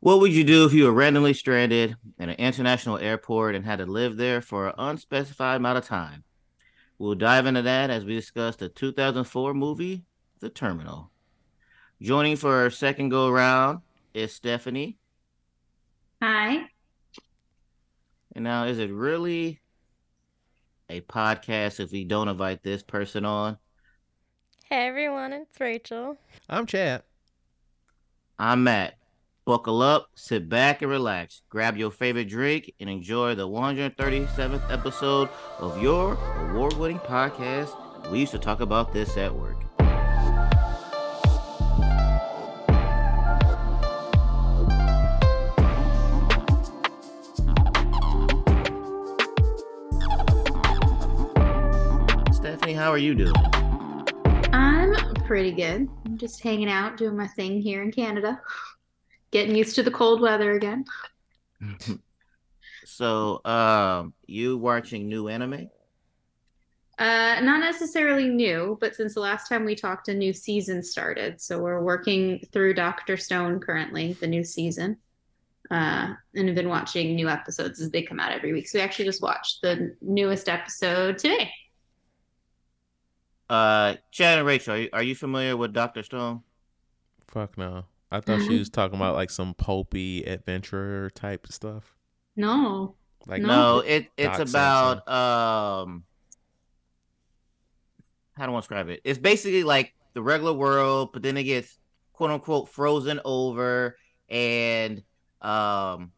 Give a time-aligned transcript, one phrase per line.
[0.00, 3.80] What would you do if you were randomly stranded in an international airport and had
[3.80, 6.22] to live there for an unspecified amount of time?
[6.98, 10.04] We'll dive into that as we discuss the 2004 movie,
[10.38, 11.10] The Terminal.
[12.00, 13.80] Joining for our second go around
[14.14, 14.98] is Stephanie.
[16.22, 16.68] Hi.
[18.34, 19.60] And now, is it really
[20.88, 23.58] a podcast if we don't invite this person on?
[24.68, 26.18] Hey everyone, it's Rachel.
[26.48, 27.02] I'm Chad.
[28.38, 28.97] I'm Matt.
[29.48, 31.40] Buckle up, sit back, and relax.
[31.48, 36.18] Grab your favorite drink and enjoy the 137th episode of your
[36.50, 37.70] award winning podcast.
[38.10, 39.56] We used to talk about this at work.
[52.34, 53.32] Stephanie, how are you doing?
[54.52, 54.94] I'm
[55.24, 55.88] pretty good.
[56.04, 58.38] I'm just hanging out, doing my thing here in Canada.
[59.30, 60.84] Getting used to the cold weather again.
[62.84, 65.68] so, um, you watching new anime?
[66.98, 71.40] Uh, not necessarily new, but since the last time we talked, a new season started.
[71.40, 74.96] So we're working through Doctor Stone currently, the new season,
[75.70, 78.66] uh, and have been watching new episodes as they come out every week.
[78.66, 81.52] So we actually just watched the newest episode today.
[83.48, 86.42] Uh, Chad and Rachel, are you, are you familiar with Doctor Stone?
[87.28, 87.84] Fuck no.
[88.10, 91.94] I thought she was talking about like some pulpy adventurer type stuff.
[92.36, 92.94] No.
[93.26, 96.04] Like no, it it's about um
[98.32, 99.00] how do I describe it?
[99.04, 101.78] It's basically like the regular world, but then it gets
[102.12, 103.96] quote unquote frozen over
[104.30, 105.02] and
[105.42, 106.12] um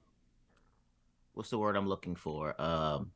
[1.34, 2.60] what's the word I'm looking for?
[2.60, 3.10] Um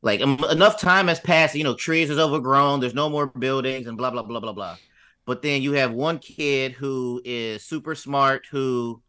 [0.00, 3.98] like enough time has passed, you know, trees is overgrown, there's no more buildings and
[3.98, 4.76] blah blah blah blah blah.
[5.26, 9.02] But then you have one kid who is super smart who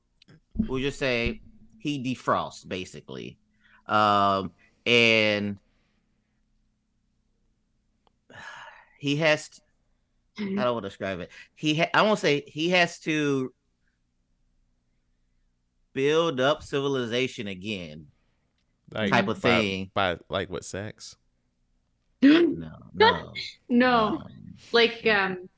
[0.57, 1.41] we'll just say
[1.79, 3.37] he defrosts basically.
[3.87, 4.51] Um
[4.85, 5.57] and
[8.99, 9.61] he has to,
[10.39, 11.31] I don't want to describe it.
[11.55, 13.53] He ha- I won't say he has to
[15.93, 18.07] build up civilization again.
[18.91, 19.91] Like, type of by, thing.
[19.93, 21.15] By, like what sex?
[22.21, 23.33] no, no.
[23.67, 24.23] no.
[24.71, 25.49] Like um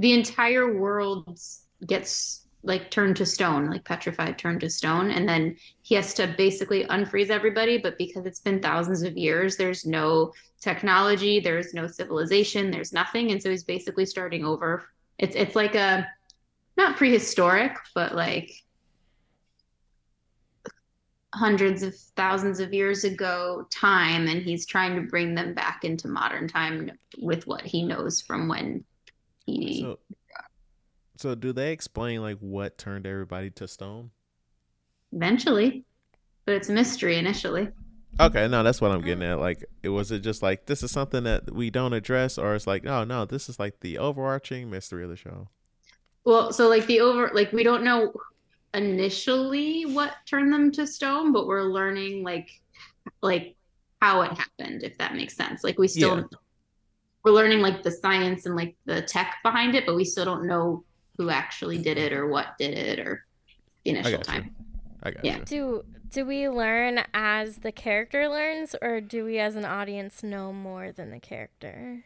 [0.00, 1.38] the entire world
[1.86, 6.34] gets like turned to stone, like petrified, turned to stone, and then he has to
[6.36, 7.78] basically unfreeze everybody.
[7.78, 13.30] But because it's been thousands of years, there's no technology, there's no civilization, there's nothing,
[13.30, 14.88] and so he's basically starting over.
[15.18, 16.06] It's it's like a
[16.78, 18.50] not prehistoric, but like
[21.34, 26.08] hundreds of thousands of years ago time and he's trying to bring them back into
[26.08, 28.84] modern time with what he knows from when
[29.46, 29.98] he so,
[31.16, 34.10] so do they explain like what turned everybody to stone?
[35.12, 35.84] Eventually
[36.46, 37.68] but it's a mystery initially.
[38.18, 39.38] Okay no that's what i'm getting at.
[39.38, 42.66] Like it was it just like this is something that we don't address or it's
[42.66, 45.48] like oh no this is like the overarching mystery of the show.
[46.24, 48.12] Well so like the over like we don't know
[48.74, 52.50] initially what turned them to stone, but we're learning like
[53.22, 53.56] like
[54.00, 55.62] how it happened, if that makes sense.
[55.62, 56.24] Like we still yeah.
[57.24, 60.46] We're learning like the science and like the tech behind it, but we still don't
[60.46, 60.84] know
[61.16, 63.26] who actually did it or what did it or
[63.84, 64.44] the initial I time.
[64.44, 64.66] You.
[65.02, 65.36] I got yeah.
[65.38, 65.44] You.
[65.44, 70.52] Do do we learn as the character learns or do we as an audience know
[70.52, 72.04] more than the character?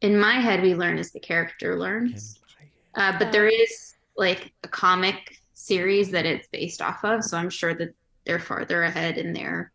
[0.00, 2.40] In my head we learn as the character learns.
[2.94, 7.22] Uh, but there is like a comic series that it's based off of.
[7.22, 7.94] So I'm sure that
[8.24, 9.72] they're farther ahead in their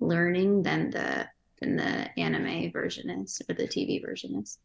[0.00, 1.28] learning than the
[1.60, 4.58] than the anime version is or the TV version is.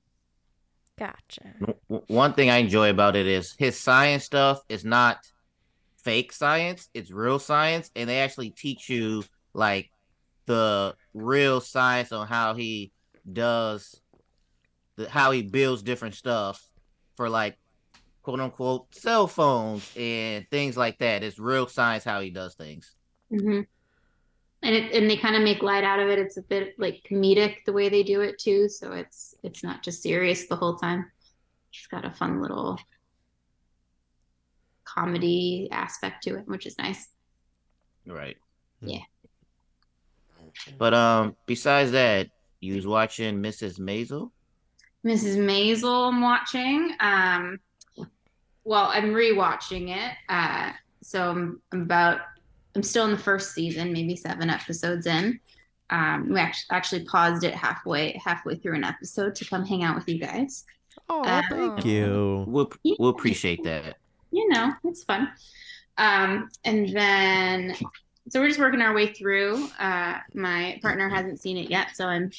[0.98, 1.54] Gotcha.
[1.88, 5.20] One thing I enjoy about it is his science stuff is not
[6.04, 9.24] fake science, it's real science, and they actually teach you
[9.54, 9.90] like
[10.46, 12.92] the real science on how he
[13.32, 14.00] does
[14.96, 16.62] the how he builds different stuff
[17.18, 17.58] for like
[18.22, 21.24] quote unquote cell phones and things like that.
[21.24, 22.96] It's real science how he does things.
[23.34, 23.62] Mm-hmm.
[24.66, 26.20] And it, and they kind of make light out of it.
[26.20, 28.68] It's a bit like comedic the way they do it too.
[28.68, 31.12] So it's it's not just serious the whole time.
[31.72, 32.80] It's got a fun little
[34.84, 37.08] comedy aspect to it, which is nice.
[38.08, 38.38] Right.
[38.82, 39.04] Yeah.
[40.78, 42.30] But um, besides that,
[42.60, 43.80] you was watching Mrs.
[43.80, 44.32] Maisel.
[45.06, 45.38] Mrs.
[45.38, 46.96] Maisel, I'm watching.
[47.00, 47.60] Um,
[48.64, 50.16] well, I'm rewatching it.
[50.28, 50.72] Uh,
[51.04, 52.22] so I'm, I'm, about,
[52.76, 55.40] I'm still in the first season, maybe seven episodes in.
[55.90, 59.96] Um, we actually, actually paused it halfway, halfway through an episode to come hang out
[59.96, 60.66] with you guys.
[61.10, 62.44] Oh, uh, thank you.
[62.48, 63.98] We'll, we'll appreciate that.
[64.32, 65.30] you know, it's fun.
[65.98, 67.76] Um, and then
[68.30, 69.68] so we're just working our way through.
[69.80, 72.32] Uh, my partner hasn't seen it yet, so I'm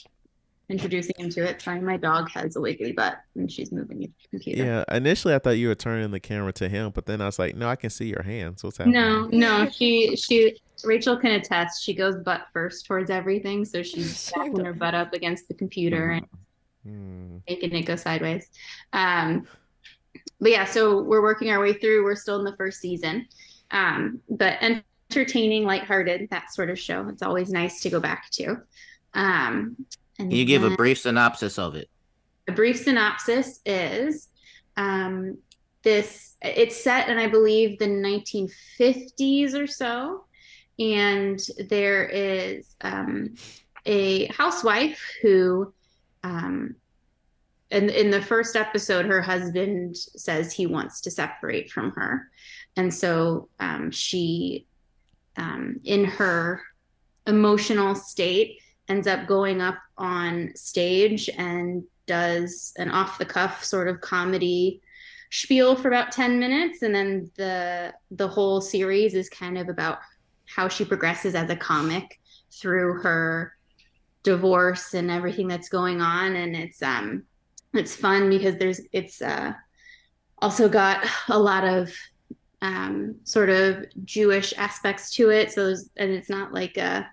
[0.68, 1.60] introducing him to it.
[1.62, 4.64] Sorry, my dog has a wiggly butt and she's moving the computer.
[4.64, 7.38] Yeah, initially I thought you were turning the camera to him, but then I was
[7.38, 8.64] like, no, I can see your hands.
[8.64, 8.94] What's happening?
[9.00, 11.82] No, no, she she Rachel can attest.
[11.84, 16.10] She goes butt first towards everything, so she's backing her butt up against the computer
[16.10, 16.26] and
[16.84, 17.38] Hmm.
[17.48, 18.48] making it go sideways.
[18.92, 19.48] Um,
[20.40, 22.04] but yeah, so we're working our way through.
[22.04, 23.26] We're still in the first season,
[23.72, 24.58] um, but
[25.10, 27.08] entertaining, lighthearted, that sort of show.
[27.08, 28.58] It's always nice to go back to.
[29.14, 29.76] Um,
[30.18, 31.88] and Can you give a brief synopsis of it?
[32.48, 34.28] a brief synopsis is
[34.76, 35.38] um,
[35.82, 40.24] this it's set in i believe the 1950s or so
[40.78, 43.34] and there is um,
[43.86, 45.72] a housewife who
[46.22, 46.74] um,
[47.70, 52.28] in, in the first episode her husband says he wants to separate from her
[52.76, 54.66] and so um, she
[55.36, 56.62] um, in her
[57.26, 63.88] emotional state ends up going up on stage and does an off the cuff sort
[63.88, 64.80] of comedy
[65.30, 66.82] spiel for about 10 minutes.
[66.82, 69.98] And then the the whole series is kind of about
[70.46, 72.20] how she progresses as a comic
[72.52, 73.52] through her
[74.22, 76.36] divorce and everything that's going on.
[76.36, 77.24] And it's um
[77.74, 79.52] it's fun because there's it's uh
[80.40, 81.92] also got a lot of
[82.62, 85.52] um sort of Jewish aspects to it.
[85.52, 87.08] So and it's not like a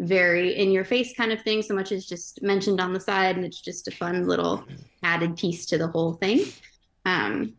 [0.00, 3.36] very in your face kind of thing so much as just mentioned on the side
[3.36, 4.64] and it's just a fun little
[5.04, 6.40] added piece to the whole thing
[7.06, 7.54] um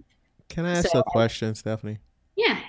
[0.49, 1.99] Can I ask So- a question, Stephanie?
[2.35, 2.59] yeah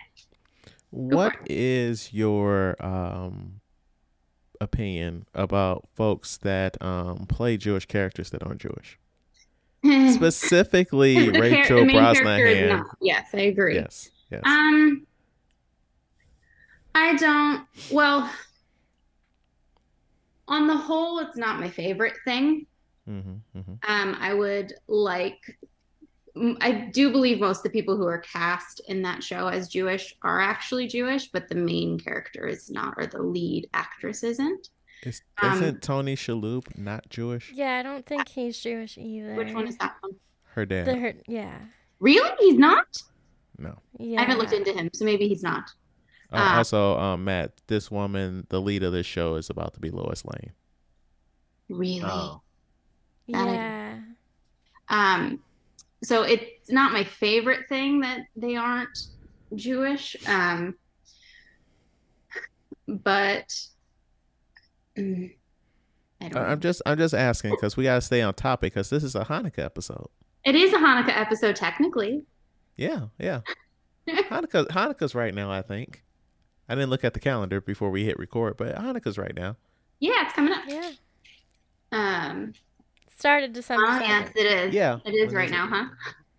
[0.90, 3.60] What is your um
[4.60, 8.98] opinion about folks that um play Jewish characters that aren't Jewish?
[10.14, 12.84] Specifically, Rachel main Brosnahan.
[13.00, 14.42] yes i agree Yes, yes.
[14.46, 15.06] um
[16.94, 18.30] i don't well
[20.48, 22.66] on the whole it's not my favorite thing
[23.06, 23.20] hmm
[23.52, 25.38] hmm um i would like
[26.60, 30.14] I do believe most of the people who are cast in that show as jewish
[30.20, 34.68] are actually jewish but the main character is not or the lead actress isn't
[35.02, 37.52] Is, um, isn't Tony Shalhoub not Jewish?
[37.54, 39.34] Yeah, I don't think he's Jewish either.
[39.34, 40.16] which one is that one
[40.54, 40.86] Her dad.
[40.86, 41.58] The her, yeah.
[42.00, 42.86] really he's not
[43.58, 43.74] no.
[43.98, 44.18] Yeah.
[44.20, 45.70] i haven't looked into him so maybe he's not
[46.32, 46.56] Uh, Ah.
[46.58, 50.24] also, um, Matt, this woman, the lead of this show, is about to be Lois
[50.24, 50.52] Lane.
[51.68, 52.42] really Oh.
[53.28, 54.00] That I- Yeah.
[54.88, 55.42] Um,
[56.04, 58.96] so it's not my favorite thing that they aren't
[59.54, 60.14] Jewish.
[60.28, 60.76] Um,
[62.86, 63.52] but
[64.96, 65.34] mm,
[66.20, 66.36] I don't.
[66.36, 66.56] I- I'm know.
[66.56, 69.64] just, I'm just asking because we gotta stay on topic because this is a Hanukkah
[69.64, 70.06] episode.
[70.44, 72.22] It is a Hanukkah episode technically.
[72.76, 73.40] Yeah, yeah.
[74.08, 75.50] Hanukkah, Hanukkah's right now.
[75.50, 76.04] I think.
[76.68, 79.56] I didn't look at the calendar before we hit record, but Hanukkah's right now.
[80.00, 80.62] yeah, it's coming up.
[80.66, 80.90] Yeah.
[81.92, 82.52] Um,
[83.16, 83.84] Started December.
[83.86, 84.74] oh, yes, it is.
[84.74, 85.70] Yeah, it is when right is now, it?
[85.70, 85.84] huh?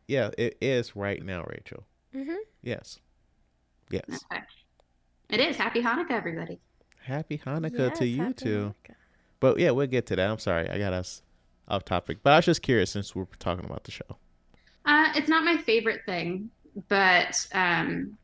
[0.07, 1.83] Yeah, it is right now, Rachel.
[2.15, 2.35] Mm-hmm.
[2.61, 2.99] Yes,
[3.89, 4.03] yes.
[4.31, 4.41] Okay.
[5.29, 5.55] It is.
[5.57, 6.59] Happy Hanukkah, everybody.
[7.03, 8.73] Happy Hanukkah to you too.
[8.85, 8.95] Hanukkah.
[9.39, 10.29] But yeah, we'll get to that.
[10.29, 11.21] I'm sorry, I got us
[11.67, 14.17] off topic, but I was just curious since we're talking about the show.
[14.85, 16.49] Uh, it's not my favorite thing,
[16.89, 18.17] but um,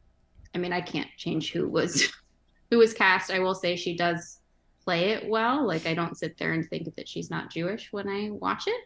[0.55, 2.11] I mean, I can't change who was
[2.71, 3.31] who was cast.
[3.31, 4.39] I will say she does
[4.83, 5.65] play it well.
[5.65, 8.81] Like I don't sit there and think that she's not Jewish when I watch it.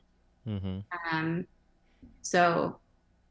[0.48, 0.80] Mm-hmm.
[1.12, 1.48] Um,
[2.22, 2.78] so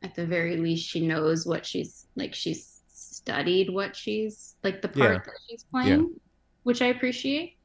[0.03, 2.35] at the very least, she knows what she's like.
[2.35, 5.19] She's studied what she's like the part Yeah.
[5.19, 6.15] that she's playing,
[6.65, 7.57] which I appreciate.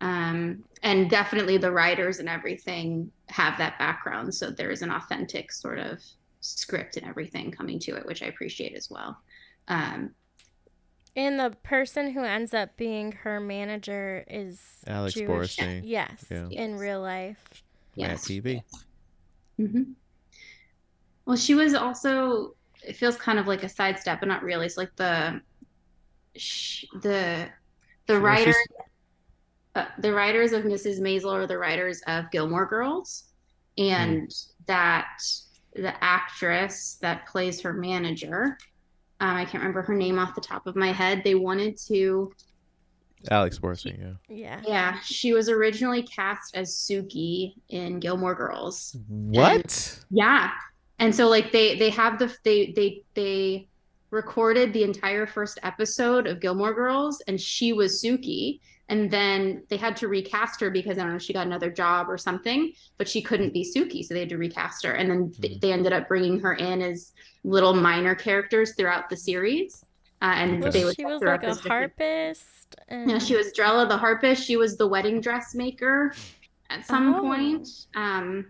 [0.00, 5.80] Um, and definitely the writers and everything have that background, so there's an authentic sort
[5.80, 6.00] of
[6.40, 9.18] script and everything coming to it, which I appreciate as well.
[9.66, 10.14] Um,
[11.16, 15.56] And the person who ends up being her manager is Alex Jewish.
[15.56, 15.82] Borstein.
[15.84, 16.48] Yes, Yeah.
[16.50, 17.62] in real life.
[17.96, 18.24] Mad yes.
[18.28, 18.62] TV.
[19.56, 19.82] hmm
[21.26, 22.54] Well, she was also.
[22.86, 24.64] It feels kind of like a sidestep, but not really.
[24.66, 25.40] It's like the,
[26.36, 27.48] sh- the,
[28.06, 28.86] the Well, writers, she's-
[29.74, 31.00] uh, the writers of Mrs.
[31.00, 33.24] Maisel are the writers of Gilmore Girls,
[33.76, 34.32] and
[34.66, 35.08] that
[35.74, 38.56] the actress that plays her manager,
[39.20, 41.22] um, I can't remember her name off the top of my head.
[41.24, 42.32] They wanted to
[43.30, 43.98] Alex Borstein.
[43.98, 44.36] Yeah.
[44.36, 44.60] Yeah.
[44.66, 48.96] Yeah, she was originally cast as Sookie in Gilmore Girls.
[49.08, 49.98] What?
[50.10, 50.50] Yeah.
[50.98, 53.68] And so like they they have the they they they
[54.10, 58.60] recorded the entire first episode of Gilmore Girls, and she was Sookie.
[58.90, 62.08] And then they had to recast her because I don't know she got another job
[62.08, 64.92] or something, but she couldn't be Sookie, so they had to recast her.
[64.92, 67.12] And then th- they ended up bringing her in as
[67.44, 69.84] little minor characters throughout the series.
[70.22, 72.76] Uh, and Well, they would she was like a harpist.
[72.88, 73.10] And...
[73.10, 74.44] yeah, she was Drella the harpist.
[74.44, 76.14] She was the wedding dressmaker
[76.70, 77.20] at some Oh.
[77.20, 77.68] point.
[77.94, 78.46] Um,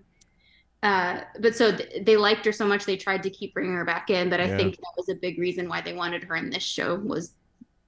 [0.84, 3.84] uh, but so th- they liked her so much they tried to keep bringing her
[3.84, 4.30] back in.
[4.30, 4.56] But I Yeah.
[4.56, 7.34] think that was a big reason why they wanted her in this show was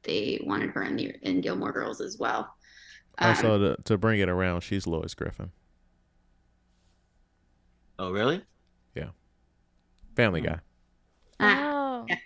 [0.02, 2.54] they wanted her in the in Gilmore Girls as well.
[3.19, 5.50] Um, Also, to, to bring it around, she's Lois Griffin,
[7.99, 8.42] Oh, really?
[8.95, 9.11] Yeah.
[10.16, 10.47] Family Hmm.
[10.47, 10.61] Guy.
[11.40, 12.07] ah, Oh.
[12.09, 12.16] yeah.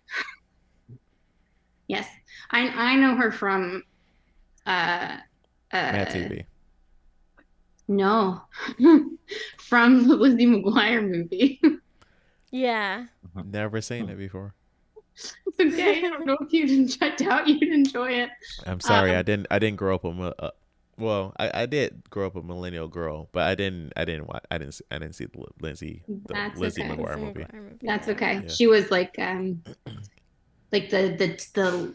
[1.88, 2.09] yes,
[2.50, 3.83] I I know her from.
[4.66, 5.19] Uh,
[5.73, 6.45] uh, Mad TV.
[7.88, 8.40] No,
[9.59, 11.61] from the Lizzie McGuire movie.
[12.50, 13.07] Yeah.
[13.45, 14.54] Never seen it before.
[15.16, 15.99] It's okay.
[15.99, 18.30] I don't know if you'd checked out, you'd enjoy it.
[18.66, 19.47] I'm sorry, Um, I didn't.
[19.50, 20.35] I didn't grow up a.
[20.38, 20.50] Uh,
[20.97, 23.92] well, I, I did grow up a millennial girl, but I didn't.
[23.97, 24.44] I didn't watch.
[24.50, 24.80] I didn't.
[24.90, 26.90] I didn't see the Lindsay, the That's Lizzie okay.
[26.97, 27.47] McGuire Lizzie movie.
[27.52, 28.42] Movie, That's okay.
[28.42, 28.49] Yeah.
[28.49, 29.62] She was like um
[30.73, 31.94] like the the the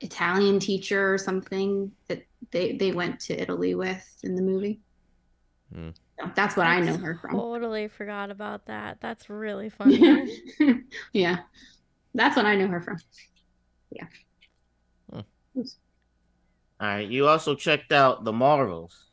[0.00, 4.80] Italian teacher or something that they they went to Italy with in the movie.
[5.72, 5.90] Hmm.
[6.20, 7.32] So that's what I know her from.
[7.32, 8.98] Totally forgot about that.
[9.00, 10.42] That's really funny.
[11.12, 11.38] yeah.
[12.14, 12.98] That's what I know her from.
[13.90, 14.06] Yeah.
[15.12, 15.22] Huh.
[15.56, 15.64] All
[16.88, 17.08] right.
[17.08, 19.10] You also checked out the Marvels.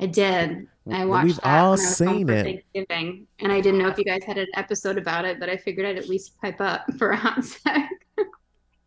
[0.00, 0.66] I did.
[0.90, 2.44] I watched We've that all when I was home seen it.
[2.74, 5.56] Thanksgiving, and I didn't know if you guys had an episode about it, but I
[5.56, 7.88] figured I'd at least pipe up for a hot sec.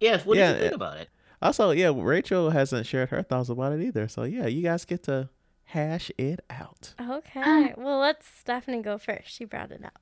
[0.01, 0.25] Yes.
[0.25, 1.10] What Yeah, did you think uh, about it?
[1.42, 4.10] Also, yeah, Rachel hasn't shared her thoughts about it either.
[4.10, 5.30] So yeah, you guys get to
[5.63, 6.94] hash it out.
[7.00, 7.74] Okay.
[7.77, 9.30] Well, let's Stephanie go first.
[9.30, 10.00] She brought it up.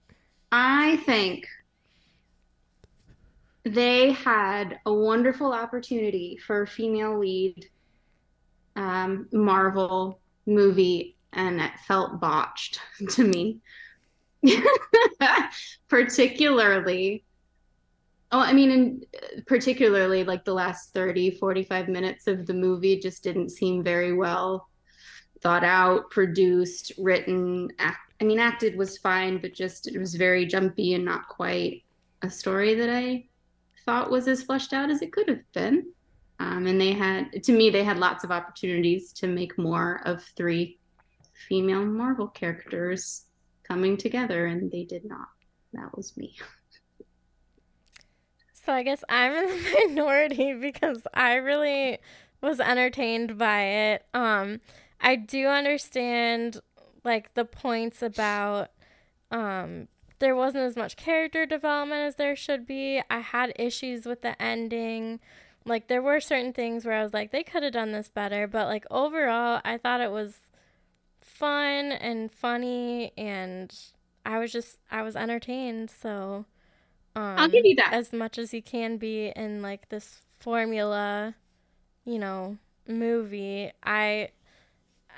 [0.51, 1.47] I think
[3.65, 7.69] they had a wonderful opportunity for a female lead
[8.75, 12.79] um, Marvel movie, and it felt botched
[13.11, 13.59] to me.
[15.87, 17.23] Particularly,
[18.33, 19.01] oh, I mean, in,
[19.47, 24.67] particularly like the last 30, 45 minutes of the movie just didn't seem very well
[25.41, 27.69] thought out, produced, written.
[27.79, 31.83] Act, I mean, acted was fine, but just it was very jumpy and not quite
[32.21, 33.25] a story that I
[33.85, 35.85] thought was as fleshed out as it could have been.
[36.39, 40.23] Um, and they had, to me, they had lots of opportunities to make more of
[40.35, 40.79] three
[41.47, 43.25] female Marvel characters
[43.63, 45.27] coming together, and they did not.
[45.73, 46.35] That was me.
[48.53, 51.99] So I guess I'm in the minority because I really
[52.41, 54.05] was entertained by it.
[54.13, 54.59] Um,
[55.01, 56.61] I do understand
[57.03, 58.71] like the points about
[59.31, 59.87] um
[60.23, 63.01] there wasn't as much character development as there should be.
[63.09, 65.19] I had issues with the ending.
[65.65, 68.47] Like there were certain things where I was like they could have done this better,
[68.47, 70.37] but like overall I thought it was
[71.19, 73.77] fun and funny and
[74.25, 76.45] I was just I was entertained, so
[77.17, 77.91] um, I'll give you that.
[77.91, 81.35] as much as you can be in like this formula,
[82.05, 83.73] you know, movie.
[83.83, 84.29] I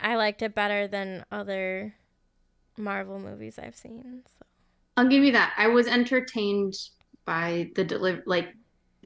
[0.02, 1.94] I liked it better than other
[2.76, 4.24] Marvel movies I've seen.
[4.98, 5.04] So.
[5.04, 5.54] I'll give you that.
[5.58, 6.74] I was entertained
[7.26, 8.54] by the deliver, like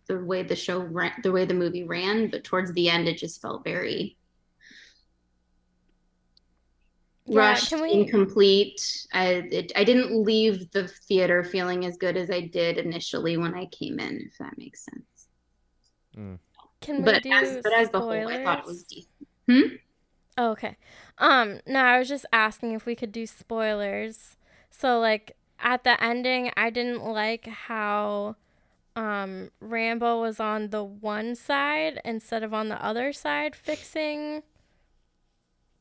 [0.07, 3.17] the way the show ran, the way the movie ran, but towards the end, it
[3.17, 4.17] just felt very
[7.25, 9.07] Yeah, rushed, can we- incomplete.
[9.13, 13.53] I it, I didn't leave the theater feeling as good as I did initially when
[13.53, 16.39] I came in, if that makes sense.
[16.81, 19.79] Can we But do as but as the whole, I thought it was decent.
[20.37, 20.77] Oh, okay.
[21.17, 24.37] Um, no, I was just asking if we could do spoilers.
[24.71, 28.35] So like at the ending, I didn't like how
[28.95, 34.43] um Rambeau was on the one side instead of on the other side fixing.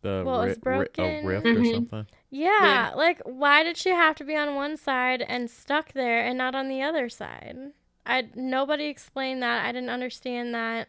[0.03, 1.27] The Well, it's ri- ri- a broken.
[1.27, 1.75] rift or Mhm.
[1.75, 2.07] something.
[2.31, 2.95] Yeah, Yeah.
[2.95, 6.55] like why did she have to be on one side and stuck there and not
[6.55, 7.73] on the other side?
[8.07, 9.65] I nobody explained that.
[9.65, 10.89] I didn't understand that.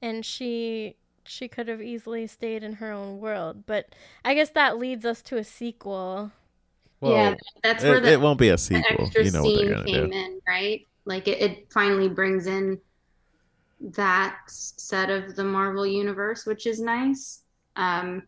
[0.00, 4.78] And she she could have easily stayed in her own world, but I guess that
[4.78, 6.30] leads us to a sequel.
[7.00, 9.04] Well, yeah, that's where it, the, it won't be a sequel.
[9.04, 10.16] extra You know what scene they're gonna came do.
[10.16, 10.86] in, right?
[11.04, 12.78] Like it, it finally brings in
[13.80, 17.42] that set of the Marvel universe, which is nice.
[17.76, 18.22] Um,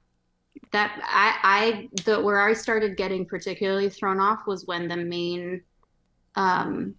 [0.73, 5.63] that I, I, the where I started getting particularly thrown off was when the main
[6.35, 6.95] um,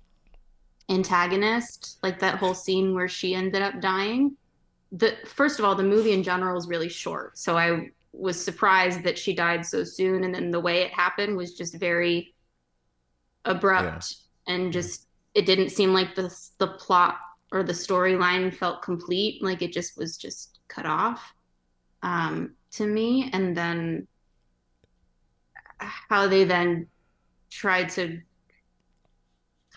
[0.90, 4.36] antagonist, like that whole scene where she ended up dying.
[4.92, 9.04] The first of all, the movie in general is really short, so I was surprised
[9.04, 12.34] that she died so soon, and then the way it happened was just very
[13.46, 14.16] abrupt
[14.48, 17.18] and just it didn't seem like the the plot
[17.52, 19.44] or the storyline felt complete.
[19.44, 21.34] Like it just was just cut off
[22.04, 23.30] um, to me.
[23.34, 24.08] And then
[25.80, 26.88] how they then
[27.50, 28.22] tried to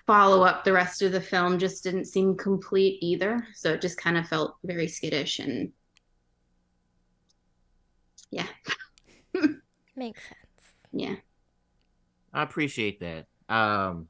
[0.06, 3.46] follow up the rest of the film just didn't seem complete either.
[3.54, 5.72] So it just kind of felt very skittish and
[8.32, 8.46] yeah.
[9.96, 10.74] Makes sense.
[10.92, 11.14] Yeah.
[12.32, 13.26] I appreciate that.
[13.48, 14.08] Um,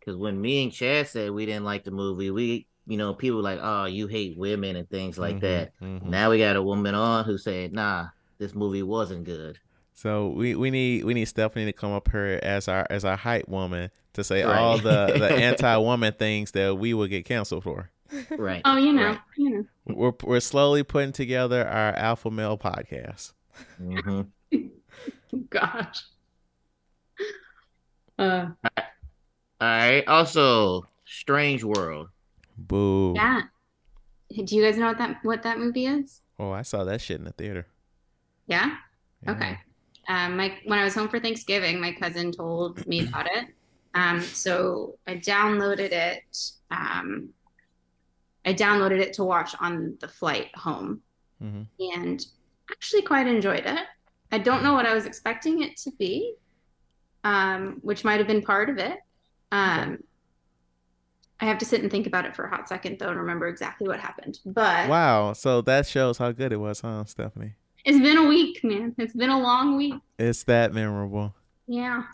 [0.00, 3.36] because when me and Chad said we didn't like the movie, we you know people
[3.36, 5.72] were like, oh, you hate women and things like Mm-hmm, that.
[5.80, 6.02] mhm.
[6.02, 8.08] Now we got a woman on who said, nah,
[8.38, 9.58] this movie wasn't good.
[9.94, 13.16] So we, we need we need Stephanie to come up here as our as our
[13.16, 14.58] hype woman to say Right.
[14.58, 17.90] all the the anti woman things that we will get canceled for.
[18.36, 18.62] Right.
[18.64, 19.18] Oh, you know, Right.
[19.36, 19.64] you know.
[19.86, 23.32] We're we're slowly putting together our alpha male podcast.
[23.78, 24.22] hmm
[25.50, 26.04] Gosh.
[28.18, 28.46] Uh,
[28.78, 28.84] All
[29.60, 30.04] right.
[30.06, 32.08] Also, Strange World.
[32.56, 33.14] Boo.
[33.14, 33.42] yeah.
[34.32, 36.20] Do you guys know what that what that movie is?
[36.38, 37.66] Oh, I saw that shit in the theater.
[38.46, 38.76] Yeah.
[39.22, 39.30] Yeah.
[39.32, 39.58] Okay.
[40.08, 43.46] Um, my when I was home for Thanksgiving, my cousin told me about it.
[43.94, 46.36] Um, so I downloaded it.
[46.70, 47.30] Um,
[48.44, 51.00] I downloaded it to watch on the flight home,
[51.42, 51.66] Mhm.
[51.96, 52.26] and
[52.70, 53.86] actually quite enjoyed it.
[54.32, 56.34] I don't know what I was expecting it to be,
[57.24, 58.98] um, which might have been part of it.
[59.52, 60.02] Um,
[61.40, 63.46] I have to sit and think about it for a hot second, though, and remember
[63.48, 64.38] exactly what happened.
[64.46, 65.32] But Wow.
[65.34, 67.54] So that shows how good it was, huh, Stephanie?
[67.84, 68.94] it's been a week, man.
[68.98, 69.94] It's been a long week.
[70.18, 71.34] It's that memorable.
[71.66, 72.04] Yeah.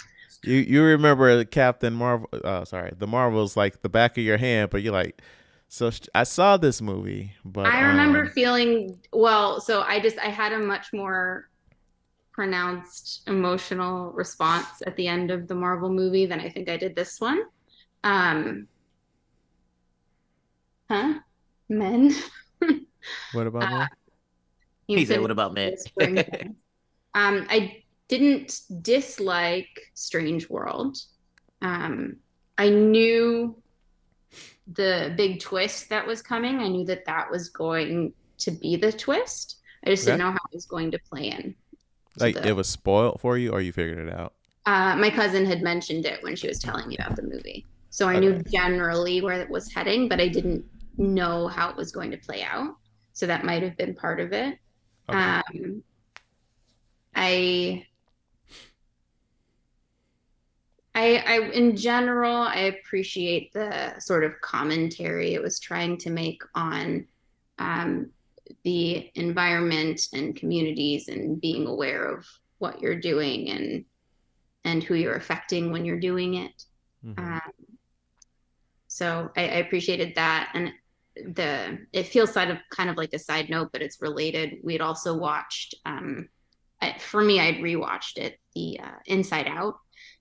[0.42, 2.28] You you remember Captain Marvel?
[2.32, 5.20] Uh, sorry, the Marvels like the back of your hand, but you're like,
[5.70, 10.26] so I saw this movie, but I remember um, feeling well, so I just I
[10.26, 11.48] had a much more
[12.32, 16.96] pronounced emotional response at the end of the Marvel movie than I think I did
[16.96, 17.44] this one.
[18.02, 18.66] Um
[20.90, 21.20] Huh?
[21.68, 22.16] Men.
[23.32, 23.86] what about uh, me?
[24.88, 25.76] You He said, "What about men?"
[27.14, 30.98] um I didn't dislike Strange World.
[31.62, 32.16] Um
[32.58, 33.54] I knew
[34.74, 36.58] the big twist that was coming.
[36.60, 39.56] I knew that that was going to be the twist.
[39.84, 41.54] I just didn't know how it was going to play in.
[42.18, 44.34] Like the- it was spoiled for you, or you figured it out?
[44.66, 47.66] uh, my cousin had mentioned it when she was telling me about the movie.
[47.88, 50.64] So I knew generally where it was heading, but I didn't
[50.96, 52.76] know how it was going to play out.
[53.14, 54.58] So that might have been part of it.
[55.08, 55.18] Okay.
[55.18, 55.82] Um,
[57.16, 57.86] I,
[60.94, 66.42] I, I, in general, I appreciate the sort of commentary it was trying to make
[66.54, 67.06] on
[67.58, 68.10] um,
[68.64, 72.26] the environment and communities and being aware of
[72.58, 73.84] what you're doing and
[74.64, 76.64] and who you're affecting when you're doing it.
[77.04, 77.18] Mhm.
[77.18, 77.52] Um,
[78.88, 80.72] so I, I appreciated that, and
[81.34, 84.58] the it feels side of kind of like a side note, but it's related.
[84.62, 86.28] We'd also watched, um,
[86.82, 89.76] I, for me, I'd rewatched it, the uh, Inside Out,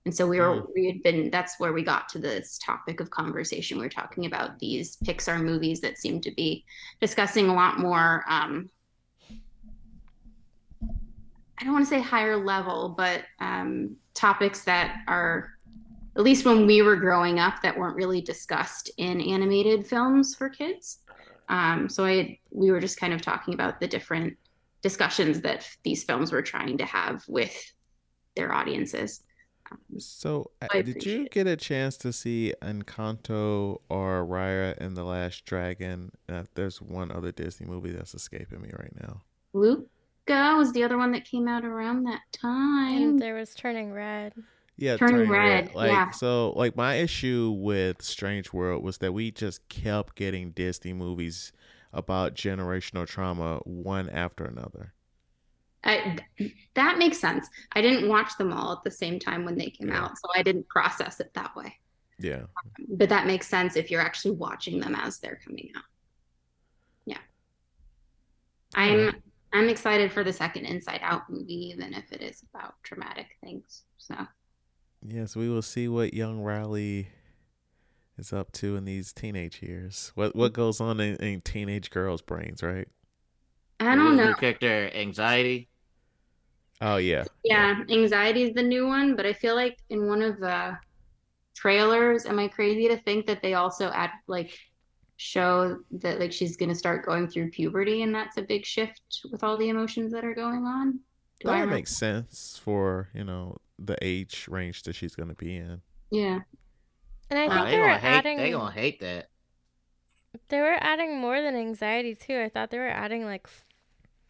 [0.06, 1.30] and so we were we had been.
[1.30, 3.76] That's where we got to this topic of conversation.
[3.76, 6.64] We were talking about these Pixar movies that seem to be
[7.00, 8.24] discussing a lot more.
[8.28, 8.70] Um,
[10.82, 15.50] I don't want to say higher level, but um, topics that are,
[16.16, 20.48] at least when we were growing up, that weren't really discussed in animated films for
[20.48, 21.00] kids.
[21.50, 24.38] Um, so I, we were just kind of talking about the different
[24.80, 27.54] discussions that these films were trying to have with
[28.34, 29.22] their audiences.
[29.98, 35.04] So, uh, I did you get a chance to see Encanto or Raya and the
[35.04, 36.12] Last Dragon?
[36.28, 39.22] Uh, there's one other Disney movie that's escaping me right now.
[39.52, 39.84] Luca
[40.56, 43.02] was the other one that came out around that time.
[43.02, 44.34] And there was Turning Red.
[44.76, 46.10] Yeah, Turning Red, Like yeah.
[46.10, 51.52] so, like my issue with Strange World was that we just kept getting Disney movies
[51.92, 54.94] about generational trauma one after another.
[55.82, 56.18] I,
[56.74, 57.48] that makes sense.
[57.72, 60.04] I didn't watch them all at the same time when they came Yeah.
[60.04, 61.78] out, so I didn't process it that way.
[62.18, 62.42] Yeah.
[62.88, 65.84] But that makes sense if you're actually watching them as they're coming out.
[67.06, 67.18] Yeah.
[68.74, 69.22] I'm.
[69.52, 73.82] I'm excited for the second Inside Out movie, even if it is about traumatic things.
[73.98, 74.14] So
[75.04, 77.08] Yes, we will see what young Riley
[78.16, 80.12] is up to in these teenage years.
[80.14, 82.86] What what goes on in, in teenage girls' brains, right?
[83.80, 84.22] I don't know.
[84.22, 85.68] New character anxiety.
[86.80, 87.26] Oh yeah.
[87.44, 90.78] Yeah, anxiety is the new one, but I feel like in one of the
[91.56, 94.58] trailers, am I crazy to think that they also add like
[95.18, 99.44] show that like she's gonna start going through puberty and that's a big shift with
[99.44, 101.00] all the emotions that are going on?
[101.40, 101.68] Do That remember?
[101.68, 105.82] makes sense for, you know, the age range that she's gonna be in.
[106.10, 106.40] Yeah.
[107.30, 108.28] And I Wow, think they they were gonna hate.
[108.28, 109.28] adding They gonna hate that.
[110.48, 112.40] they were adding more than anxiety too.
[112.40, 113.64] I thought they were adding like f-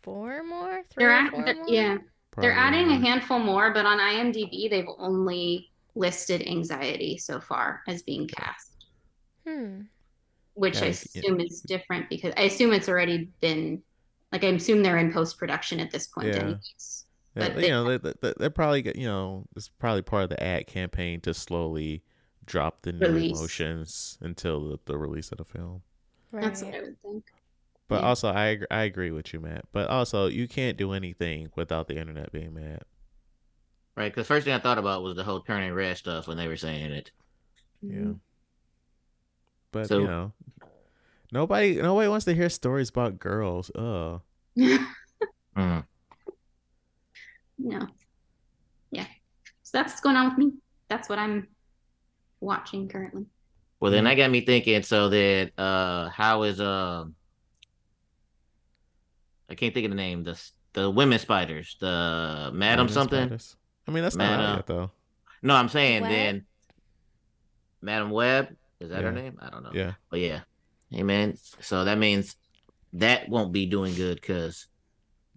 [0.02, 1.68] four more, 3 They're or at, four they're- more.
[1.68, 7.40] yeah, they're Probably adding a handful more, but on IMDb they've only listed anxiety so
[7.40, 8.86] far as being cast,
[9.46, 9.82] Hmm.
[10.54, 10.90] which I Yeah, yeah.
[11.22, 13.82] assume is different because I assume it's already been
[14.32, 16.36] like I assume they're in post production at this point Yeah.
[16.40, 17.06] anyways.
[17.34, 20.22] Yeah, But you they- know, they, they, they're probably get- you know, it's probably part
[20.24, 22.04] of the ad campaign to slowly
[22.44, 23.38] drop the new Release.
[23.38, 25.82] emotions until the, the release of the film.
[26.30, 26.44] Right.
[26.44, 27.24] That's what I would think.
[27.90, 28.08] But Yeah.
[28.08, 29.64] also, I I agree with you, Matt.
[29.72, 32.84] But also, you can't do anything without the internet being mad.
[33.96, 36.46] Right, because first thing I thought about was the whole turning red stuff when they
[36.46, 37.10] were saying it.
[37.82, 38.12] Yeah.
[39.72, 40.32] But So- you know,
[41.32, 43.70] nobody nobody wants to hear stories about girls.
[43.74, 44.22] Oh.
[45.56, 45.84] Mm.
[47.58, 47.88] no.
[48.92, 49.06] Yeah.
[49.64, 50.52] So that's what's going on with me.
[50.88, 51.48] That's what I'm
[52.40, 53.26] watching currently.
[53.80, 54.82] Well, then that got me thinking.
[54.84, 57.16] So that uh, how is um,
[59.50, 60.24] I can't think of the name.
[60.24, 60.40] The
[60.72, 63.20] the women spiders, the Madam Women something.
[63.26, 63.56] spiders.
[63.88, 64.90] I mean, that's not out Madam- yet though.
[65.42, 66.10] No, I'm saying Web?
[66.10, 66.46] then,
[67.82, 68.56] Madame Web.
[68.78, 69.38] Is that her name?
[69.40, 69.70] I don't know.
[69.74, 69.94] Yeah.
[70.10, 70.40] But yeah,
[70.94, 71.36] amen.
[71.60, 72.36] So that means
[72.94, 74.66] that won't be doing good because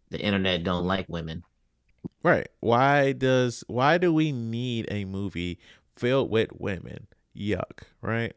[0.09, 1.43] the internet don't like women.
[2.21, 2.47] Right.
[2.59, 5.59] Why does why do we need a movie
[5.95, 7.07] filled with women?
[7.35, 7.83] Yuck.
[8.01, 8.33] Right.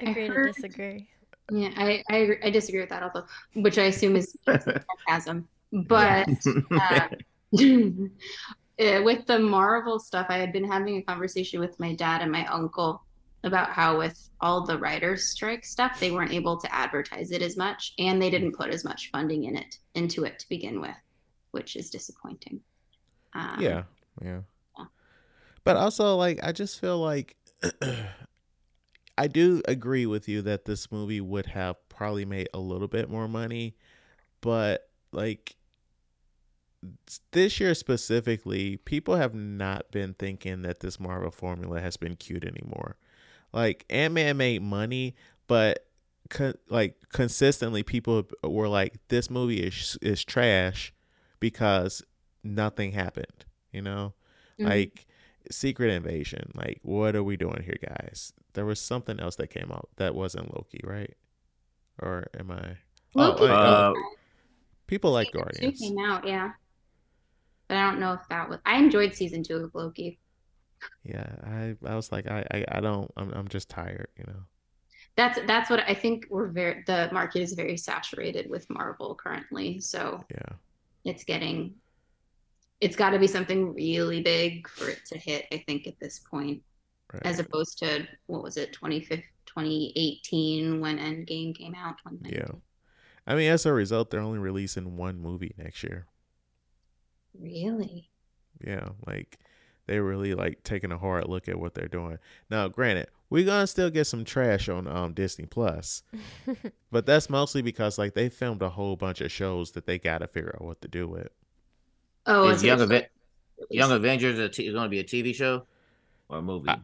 [0.00, 1.08] Agree to disagree.
[1.52, 5.46] Yeah, I, I I disagree with that also, which I assume is sarcasm.
[5.70, 6.26] But
[6.70, 7.08] uh, uh,
[9.04, 12.46] with the Marvel stuff, I had been having a conversation with my dad and my
[12.46, 13.02] uncle
[13.44, 17.58] about how with all the writers' strike stuff, they weren't able to advertise it as
[17.58, 20.96] much, and they didn't put as much funding in it into it to begin with,
[21.50, 22.60] which is disappointing.
[23.34, 23.82] Um, yeah.
[24.22, 24.40] Yeah.
[24.78, 24.84] yeah.
[25.64, 27.36] But also like I just feel like
[29.18, 33.10] I do agree with you that this movie would have probably made a little bit
[33.10, 33.76] more money,
[34.40, 35.54] but like
[37.30, 42.44] this year specifically, people have not been thinking that this Marvel formula has been cute
[42.44, 42.96] anymore.
[43.52, 45.14] Like Ant Man made money,
[45.46, 45.86] but
[46.30, 50.92] co- like consistently, people were like, "This movie is is trash,"
[51.38, 52.02] because
[52.42, 53.44] nothing happened.
[53.72, 54.14] You know,
[54.58, 54.68] Mhm.
[54.68, 55.06] like
[55.50, 56.50] Secret Invasion.
[56.54, 58.32] Like, what are we doing here, guys?
[58.54, 61.14] There was something else that came out that wasn't Loki, right?
[62.00, 62.76] Or am I?
[63.14, 63.92] Loki oh, uh,
[64.86, 65.80] people like season two Guardians.
[65.80, 66.52] came out, yeah.
[67.68, 68.58] But I don't know if that was.
[68.64, 70.18] I enjoyed season two of Loki.
[71.04, 73.10] Yeah, I I was like, I I, I don't.
[73.16, 74.08] I'm I'm just tired.
[74.18, 74.40] You know.
[75.16, 76.26] That's that's what I think.
[76.30, 80.56] We're very the market is very saturated with Marvel currently, so Yeah.
[81.04, 81.74] it's getting.
[82.82, 85.46] It's got to be something really big for it to hit.
[85.52, 86.62] I think at this point,
[87.12, 87.26] Right.
[87.26, 91.96] as opposed to what was it, 2015, 2018 when Endgame came out.
[92.24, 92.48] Yeah.
[93.26, 96.06] I mean, as a result, they're only releasing one movie next year.
[97.38, 98.10] Really?
[98.64, 99.38] Yeah, like
[99.86, 102.18] they're really like taking a hard look at what they're doing.
[102.50, 106.02] Now, granted, we're gonna still get some trash on um Disney Plus,
[106.90, 110.26] but that's mostly because like they filmed a whole bunch of shows that they gotta
[110.28, 111.28] figure out what to do with.
[112.26, 113.08] Oh, is it's Young, it's Aven- released.
[113.70, 115.66] Young Avengers a t- going to be a TV show
[116.28, 116.68] or a movie?
[116.70, 116.80] I-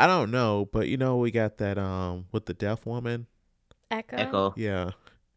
[0.00, 3.26] I don't know, but you know we got that um with the deaf woman.
[3.90, 4.16] Echo.
[4.16, 4.54] Echo.
[4.56, 4.90] Yeah.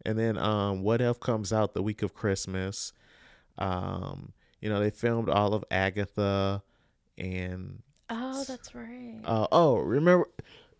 [0.05, 2.93] And then um What If comes out the week of Christmas.
[3.57, 6.61] Um, you know, they filmed all of Agatha
[7.17, 9.19] and Oh, that's right.
[9.25, 10.29] uh oh, remember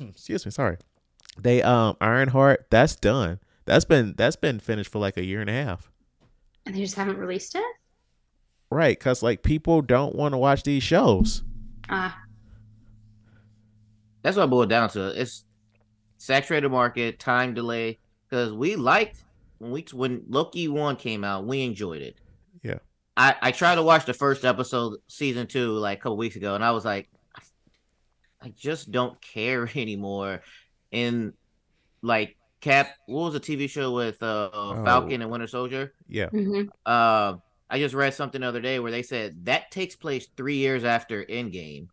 [0.00, 0.78] excuse me, sorry.
[1.38, 3.38] They um Ironheart, that's done.
[3.66, 5.90] That's been that's been finished for like a year and a half.
[6.64, 7.64] and they just haven't released it.
[8.70, 11.42] Right, cuz like people don't want to watch these shows.
[11.88, 12.16] Ah,
[14.22, 15.08] That's what I boiled down to.
[15.20, 15.44] It's
[16.18, 17.98] saturated market, time delay.
[18.28, 19.24] Because we liked
[19.58, 22.20] when we when Loki one came out, we enjoyed it.
[22.62, 22.78] Yeah.
[23.16, 26.54] I I tried to watch the first episode, season two, like a couple weeks ago,
[26.54, 27.10] and I was like,
[28.40, 30.42] I just don't care anymore.
[30.92, 31.32] And
[32.02, 34.84] like Cap, what was the TV show with uh Oh.
[34.84, 35.92] Falcon and Winter Soldier?
[36.08, 36.28] Yeah.
[36.28, 36.68] mhm.
[36.86, 37.36] Uh,
[37.70, 40.82] I just read something the other day where they said that takes place three years
[40.84, 41.88] after Endgame.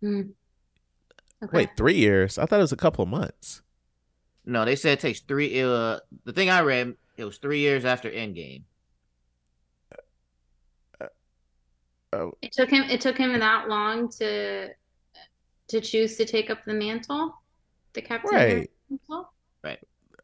[0.00, 0.20] Hmm.
[1.42, 1.56] Okay.
[1.56, 2.38] Wait, 3 years?
[2.38, 3.62] I thought it was a couple of months.
[4.44, 5.60] No, they said it takes three.
[5.62, 8.62] Uh, the thing I read, it was three years after Endgame.
[12.12, 12.82] Oh, It took him.
[12.90, 14.70] It took him that long to
[15.68, 17.34] to choose to take up the mantle,
[17.92, 18.50] the Captain Right.
[18.50, 18.70] America
[19.08, 19.32] mantle.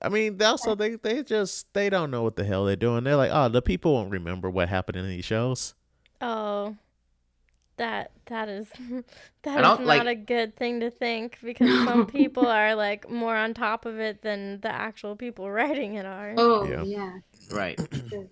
[0.06, 3.04] I mean, they also they they just they don't know what the hell they're doing.
[3.04, 5.74] They're like, "Oh, the people won't remember what happened in these shows."
[6.20, 6.76] Oh.
[7.76, 8.68] that that is
[9.42, 11.84] that I is don't, like- a good thing to think because No.
[11.88, 16.06] some people are like more on top of it than the actual people writing it
[16.06, 16.34] are.
[16.38, 16.82] Oh Yeah.
[16.84, 17.12] yeah.
[17.52, 17.78] Right.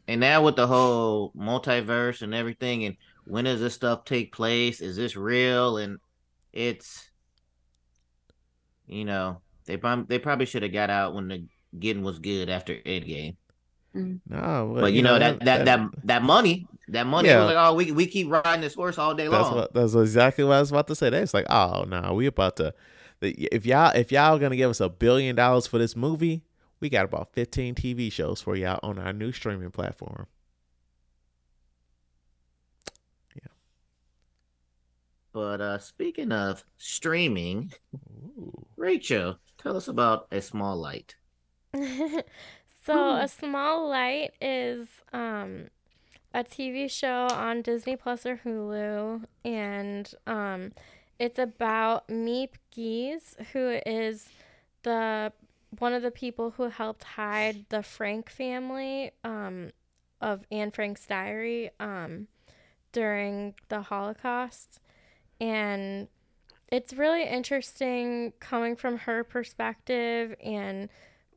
[0.09, 4.81] and now with the whole multiverse and everything, and when does this stuff take place?
[4.81, 5.77] Is this real?
[5.77, 5.99] And
[6.53, 7.11] it's,
[8.87, 11.45] you know, they prob- they probably should have got out when the
[11.79, 13.37] getting was good after Endgame.
[13.95, 17.39] No, But, you know, that that that that money, that money Yeah.
[17.45, 19.55] was like, oh, we we keep riding this horse all day That's long.
[19.55, 21.11] what that's exactly what I was about to say.
[21.11, 22.75] That's like, oh no, we about to.
[23.21, 26.43] If y'all if y'all gonna give us a billion dollars for this movie,
[26.81, 30.27] we got about fifteen TV shows for y'all on our new streaming platform.
[33.37, 33.47] Yeah.
[35.33, 38.67] But uh speaking of streaming, Ooh.
[38.77, 41.15] Rachel, tell us about a small light.
[42.85, 43.17] so Hmm.
[43.17, 45.69] a small light is um
[46.35, 50.73] a TV show on Disney Plus or Hulu and um
[51.19, 54.29] it's about Miep Gies who is
[54.83, 55.33] the
[55.79, 59.73] one of the people who helped hide the Frank family um
[60.21, 62.29] of Anne Frank's diary um
[62.93, 64.81] during the Holocaust
[65.41, 66.09] and
[66.71, 70.89] it's really interesting coming from her perspective and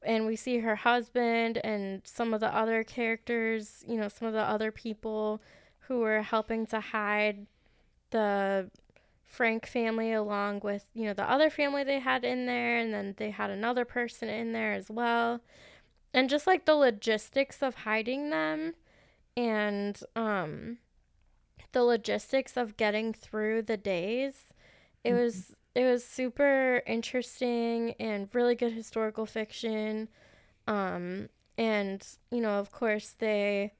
[0.07, 4.33] and we see her husband and some of the other characters, you know, some of
[4.33, 5.41] the other people
[5.81, 7.45] who were helping to hide
[8.11, 8.71] the
[9.25, 13.15] Frank family along with, you know, the other family they had in there and then
[13.17, 15.41] they had another person in there as well.
[16.13, 18.75] And just like the logistics of hiding them
[19.35, 20.77] and um
[21.73, 24.45] the logistics of getting through the days.
[25.03, 30.09] It was it was super interesting and really good historical fiction.
[30.65, 33.73] Um, and you know, of course, they,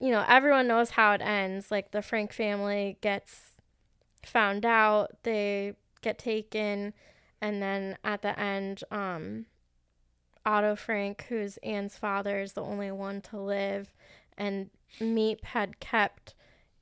[0.00, 1.70] you know, everyone knows how it ends.
[1.70, 3.52] Like the Frank family gets
[4.24, 6.94] found out, they get taken,
[7.40, 9.46] and then at the end, um,
[10.44, 13.94] Otto Frank, who's Anne's father, is the only one to live,
[14.36, 16.34] and Miep had kept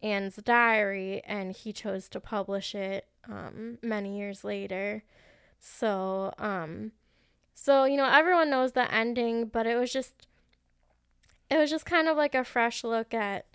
[0.03, 5.05] Anne's diary, and he chose to publish it um, many years later.
[5.61, 6.93] So, um,
[7.55, 10.27] so you know, everyone knows the ending, but it was just,
[11.51, 13.47] it was just kind of like a fresh look at,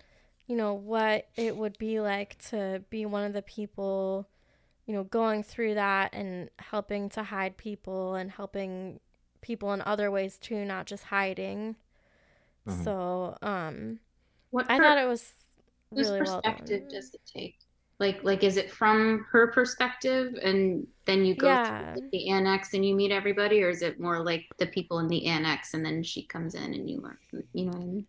[0.46, 4.28] you know, what it would be like to be one of the people,
[4.86, 9.00] you know, going through that and helping to hide people and helping
[9.40, 11.76] people in other ways too, not just hiding.
[12.66, 12.84] Mhm.
[12.84, 14.00] So, um,
[14.50, 15.32] What I per- thought it was
[15.94, 16.56] whose really well done.
[16.60, 17.58] perspective does it take?
[18.00, 21.94] Like like is it from her perspective and then you go Yeah.
[21.94, 25.08] through the annex and you meet everybody, or is it more like the people in
[25.08, 27.18] the annex and then she comes in and you learn
[27.54, 28.06] you know what I mean?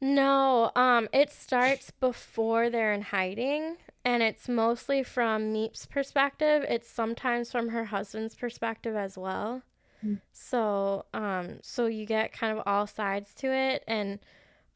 [0.00, 6.64] No, um, it starts before they're in hiding, and it's mostly from Miep's perspective.
[6.68, 9.62] It's sometimes from her husband's perspective as well.
[10.04, 10.20] Mm.
[10.32, 14.20] So, um, so you get kind of all sides to it, and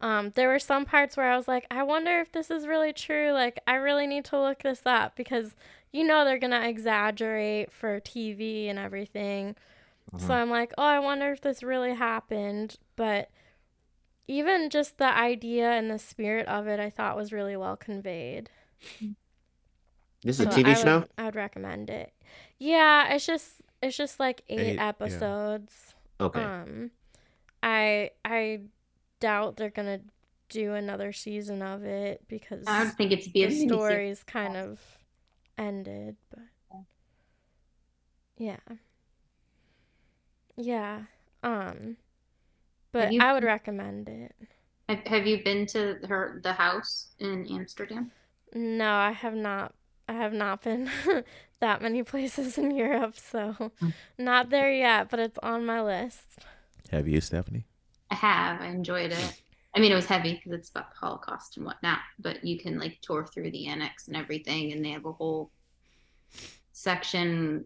[0.03, 2.93] um, there were some parts where I was like, I wonder if this is really
[2.93, 3.33] true.
[3.33, 5.55] Like, I really need to look this up because
[5.93, 9.57] you know they're gonna exaggerate for TV and everything.
[10.19, 10.31] So Mhm.
[10.31, 12.77] I'm like, oh, I wonder if this really happened.
[12.97, 13.31] But
[14.29, 18.51] even just the idea and the spirit of it, I thought was really well conveyed.
[20.23, 20.99] This is a TV I show.
[21.01, 22.13] Would, I would recommend it.
[22.59, 24.89] Yeah, it's just it's just like eight, Eight, yeah.
[24.89, 25.95] episodes.
[26.21, 26.41] Okay.
[26.43, 26.91] Um,
[27.63, 28.61] I I
[29.23, 30.01] doubt they're gonna
[30.49, 33.67] do another season of it because I would think it's be a the miniseries.
[33.69, 34.81] story's kind of
[35.57, 36.81] ended, but
[38.37, 38.57] yeah,
[40.57, 41.03] yeah.
[41.43, 41.97] Um,
[42.93, 44.35] but you- I would recommend it.
[44.89, 48.11] Have, have you been to her the house in Amsterdam?
[48.55, 49.75] No, I have not.
[50.09, 50.91] I have not been
[51.61, 53.95] that many places in Europe, so Mm.
[54.19, 55.09] not there yet.
[55.09, 56.39] But it's on my list.
[56.91, 57.65] Have you, Stephanie?
[58.13, 58.61] I have.
[58.61, 59.43] I enjoyed it.
[59.75, 62.79] I mean, it was heavy because it's about the Holocaust and whatnot, but you can
[62.79, 65.51] like tour through the annex and everything, and they have a whole
[66.73, 67.65] section.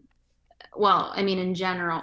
[0.75, 2.01] Well, I mean, in general,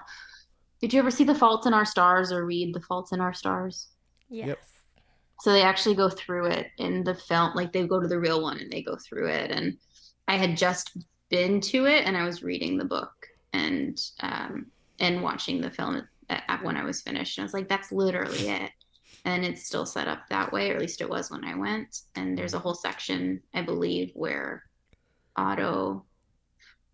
[0.80, 3.32] did you ever see The Fault in Our Stars or read The Fault in Our
[3.32, 3.88] Stars?
[4.28, 4.56] Yes.
[5.40, 8.42] So they actually go through it in the film, like they go to the real
[8.42, 9.50] one and they go through it.
[9.50, 9.78] And
[10.28, 10.98] I had just
[11.30, 14.66] been to it and I was reading the book and um,
[15.00, 16.08] and watching the film at, at,
[16.62, 17.38] when I was finished.
[17.38, 18.70] And I was like, that's literally it.
[19.24, 22.00] And it's still set up that way, or at least it was when I went.
[22.14, 24.64] And there's a whole section, I believe, where
[25.36, 26.04] Otto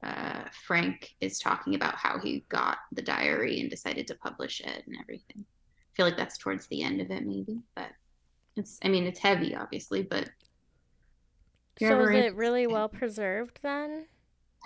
[0.02, 4.84] uh, Frank is talking about how he got the diary and decided to publish it
[4.86, 5.44] and everything.
[5.44, 7.90] I feel like that's towards the end of it, maybe, but
[8.56, 10.30] it's, I mean, it's heavy, obviously, but
[11.78, 14.06] So is it really well preserved then?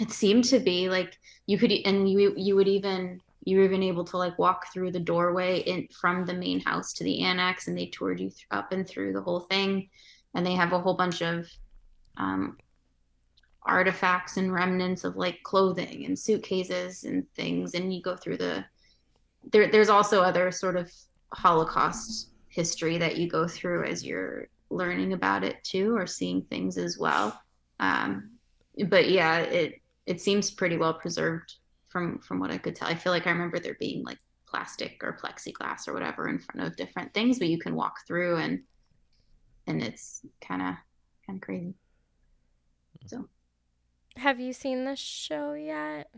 [0.01, 3.83] It seemed to be like you could, and you you would even you were even
[3.83, 7.69] able to like walk through the doorway in from the main house to the annex,
[7.69, 9.89] and they toured you th- up and through the whole thing,
[10.35, 11.47] and they have a whole bunch of
[12.17, 12.57] um,
[13.63, 18.65] artifacts and remnants of like clothing and suitcases and things, and you go through the.
[19.53, 20.91] There, there's also other sort of
[21.35, 26.79] Holocaust history that you go through as you're learning about it too, or seeing things
[26.79, 27.39] as well.
[27.79, 28.31] Um,
[28.89, 31.57] but yeah, it it seems pretty well preserved
[31.95, 32.89] from from what I could tell.
[32.89, 36.67] I feel like I remember there being like plastic or plexiglass or whatever in front
[36.67, 38.61] of different things, but you can walk through and
[39.69, 40.75] and it's kind of
[41.25, 41.75] kind of crazy.
[43.07, 43.29] So
[44.17, 46.11] Have you seen this show yet?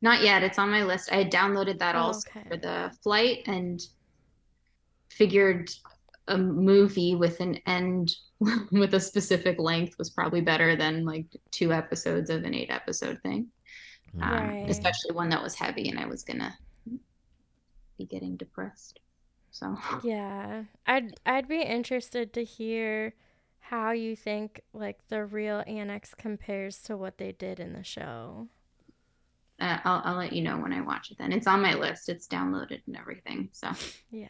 [0.00, 0.42] not yet.
[0.44, 1.12] It's on my list.
[1.12, 2.48] I had downloaded that Oh, also okay.
[2.48, 3.80] for the flight and
[5.10, 5.70] figured
[6.28, 8.14] a movie with an end
[8.72, 13.18] with a specific length was probably better than like two episodes of an eight episode
[13.22, 13.48] thing.
[14.20, 14.68] Um, Right.
[14.68, 16.54] especially one that was heavy and I was gonna
[17.98, 19.00] be getting depressed.
[19.50, 20.64] So Yeah.
[20.86, 23.14] I'd I'd be interested to hear
[23.60, 28.48] how you think like the real annex compares to what they did in the show.
[29.60, 31.18] uh, I'll I'll let you know when I watch it.
[31.18, 32.08] Then it's on my list.
[32.08, 33.50] It's downloaded and everything.
[33.52, 33.70] So
[34.10, 34.28] Yeah.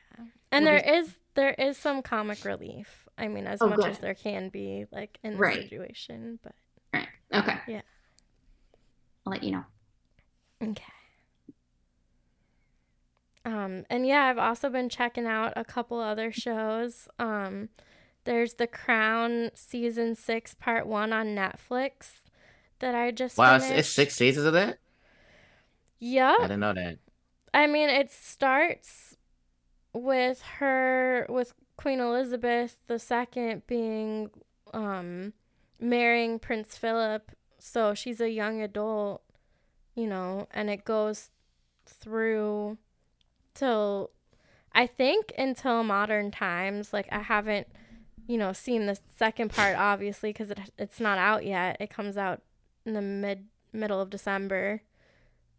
[0.52, 3.08] And there is there is some comic relief.
[3.16, 3.86] I mean, as Oh, much good.
[3.86, 5.58] as there can be like in the Right.
[5.62, 6.54] situation, but
[6.94, 7.58] right, okay.
[7.66, 7.82] Yeah.
[9.26, 9.64] I'll let you know.
[10.62, 10.82] Okay.
[13.44, 17.08] Um, and yeah, I've also been checking out a couple other shows.
[17.18, 17.70] Um,
[18.24, 22.20] there's The Crown season six, part one on Netflix
[22.80, 24.78] that I just Wow, it's, it's six seasons of that.
[25.98, 26.98] Yeah, I didn't know that.
[27.52, 29.16] I mean, it starts
[29.92, 34.30] with her with Queen Elizabeth II being
[34.72, 35.32] um
[35.78, 39.22] marrying Prince Philip, so she's a young adult,
[39.94, 41.30] you know, and it goes
[41.86, 42.78] through
[43.54, 44.10] till
[44.74, 46.92] I think until modern times.
[46.92, 47.68] Like I haven't,
[48.26, 51.78] you know, seen the second part obviously because it it's not out yet.
[51.80, 52.42] It comes out
[52.86, 54.82] in the mid middle of December.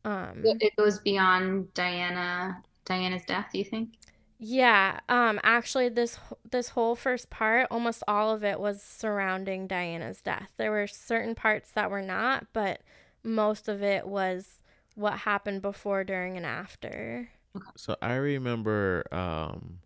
[0.05, 3.49] Um, It it goes beyond Diana Diana's death.
[3.51, 3.97] Do you think?
[4.43, 6.17] Yeah, um actually this
[6.49, 10.51] this whole first part, almost all of it was surrounding Diana's death.
[10.57, 12.81] There were certain parts that were not, but
[13.23, 14.63] most of it was
[14.95, 17.29] what happened before, during, and after.
[17.77, 19.79] So I remember um,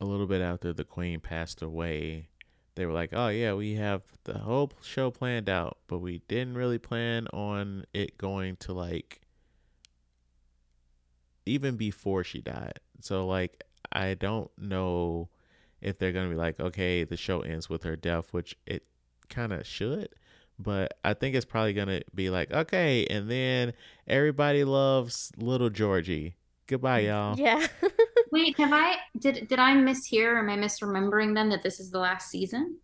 [0.00, 2.28] a little bit after the queen passed away,
[2.74, 6.54] they were like, "Oh yeah, we have the whole show planned out, but we didn't
[6.56, 9.20] really plan on it going to like
[11.46, 15.28] even before she died." So like I don't know
[15.80, 18.84] if they're going to be like, "Okay, the show ends with her death," which it
[19.28, 20.08] kind of should.
[20.58, 23.72] But I think it's probably gonna be like, okay, and then
[24.06, 26.36] everybody loves little Georgie.
[26.66, 27.06] Goodbye, mm.
[27.08, 27.38] y'all.
[27.38, 27.66] Yeah.
[28.32, 30.38] Wait, have I did did I mishear?
[30.38, 32.78] Am I misremembering then that this is the last season?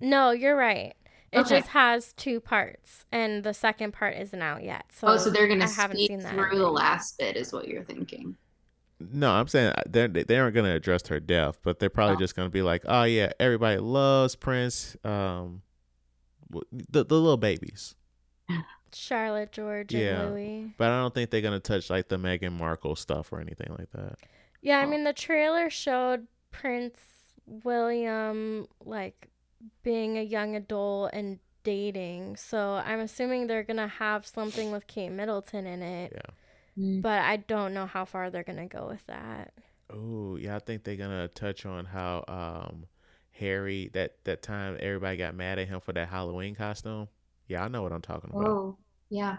[0.00, 0.94] no, you're right.
[1.32, 1.58] It Okay.
[1.58, 4.86] just has two parts, and the second part isn't out yet.
[4.92, 7.52] So oh, so they're gonna I haven't speed seen that through the last bit, is
[7.52, 8.36] what you're thinking.
[9.00, 12.18] No, I'm saying uh, they they aren't gonna address her death, but they're probably Oh.
[12.18, 15.62] just gonna be like, oh yeah, everybody loves Prince, um,
[16.50, 17.94] the the little babies.
[18.92, 20.22] Charlotte, George, Yeah.
[20.22, 20.74] and Louis.
[20.76, 23.90] But I don't think they're gonna touch like the Meghan Markle stuff or anything like
[23.92, 24.16] that.
[24.62, 24.88] Yeah, I Oh.
[24.88, 26.98] mean the trailer showed Prince
[27.46, 29.28] William like
[29.82, 32.36] being a young adult and dating.
[32.36, 36.12] So I'm assuming they're gonna have something with Kate Middleton in it.
[36.14, 36.34] Yeah.
[36.80, 37.02] Mm.
[37.02, 39.52] But I don't know how far they're gonna go with that.
[39.92, 42.86] Oh yeah, I think they're gonna touch on how um
[43.32, 47.08] Harry that that time everybody got mad at him for that Halloween costume.
[47.48, 48.46] Yeah, I know what I'm talking about.
[48.46, 48.76] Oh,
[49.08, 49.38] yeah.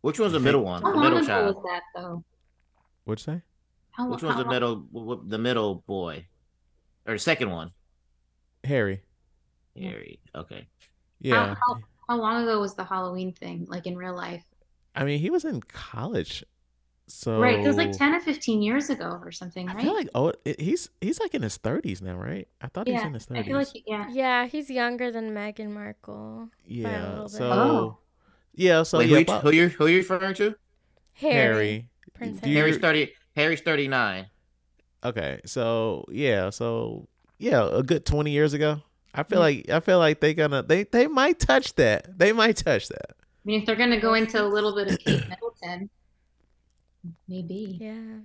[0.00, 0.82] Which one's the middle one?
[0.82, 1.54] How The middle ago child.
[1.56, 2.24] was that though?
[3.04, 3.42] What'd you say?
[3.92, 4.76] How, Which one's how the middle?
[4.92, 6.26] w- w- The middle boy,
[7.06, 7.70] or the second one?
[8.64, 9.02] Harry.
[9.76, 10.18] Harry.
[10.34, 10.66] Okay.
[11.20, 11.54] Yeah.
[11.54, 14.42] how, how long ago was the Halloween thing, like in real life?
[14.94, 16.44] I mean, he was in college,
[17.06, 19.76] so Right, it was like ten or fifteen years ago or something, right?
[19.76, 22.46] I feel like oh, it- he's he's like in his thirties now, right?
[22.60, 23.46] I thought he was in his I thirties.
[23.46, 24.06] feel like yeah.
[24.10, 26.48] Yeah, he's younger than Meghan Markle.
[26.66, 27.08] yeah.
[27.10, 27.30] little bit.
[27.32, 27.98] So Oh.
[28.54, 28.82] yeah.
[28.82, 30.54] So Wait, yeah, who, you, who you who you referring to?
[31.14, 31.32] Harry.
[31.34, 31.88] Harry.
[32.14, 32.52] Prince Harry.
[32.52, 33.12] you- Harry's thirty.
[33.36, 34.26] Harry's thirty nine.
[35.04, 38.82] Okay, so yeah, so yeah, a good twenty years ago.
[39.14, 39.40] I feel Mm.
[39.40, 42.18] like I feel like they gonna they they might touch that.
[42.18, 43.16] They might touch that.
[43.44, 45.90] I mean, if they're gonna go into a little bit of Kate Middleton,
[47.28, 47.78] maybe.
[47.80, 48.20] Yeah.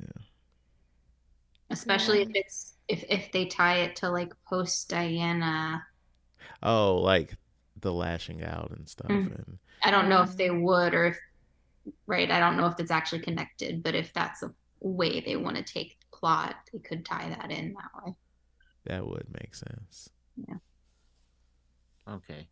[0.00, 0.22] Yeah.
[1.70, 2.26] Especially Yeah.
[2.28, 5.86] if it's if if they tie it to like post Diana.
[6.62, 7.34] Oh, like
[7.80, 9.08] the lashing out and stuff.
[9.10, 9.34] Mm.
[9.36, 11.18] And I don't know if they would or if
[12.06, 12.30] right.
[12.30, 15.62] I don't know if it's actually connected, but if that's a way they want to
[15.62, 18.14] take the plot, they could tie that in that way.
[18.84, 20.10] that would make sense.
[20.48, 20.56] Yeah.
[22.08, 22.48] Okay.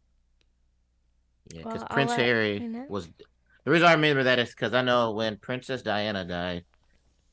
[1.52, 3.08] Yeah, because Well, Prince Harry was.
[3.64, 6.64] The reason I remember that is because I know when Princess Diana died,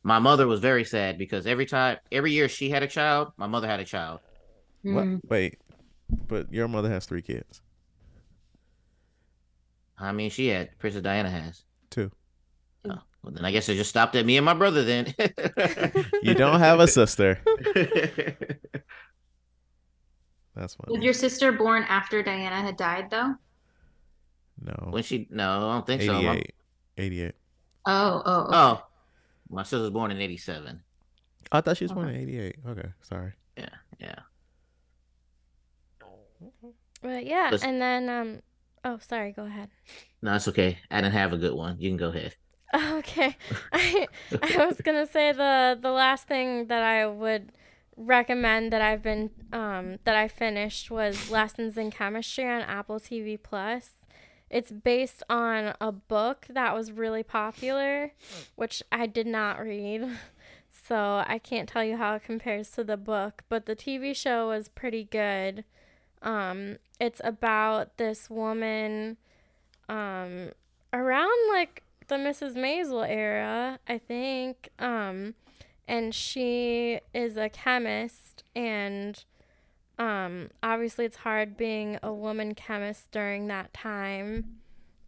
[0.03, 3.47] my mother was very sad because every time, every year she had a child, my
[3.47, 4.19] mother had a child.
[4.83, 5.05] What?
[5.05, 5.21] Mm.
[5.27, 5.59] Wait,
[6.27, 7.61] but your mother has three kids.
[9.97, 11.63] I mean, she had Princess Diana has.
[11.89, 12.11] Two.
[12.85, 14.83] Oh, well, then I guess it just stopped at me and my brother.
[14.83, 15.13] Then
[16.21, 17.39] You don't have a sister.
[20.55, 21.03] That's Was funny.
[21.03, 23.35] your sister born after Diana had died, though?
[24.61, 24.87] No.
[24.91, 25.27] when she?
[25.29, 26.13] No, I don't think so.
[26.21, 26.53] My- 88.
[26.97, 27.35] 88.
[27.85, 28.49] Oh, oh, okay.
[28.57, 28.83] Oh,
[29.49, 30.81] my sister was born in '87.
[31.51, 32.55] I thought she was born in 88.
[32.67, 33.33] Okay, sorry.
[33.55, 33.69] Yeah.
[33.99, 34.15] Yeah.
[37.01, 38.41] But yeah, Listen- and then um
[38.83, 39.69] oh sorry, go ahead.
[40.21, 40.79] No, it's okay.
[40.91, 41.77] I didn't have a good one.
[41.79, 42.35] You can go ahead.
[42.75, 43.37] Okay.
[43.71, 44.07] I
[44.43, 47.53] I was gonna say the the last thing that I would
[47.95, 53.41] recommend that I've been um that I finished was Lessons in Chemistry on Apple TV
[53.41, 53.91] Plus.
[54.49, 58.13] It's based on a book that was really popular,
[58.55, 60.07] which I did not read.
[60.87, 64.47] So I can't tell you how it compares to the book, but the TV show
[64.47, 65.65] was pretty good.
[66.21, 69.17] Um, it's about this woman
[69.89, 70.51] um,
[70.93, 72.55] around like the Mrs.
[72.55, 74.69] Maisel era, I think.
[74.79, 75.33] Um,
[75.87, 79.23] and she is a chemist, and
[79.99, 84.59] um, obviously it's hard being a woman chemist during that time.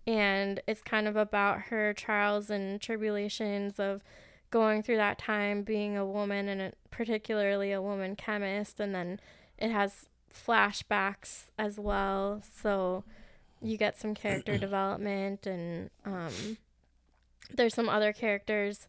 [0.07, 4.03] And it's kind of about her trials and tribulations of
[4.49, 8.79] going through that time being a woman and a, particularly a woman chemist.
[8.79, 9.19] And then
[9.59, 12.41] it has flashbacks as well.
[12.61, 13.03] So
[13.61, 16.57] you get some character development and um,
[17.53, 18.87] there's some other characters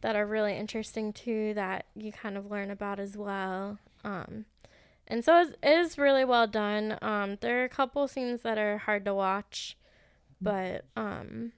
[0.00, 3.78] that are really interesting too that you kind of learn about as well.
[4.04, 4.46] Um,
[5.08, 6.98] and so it's, really well done.
[7.02, 9.76] Um, there are a couple scenes that are hard to watch,
[10.40, 11.52] but um,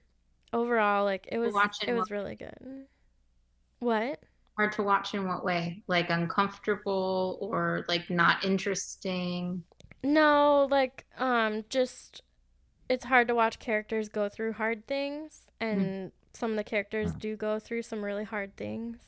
[0.53, 2.86] overall, like it was, watch in it was really good.
[3.78, 4.20] What?
[4.57, 5.82] Hard to watch in what way?
[5.88, 9.64] Like uncomfortable or like not interesting?
[10.03, 12.22] No, like um just
[12.88, 17.36] it's hard to watch characters go through hard things and some of the characters do
[17.36, 18.99] go through some really hard things.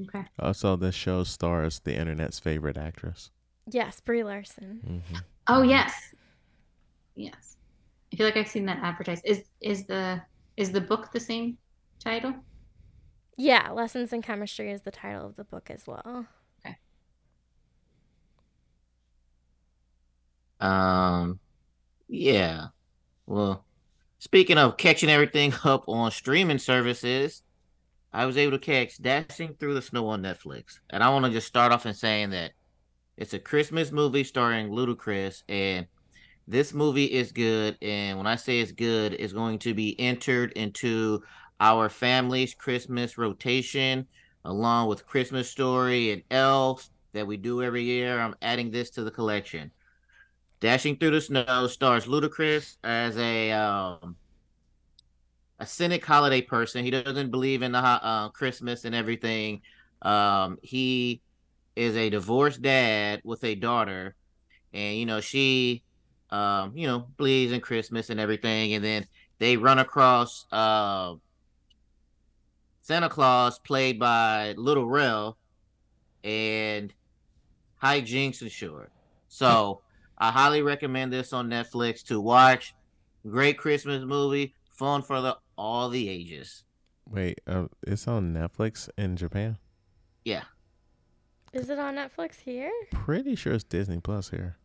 [0.00, 0.24] Okay.
[0.38, 3.30] Also, this show stars the internet's favorite actress.
[3.70, 4.80] Yes, Brie Larson.
[4.84, 5.16] hmm
[5.48, 6.14] Oh yes,
[7.14, 7.56] yes.
[8.12, 9.22] I feel like I've seen that advertised.
[9.26, 10.22] Is is the
[10.56, 11.58] is the book the same
[12.02, 12.34] title?
[13.36, 16.26] Yeah, Lessons in Chemistry is the title of the book as well.
[16.66, 16.76] Okay.
[20.60, 21.40] Um,
[22.08, 22.68] yeah.
[23.26, 23.66] Well,
[24.18, 27.42] speaking of catching everything up on streaming services,
[28.12, 31.30] I was able to catch Dashing Through the Snow on Netflix, and I want to
[31.30, 32.52] just start off in saying that
[33.16, 35.86] it's a Christmas movie starring Ludacris, and
[36.46, 37.76] this movie is good.
[37.82, 41.22] And when I say it's good, it's going to be entered into
[41.60, 44.06] our family's Christmas rotation,
[44.44, 48.18] along with Christmas Story and Elf that we do every year.
[48.20, 49.70] I'm adding this to the collection.
[50.60, 54.16] Dashing Through the Snow stars Ludacris as a um,
[55.58, 56.84] a cynic holiday person.
[56.84, 59.62] He doesn't believe in the uh, Christmas and everything.
[60.02, 61.20] Um, he
[61.74, 64.14] is a divorced dad with a daughter,
[64.72, 65.82] and you know she,
[66.30, 68.74] um, you know, believes in Christmas and everything.
[68.74, 69.06] And then
[69.38, 71.14] they run across uh,
[72.80, 75.36] Santa Claus, played by Lil Rel,
[76.22, 76.92] and
[77.82, 78.92] hijinks and short.
[79.28, 79.82] So.
[80.20, 82.74] I highly recommend this on Netflix to watch.
[83.28, 86.64] Great Christmas movie, fun for the all the ages.
[87.10, 89.58] Wait, uh, it's on Netflix in Japan.
[90.24, 90.44] Yeah.
[91.52, 92.70] Is it on Netflix here?
[92.92, 94.56] Pretty sure it's Disney Plus here.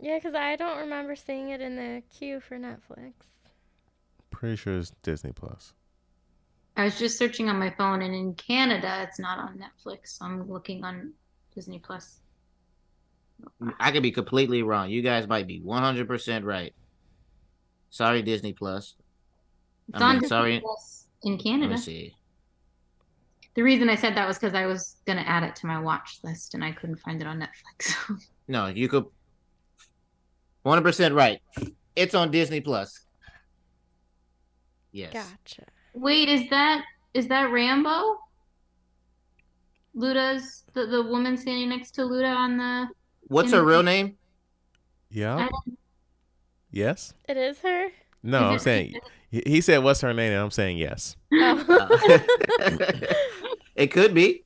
[0.00, 3.12] Yeah, because I don't remember seeing it in the queue for Netflix.
[4.30, 5.74] Pretty sure it's Disney Plus.
[6.76, 10.18] I was just searching on my phone, and in Canada, it's not on Netflix.
[10.18, 11.12] So I'm looking on
[11.54, 12.20] Disney Plus.
[13.78, 14.90] I could be completely wrong.
[14.90, 16.74] You guys might be 100% right.
[17.90, 18.96] Sorry, Disney Plus.
[19.88, 20.60] It's I on mean, Disney sorry.
[20.60, 21.74] Plus in Let Canada.
[21.74, 22.14] me see.
[23.54, 26.18] The reason I said that was because I was gonna add it to my watch
[26.24, 27.94] list, and I couldn't find it on Netflix.
[28.48, 29.06] No, you could
[30.66, 31.40] 100% right.
[31.94, 33.00] It's on Disney Plus.
[34.90, 35.12] Yes.
[35.12, 35.64] Gotcha.
[35.94, 38.16] Wait, is that is that Rambeau?
[39.96, 42.88] Luda's the, the woman standing next to Luda on the
[43.28, 44.16] What's her In- real name?
[45.10, 45.48] Yeah.
[46.70, 47.14] Yes.
[47.28, 47.88] It is her.
[48.22, 48.94] No, Is I'm it- saying
[49.32, 51.16] he he said what's her name, and I'm saying yes.
[51.32, 51.98] Oh.
[53.74, 54.44] it could be.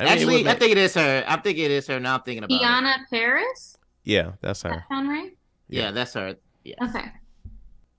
[0.00, 1.24] I mean, it would Actually, I think it is her.
[1.28, 2.00] I think it is her.
[2.00, 2.64] Now I'm thinking about it.
[2.64, 3.76] Teyonah Parris?
[4.04, 4.70] yeah, that's her.
[4.70, 5.36] that sound right?
[5.68, 6.36] Yeah, that's her.
[6.64, 6.78] Yes.
[6.80, 7.12] Okay.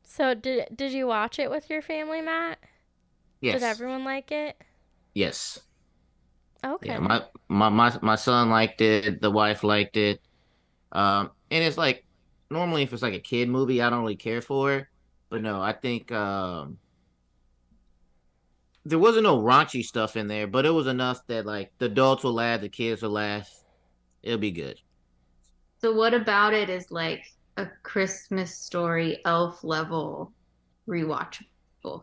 [0.03, 2.57] so did did you watch it with your family, Matt?
[3.41, 3.61] Yes.
[3.61, 4.59] Did everyone like it?
[5.13, 5.59] Yes.
[6.65, 6.89] Okay.
[6.89, 6.99] Yeah.
[6.99, 9.21] My, my my my son liked it.
[9.21, 10.19] The wife liked it.
[10.91, 12.05] Um, and it's like
[12.49, 14.87] normally if it's like a kid movie, I don't really care for it.
[15.35, 16.77] But no, I think um
[18.85, 22.23] there wasn't no raunchy stuff in there, but it was enough that like the adults
[22.23, 23.49] will laugh, the kids will laugh.
[24.23, 24.79] It'll be good.
[25.81, 27.25] So what about it is like
[27.57, 30.31] a Christmas story elf level
[30.87, 31.43] rewatchable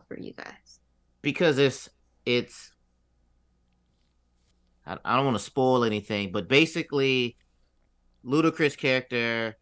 [0.07, 0.79] for you guys?
[1.23, 1.89] because it's
[2.27, 2.71] it's
[4.85, 7.35] I, I don't want to spoil anything, but basically,
[8.23, 9.57] Ludacris character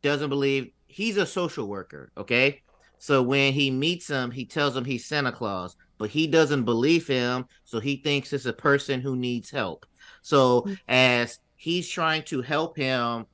[0.00, 2.12] doesn't believe he's a social worker.
[2.16, 2.62] Okay,
[3.04, 7.06] so when he meets him, he tells him he's Santa Claus, but he doesn't believe
[7.06, 9.84] him, so he thinks it's a person who needs help.
[10.22, 10.78] So mm.
[10.88, 13.26] as he's trying to help him,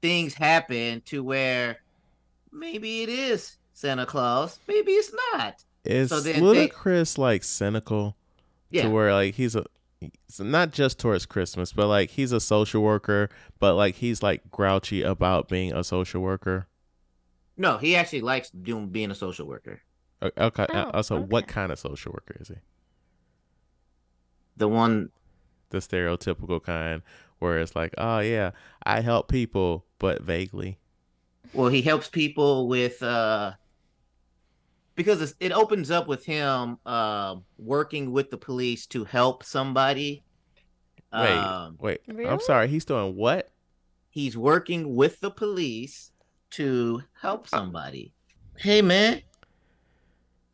[0.00, 1.76] things happen to where
[2.50, 5.62] maybe it is Santa Claus, maybe it's not.
[5.84, 6.70] Is So then they-
[7.18, 8.16] like cynical
[8.70, 8.84] Yeah.
[8.84, 9.66] to where like he's a
[10.00, 13.28] it's not just towards Christmas, but like he's a social worker,
[13.58, 16.66] but like he's like grouchy about being a social worker.
[17.56, 19.82] No, he actually likes doing being a social worker.
[20.22, 20.66] Okay.
[20.72, 22.54] Oh, also, what kind of social worker is he?
[24.56, 25.10] The one
[25.70, 27.02] The stereotypical kind
[27.38, 28.52] where it's like, oh yeah,
[28.84, 30.78] I help people, but vaguely.
[31.52, 33.52] well, he helps people with uh
[34.94, 40.22] because it's, it opens up with him uh, working with the police to help somebody.
[41.16, 42.00] Wait, Um, wait.
[42.06, 42.28] Really?
[42.28, 42.68] I'm sorry.
[42.68, 43.50] He's doing what?
[44.10, 46.12] he's working with the police
[46.54, 48.12] to help somebody.
[48.56, 49.22] Hey man,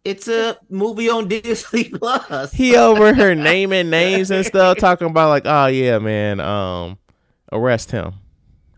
[0.04, 2.52] it's a movie on Disney Plus.
[2.52, 6.98] He over here naming names and stuff, talking about like, oh yeah, man, um,
[7.52, 8.14] arrest him.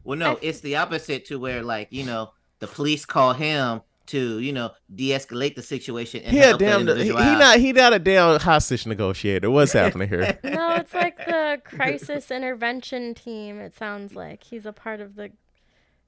[0.04, 4.40] Well, no, it's the opposite to where like you know the police call him to
[4.40, 6.96] you know de-escalate the situation and He a help that damn.
[6.96, 7.58] He, he not.
[7.58, 9.50] He not a damn hostage negotiator.
[9.50, 10.38] What's happening here?
[10.44, 13.58] No, it's like the crisis intervention team.
[13.58, 15.30] It sounds like he's a part of the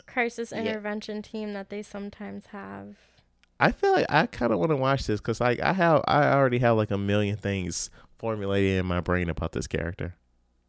[0.07, 0.61] crisis Yeah.
[0.63, 2.97] intervention team that they sometimes have.
[3.61, 6.33] I feel like I kind of want to watch this because like I have, I
[6.33, 10.15] already have like a million things formulated in my brain about this character.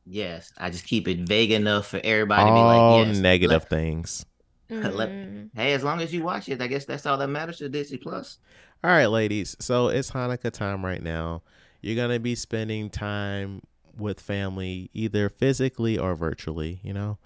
[0.05, 3.61] Yes, I just keep it vague enough for everybody to be All like, yes, negative
[3.63, 4.25] let- things.
[4.69, 5.49] Let- Mm.
[5.55, 7.97] hey, as long as you watch it, I guess that's all that matters to Disney
[7.97, 8.39] Plus.
[8.83, 9.55] All right, ladies.
[9.59, 11.43] So it's Hanukkah time right now.
[11.81, 13.61] You're gonna be spending time
[13.97, 16.79] with family, either physically or virtually.
[16.83, 17.17] You know,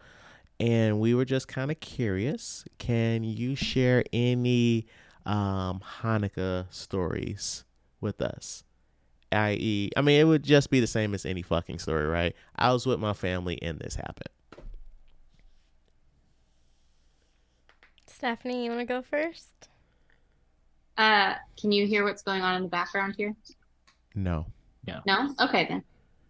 [0.60, 2.66] and we were just kind of curious.
[2.78, 4.88] Can you share any
[5.26, 7.64] um, Hanukkah stories
[8.01, 8.64] with us?
[9.32, 12.36] I.e., I mean, it would just be the same as any fucking story, right?
[12.55, 14.30] I was with my family and this happened.
[18.07, 19.70] Stephanie, you want to go first?
[20.97, 23.34] Uh, can you hear what's going on in the background here?
[24.16, 24.45] No,
[25.05, 25.34] No?
[25.39, 25.84] Okay then.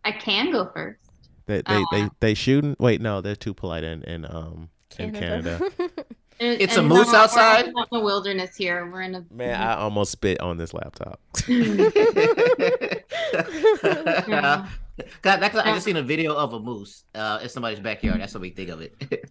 [0.05, 1.08] I can go first.
[1.49, 2.09] They they they, Uh.
[2.21, 2.75] they shooting.
[2.79, 5.59] Wait, no, they're too polite in in um in Canada.
[6.41, 7.65] And- It's a moose no, we're outside?
[7.67, 8.89] in the wilderness here.
[8.89, 11.19] We're in a Man, I almost spit on this laptop.
[14.27, 14.67] Yeah.
[15.21, 18.19] God, that's, I just seen a video of a moose uh, in somebody's backyard.
[18.21, 19.29] That's what we think of it.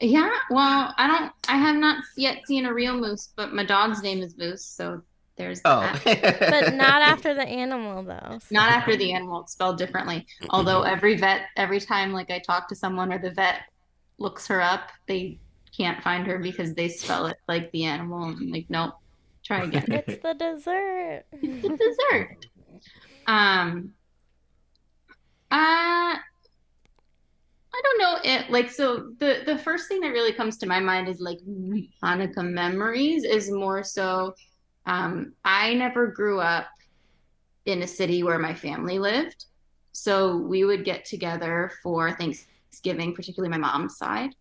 [0.00, 4.02] Yeah, well, I don't I have not yet seen a real moose, but my dog's
[4.02, 5.02] name is Moose, so
[5.36, 6.38] there's oh, that.
[6.40, 8.38] but not after the animal, though.
[8.38, 10.26] so- Not after the animal, it's spelled differently.
[10.50, 13.60] Although every vet, every time like I talk to someone or the vet
[14.18, 15.38] looks her up, they
[15.76, 18.24] can't find her because they spell it like the animal.
[18.24, 18.94] And I'm like, nope,
[19.44, 19.84] try again.
[20.06, 21.24] It's the dessert.
[21.32, 22.46] It's the dessert.
[23.26, 23.92] Um,
[25.50, 26.16] uh,
[27.76, 30.80] I don't know it like so the the first thing that really comes to my
[30.80, 31.38] mind is like
[32.02, 34.34] Hanukkah memories is more so
[34.86, 36.66] um I never grew up
[37.64, 39.46] in a city where my family lived.
[39.92, 44.34] So we would get together for Thanksgiving, particularly my mom's side.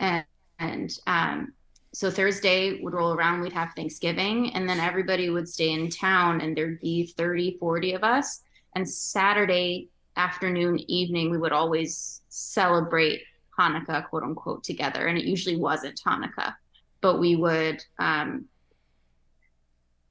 [0.00, 0.24] And
[0.58, 1.52] and um
[1.92, 6.40] so Thursday would roll around, we'd have Thanksgiving, and then everybody would stay in town,
[6.40, 8.42] and there'd be 30, 40 of us.
[8.76, 13.22] And Saturday afternoon, evening, we would always celebrate
[13.58, 15.06] Hanukkah, quote unquote, together.
[15.06, 16.54] And it usually wasn't Hanukkah,
[17.00, 18.44] but we would um,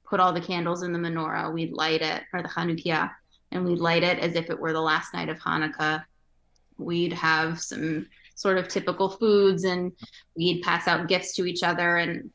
[0.08, 3.10] put all the candles in the menorah, we'd light it, or the hanukkiah,
[3.52, 6.04] and we'd light it as if it were the last night of Hanukkah.
[6.76, 9.92] we'd have some sort of typical foods and
[10.36, 12.30] we'd pass out gifts to each other and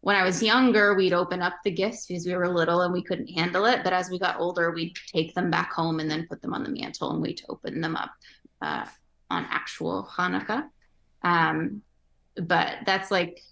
[0.00, 3.02] when I was younger, we'd open up the gifts because we were little and we
[3.02, 3.82] couldn't handle it.
[3.82, 6.62] But as we got older, we'd take them back home and then put them on
[6.62, 8.12] the mantle and we'd open them up
[8.62, 8.86] uh,
[9.28, 10.68] on actual Hanukkah.
[11.22, 11.82] Um,
[12.36, 13.42] but that's like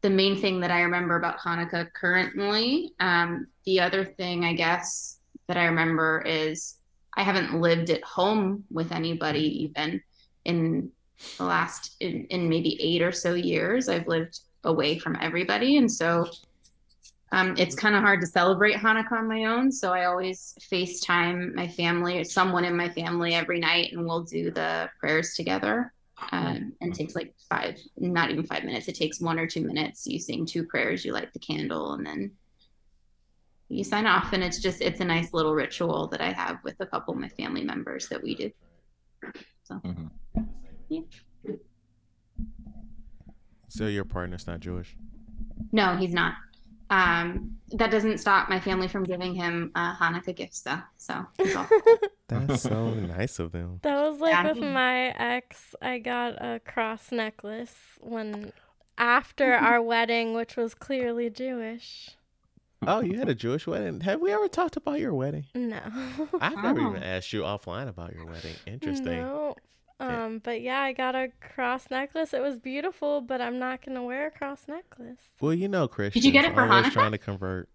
[0.00, 2.92] the main thing that I remember about Hanukkah currently.
[3.00, 5.18] Um, the other thing, I guess,
[5.48, 6.76] that I remember is
[7.14, 10.00] I haven't lived at home with anybody even
[10.44, 10.90] in
[11.36, 13.88] the last in, in maybe eight or so years.
[13.88, 15.78] I've lived away from everybody.
[15.78, 16.28] And so
[17.32, 19.72] um, it's kind of hard to celebrate Hanukkah on my own.
[19.72, 24.22] So I always FaceTime my family or someone in my family every night and we'll
[24.22, 25.92] do the prayers together.
[26.32, 28.88] Um, and it takes like five, not even five minutes.
[28.88, 30.06] It takes one or two minutes.
[30.06, 32.32] You sing two prayers, you light the candle, and then
[33.68, 34.32] you sign off.
[34.32, 37.20] And it's just, it's a nice little ritual that I have with a couple of
[37.20, 38.50] my family members that we do.
[39.64, 40.42] So, mm-hmm.
[40.88, 41.00] yeah.
[43.68, 44.96] So your partner's not Jewish?
[45.72, 46.34] No, he's not.
[46.90, 50.80] Um, that doesn't stop my family from giving him uh, Hanukkah gifts, though.
[50.96, 51.26] So
[52.28, 53.80] that's so nice of them.
[53.82, 54.52] That was like yeah.
[54.52, 55.74] with my ex.
[55.80, 58.52] I got a cross necklace when
[58.96, 62.10] after our wedding, which was clearly Jewish.
[62.86, 64.00] Oh, you had a Jewish wedding.
[64.00, 65.46] Have we ever talked about your wedding?
[65.54, 65.80] No.
[66.40, 66.90] I've never oh.
[66.90, 68.54] even asked you offline about your wedding.
[68.66, 69.20] Interesting.
[69.20, 69.56] No,
[69.98, 72.32] um, but yeah, I got a cross necklace.
[72.32, 75.20] It was beautiful, but I'm not gonna wear a cross necklace.
[75.40, 76.14] Well, you know, Chris.
[76.14, 76.92] Did you get it for Hanukkah?
[76.92, 77.68] Trying to convert.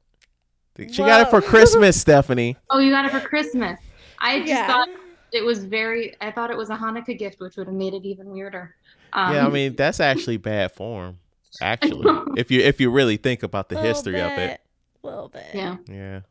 [0.78, 1.08] She Whoa.
[1.08, 2.56] got it for Christmas, Stephanie.
[2.70, 3.80] Oh, you got it for Christmas.
[4.20, 4.68] I just yeah.
[4.68, 4.90] thought
[5.34, 6.16] it was very.
[6.22, 8.76] I thought it was a Hanukkah gift, which would have made it even weirder.
[9.12, 11.20] Um, yeah, I mean that's actually bad form.
[11.62, 14.26] Actually, if you if you really think about the history bit.
[14.26, 14.62] of it,
[15.04, 15.46] a little bit.
[15.54, 15.78] Yeah.
[15.88, 16.22] Yeah.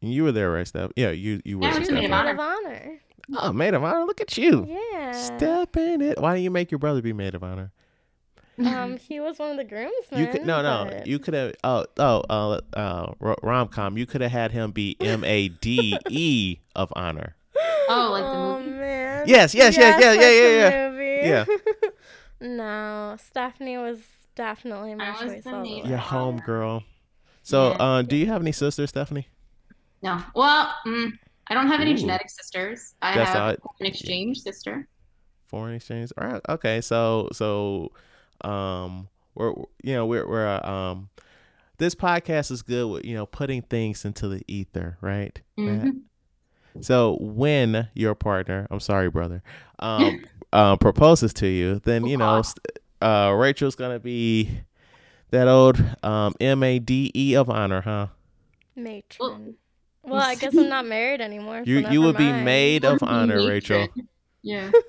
[0.00, 0.90] And You were there, right, Steph?
[0.96, 1.66] Yeah, you you were.
[1.66, 3.00] Yeah, maid of honor.
[3.36, 4.04] Oh, maid of honor!
[4.04, 4.66] Look at you.
[4.66, 5.12] Yeah.
[5.12, 6.18] Step in it.
[6.18, 7.72] Why didn't you make your brother be maid of honor?
[8.56, 10.20] Um, he was one of the groomsmen.
[10.20, 10.88] You could no, no.
[10.88, 11.08] But...
[11.08, 11.54] You could have.
[11.64, 13.98] Oh, oh, uh, uh, rom com.
[13.98, 17.34] You could have had him be M A D E of honor.
[17.88, 18.70] Oh, like the oh, movie.
[18.70, 19.24] Man.
[19.26, 20.90] Yes, yes, yes, yes, yeah, yeah,
[21.24, 21.88] yeah, yeah.
[22.48, 24.00] no, Stephanie was
[24.34, 25.44] definitely my choice.
[25.44, 26.82] Your home girl.
[27.42, 27.76] So, yeah.
[27.76, 29.28] uh, do you have any sisters, Stephanie?
[30.02, 30.22] No.
[30.34, 31.12] Well, mm,
[31.48, 31.98] I don't have any Ooh.
[31.98, 32.94] genetic sisters.
[33.02, 34.86] I That's have an exchange sister.
[35.48, 36.12] Foreign exchange.
[36.18, 36.42] All right.
[36.48, 36.80] Okay.
[36.80, 37.92] So so
[38.42, 41.10] um we're you know we're we're uh, um
[41.78, 45.40] this podcast is good with you know putting things into the ether, right?
[45.58, 45.90] Mm-hmm.
[46.80, 49.42] So when your partner, I'm sorry, brother,
[49.78, 52.42] um, uh, proposes to you, then you know
[53.00, 54.50] uh, Rachel's gonna be
[55.30, 58.08] that old um, M A D E of honor, huh?
[58.76, 59.54] Matron.
[60.02, 61.62] Well, I guess I'm not married anymore.
[61.64, 63.88] You so you would be maid of honor, Rachel.
[64.42, 64.70] Yeah.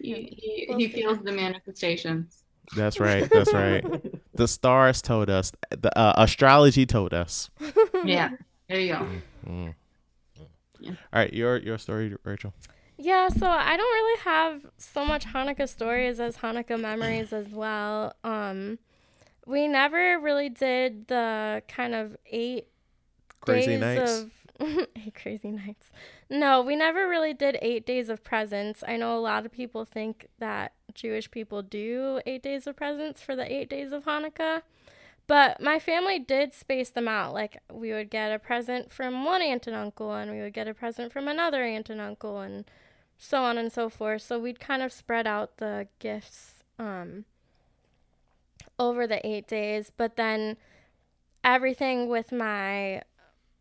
[0.00, 2.42] he he, we'll he feels the manifestations.
[2.76, 3.30] That's right.
[3.30, 3.82] That's right.
[4.34, 5.52] the stars told us.
[5.70, 7.48] The uh, astrology told us.
[8.04, 8.32] Yeah.
[8.68, 9.08] There you go.
[9.48, 9.70] Mm-hmm.
[10.80, 10.90] Yeah.
[11.12, 12.52] All right, your your story, Rachel.
[12.96, 18.12] Yeah, so I don't really have so much Hanukkah stories as Hanukkah memories as well.
[18.24, 18.78] Um,
[19.46, 22.66] we never really did the kind of eight
[23.40, 24.12] crazy days nights.
[24.18, 24.30] of
[24.96, 25.90] eight crazy nights.
[26.28, 28.82] No, we never really did eight days of presents.
[28.86, 33.22] I know a lot of people think that Jewish people do eight days of presents
[33.22, 34.62] for the eight days of Hanukkah.
[35.28, 37.34] But my family did space them out.
[37.34, 40.66] Like we would get a present from one aunt and uncle, and we would get
[40.66, 42.64] a present from another aunt and uncle, and
[43.18, 44.22] so on and so forth.
[44.22, 47.26] So we'd kind of spread out the gifts um,
[48.78, 49.92] over the eight days.
[49.94, 50.56] But then
[51.44, 53.02] everything with my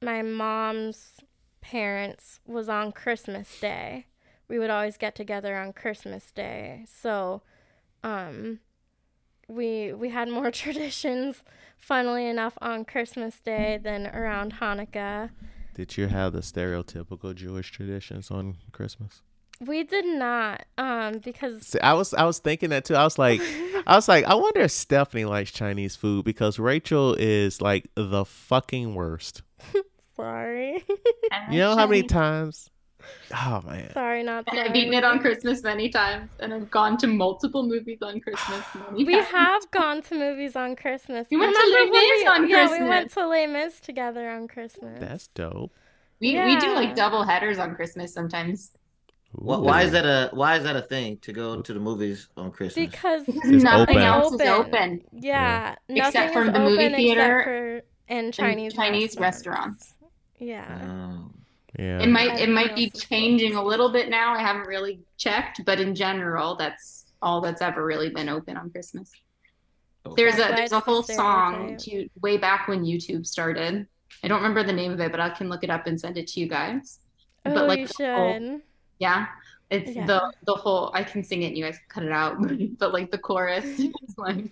[0.02, 1.20] my mom's
[1.60, 4.06] parents was on Christmas Day.
[4.48, 6.86] We would always get together on Christmas Day.
[6.88, 7.42] So
[8.04, 8.60] um
[9.48, 11.44] we we had more traditions
[11.78, 15.30] funnily enough on Christmas Day than around Hanukkah.
[15.74, 19.22] Did you have the stereotypical Jewish traditions on Christmas?
[19.60, 22.96] We did not, um, because See, I was I was thinking that too.
[22.96, 23.42] I was like,
[23.88, 28.26] I was like, I wonder if Stephanie likes Chinese food because Rachel is like the
[28.26, 29.42] fucking worst.
[30.16, 30.84] Sorry.
[31.52, 32.70] you know how many times?
[33.34, 33.92] Oh man.
[33.94, 34.62] Sorry, not sorry.
[34.62, 38.64] I've eaten it on Christmas many times, and I've gone to multiple movies on Christmas.
[38.92, 39.28] we times.
[39.28, 41.28] have gone to movies on Christmas.
[41.30, 42.80] We went to Les Mis on yeah, Christmas.
[42.80, 45.00] Yeah, we went to Les Mis together on Christmas.
[45.00, 45.72] That's dope.
[46.20, 46.46] We yeah.
[46.46, 48.72] we do like double headers on Christmas sometimes.
[49.34, 52.30] What, why is that a why is that a thing to go to the movies
[52.38, 52.90] on Christmas?
[52.90, 54.04] Because it's nothing open.
[54.04, 55.02] else is open.
[55.12, 56.08] Yeah, yeah.
[56.08, 59.94] except for the movie theater and Chinese Chinese restaurants.
[59.94, 59.96] restaurants.
[60.40, 60.82] Yeah.
[60.84, 61.32] Oh.
[61.78, 62.00] Yeah.
[62.00, 64.34] It might it might be changing a little bit now.
[64.34, 68.70] I haven't really checked, but in general, that's all that's ever really been open on
[68.72, 69.12] Christmas.
[70.16, 73.86] There's a there's a whole song to way back when YouTube started.
[74.24, 76.18] I don't remember the name of it, but I can look it up and send
[76.18, 77.00] it to you guys.
[77.46, 78.62] Oh, But like you the whole-
[79.00, 79.28] yeah,
[79.70, 80.06] it's Yeah.
[80.06, 80.92] the the whole.
[80.94, 82.38] I can sing it, and you guys can cut it out.
[82.80, 84.46] But like the chorus is like,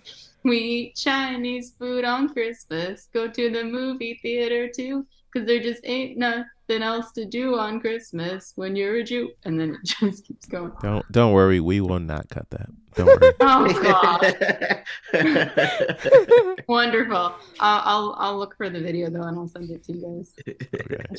[0.44, 5.82] "We eat Chinese food on Christmas, go to the movie theater too, because there just
[5.86, 10.26] ain't nothing else to do on Christmas when you're a Jew." And then it just
[10.26, 10.72] keeps going.
[10.82, 12.70] Don't don't worry, we will not cut that.
[12.96, 13.34] Don't worry.
[13.42, 13.68] Oh
[15.14, 17.36] God, wonderful.
[17.60, 20.34] I'll, I'll I'll look for the video though, and I'll send it to you guys.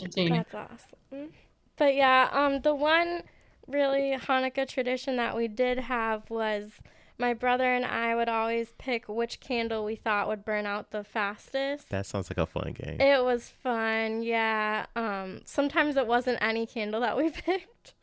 [0.07, 0.29] okay.
[0.29, 1.31] That's awesome.
[1.77, 3.23] But yeah, um, the one
[3.67, 6.73] really Hanukkah tradition that we did have was
[7.19, 11.03] my brother and I would always pick which candle we thought would burn out the
[11.05, 11.89] fastest.
[11.91, 13.01] That sounds like a fun game.
[13.01, 14.87] It was fun, yeah.
[14.95, 17.95] Um, sometimes it wasn't any candle that we picked,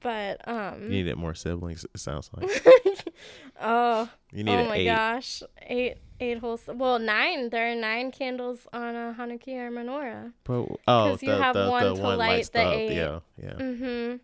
[0.00, 1.84] but um, You needed more siblings.
[1.94, 2.50] It sounds like
[3.60, 4.84] oh, you oh my eight.
[4.86, 7.50] gosh, eight, eight whole, well, nine.
[7.50, 10.32] There are nine candles on a hanukkiah or menorah.
[10.44, 12.72] But oh, 'Cause you have the, one the to one light the up.
[12.74, 12.94] eight.
[12.94, 13.52] Yeah, yeah.
[13.54, 14.16] Mm-hmm.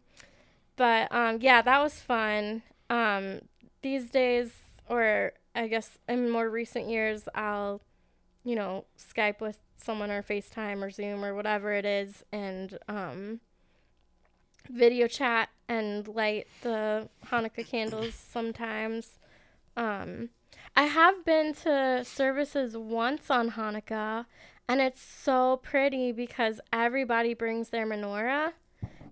[0.76, 2.62] But um, yeah, that was fun.
[2.88, 3.40] Um,
[3.82, 4.54] these days,
[4.88, 7.80] or I guess in more recent years, I'll,
[8.44, 13.40] you know, Skype with someone or FaceTime or Zoom or whatever it is, and um,
[14.68, 19.18] video chat and light the Hanukkah candles sometimes.
[19.76, 20.30] Um,
[20.74, 24.26] I have been to services once on Hanukkah,
[24.68, 28.52] and it's so pretty because everybody brings their menorah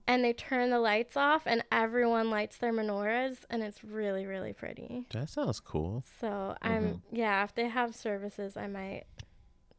[0.06, 4.52] and they turn the lights off and everyone lights their menorahs and it's really really
[4.52, 6.04] pretty That sounds cool.
[6.20, 9.04] so i'm yeah if they have services i might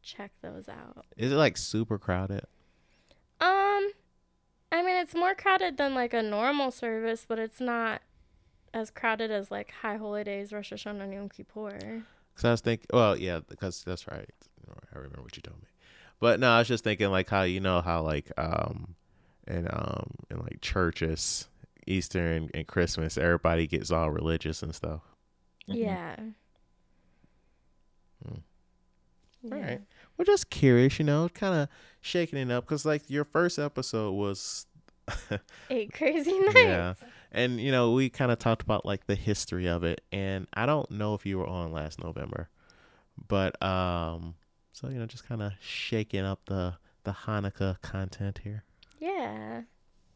[0.02, 2.44] check those out Is it like super crowded?
[3.40, 3.90] um
[4.72, 8.02] i mean it's more crowded than like a normal service but it's not
[8.74, 11.78] as crowded as like high holy days rosh hashanah and yom kippur
[12.34, 14.28] Because I was thinking, well, yeah, because that's right.
[14.94, 15.66] I remember what you told me.
[16.20, 18.94] But no, I was just thinking like how you know how like um
[19.48, 21.48] and um in like churches,
[21.86, 25.00] Easter and, and Christmas, everybody gets all religious and stuff.
[25.66, 26.16] yeah
[28.26, 28.34] Hmm.
[29.42, 29.54] Yeah.
[29.54, 29.80] All right.
[30.16, 31.68] We're just curious, you know, kind of
[32.00, 34.66] shaking it up because like your first episode was,
[35.70, 36.94] eight crazy nights yeah,
[37.32, 40.66] and you know we kind of talked about like the history of it, and I
[40.66, 42.50] don't know if you were on last November,
[43.26, 44.34] but um,
[44.72, 46.74] so you know just kind of shaking up the
[47.04, 48.64] the Hanukkah content here.
[48.98, 49.62] Yeah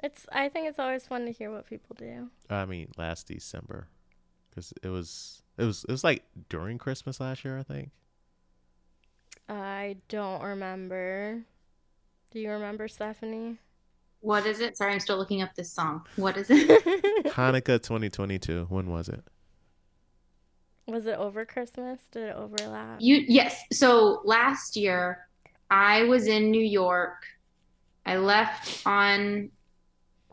[0.02, 3.88] it's i think it's always fun to hear what people do I mean, last December,
[4.50, 7.90] because it was it was it was like during Christmas last year, I think.
[9.48, 11.42] I don't remember.
[12.30, 13.58] Do you remember, Stephanie?
[14.20, 14.76] What is it?
[14.76, 16.06] Sorry, I'm still looking up this song.
[16.16, 16.68] What is it?
[17.26, 18.66] Hanukkah 2022.
[18.68, 19.22] When was it?
[20.86, 22.00] Was it over Christmas?
[22.12, 22.98] Did it overlap?
[23.00, 23.62] You yes.
[23.72, 25.26] So last year,
[25.70, 27.24] I was in New York.
[28.06, 29.50] I left on.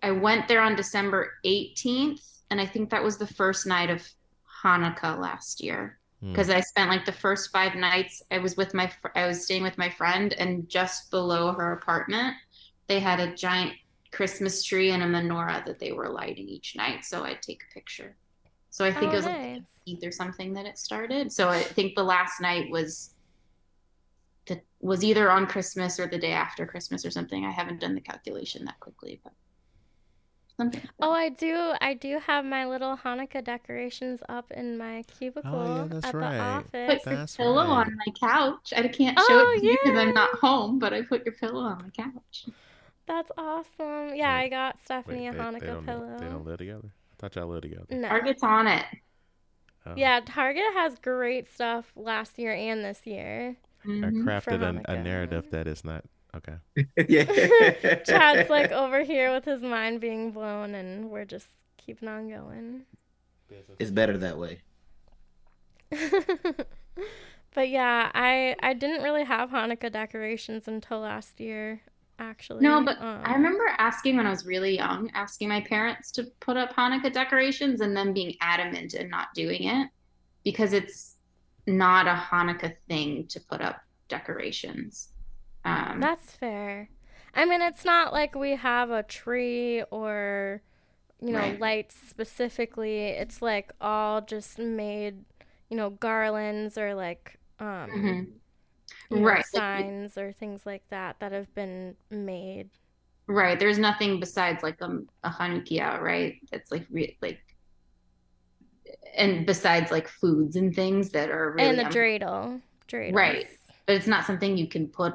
[0.02, 4.08] I went there on December 18th, and I think that was the first night of
[4.64, 6.00] Hanukkah last year.
[6.22, 6.32] Hmm.
[6.32, 8.22] Because I spent like the first five nights.
[8.32, 8.88] I was with my.
[8.88, 12.36] fr- I was staying with my friend, and just below her apartment,
[12.88, 13.74] they had a giant
[14.12, 17.06] Christmas tree and a menorah that they were lighting each night.
[17.06, 18.16] So I'd take a picture.
[18.72, 19.62] So I think Oh, it was like nice.
[19.88, 21.32] Eid or something that it started.
[21.32, 23.14] So I think the last night was
[24.50, 27.46] the was either on Christmas or the day after Christmas or something.
[27.46, 29.34] I haven't done the calculation that quickly, but
[30.58, 30.82] something.
[30.82, 30.92] like.
[31.02, 31.74] Oh, I do.
[31.82, 36.64] I do have my little Hanukkah decorations up in my cubicle Oh, that's at right.
[36.74, 37.06] the put office.
[37.06, 37.88] your That's pillow right.
[37.88, 38.74] on my couch.
[38.76, 41.36] I can't show Oh, it to you because I'm not home, but I put your
[41.36, 42.50] pillow on my couch.
[43.08, 44.16] That's awesome.
[44.16, 46.18] Yeah, Wait, I got Stephanie Wait, a Hanukkah they don't, pillow.
[46.18, 46.94] They don't live together.
[47.14, 47.88] I thought y'all lived together.
[47.90, 48.08] no.
[48.08, 48.86] Target's on it.
[49.86, 49.94] Oh.
[49.96, 53.58] Yeah, Target has great stuff last year and this year.
[53.86, 54.24] I Mhm.
[54.26, 56.04] crafted a, a narrative that is not
[56.36, 56.56] okay.
[57.08, 57.24] yeah.
[58.06, 62.86] Chad's like over here with his mind being blown, and we're just keeping on going.
[63.80, 64.62] it's better that way.
[67.56, 71.82] but yeah, I I didn't really have Hanukkah decorations until last year,
[72.20, 72.64] actually.
[72.64, 76.26] No, but Um, I remember asking when I was really young, asking my parents to
[76.42, 79.90] put up Hanukkah decorations and them being adamant and not doing it
[80.44, 81.16] because it's
[81.70, 85.10] not a Hanukkah thing to put up decorations.
[85.66, 86.90] Um, That's fair.
[87.36, 90.62] I mean, it's not like we have a tree or,
[91.22, 91.60] you know, Right.
[91.60, 93.08] lights specifically.
[93.10, 95.26] It's like all just made,
[95.70, 98.32] you know, garlands or like um Mhm.
[99.12, 102.70] know, Right, like- signs or things like that that have been made.
[103.28, 103.60] Right.
[103.60, 106.40] There's nothing besides like a, a Hanukkah, right?
[106.52, 107.40] That's like re- like
[109.16, 112.62] and besides like foods and things that are really and the um, dreidel.
[112.88, 113.14] Dreidels.
[113.16, 113.48] Right.
[113.86, 115.14] but it's not something you can put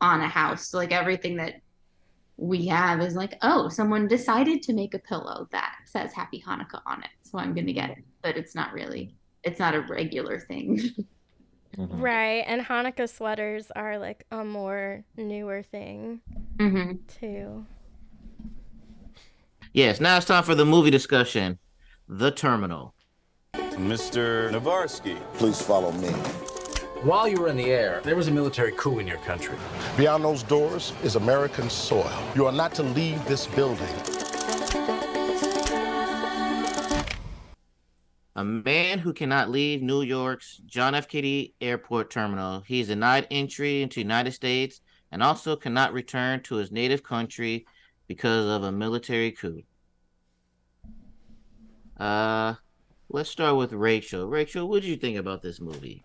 [0.00, 0.68] on a house.
[0.68, 1.54] So, like everything that
[2.36, 6.80] we have is like, oh, someone decided to make a pillow that says Happy Hanukkah
[6.86, 7.98] on it, so I'm gonna get it.
[8.22, 9.14] But it's not really,
[9.44, 10.80] it's not a regular thing.
[11.76, 12.00] Mhm.
[12.00, 12.44] Right.
[12.46, 16.20] And Hanukkah sweaters are like a more newer thing
[16.60, 17.66] hmm too.
[19.72, 21.58] Yes, now it's time for the movie discussion.
[22.08, 22.94] The Terminal.
[23.54, 24.50] Mr.
[24.50, 25.16] Navorski.
[25.38, 26.10] Please follow me.
[27.00, 29.56] While you were in the air, there was a military coup in your country.
[29.96, 32.12] Beyond those doors is American soil.
[32.34, 33.88] You are not to leave this building.
[38.36, 41.08] A man who cannot leave New York's John F.
[41.08, 42.60] Kennedy Airport terminal.
[42.66, 47.02] He is denied entry into the United States and also cannot return to his native
[47.02, 47.64] country
[48.08, 49.62] because of a military coup.
[51.98, 52.54] Uh,
[53.08, 54.28] let's start with Rachel.
[54.28, 56.04] Rachel, what did you think about this movie?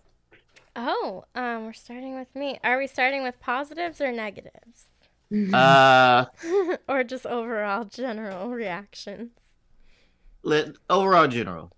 [0.76, 2.60] Oh, um, we're starting with me.
[2.64, 4.86] Are we starting with positives or negatives?
[5.54, 6.26] Uh,
[6.90, 9.32] or just overall general reactions?
[10.44, 11.72] let overall general.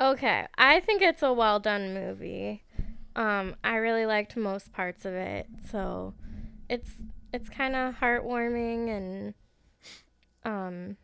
[0.00, 2.64] Okay, I think it's a well done movie.
[3.16, 6.14] Um, I really liked most parts of it, so
[6.68, 6.92] it's
[7.32, 9.34] it's kind of heartwarming and
[10.44, 10.96] um,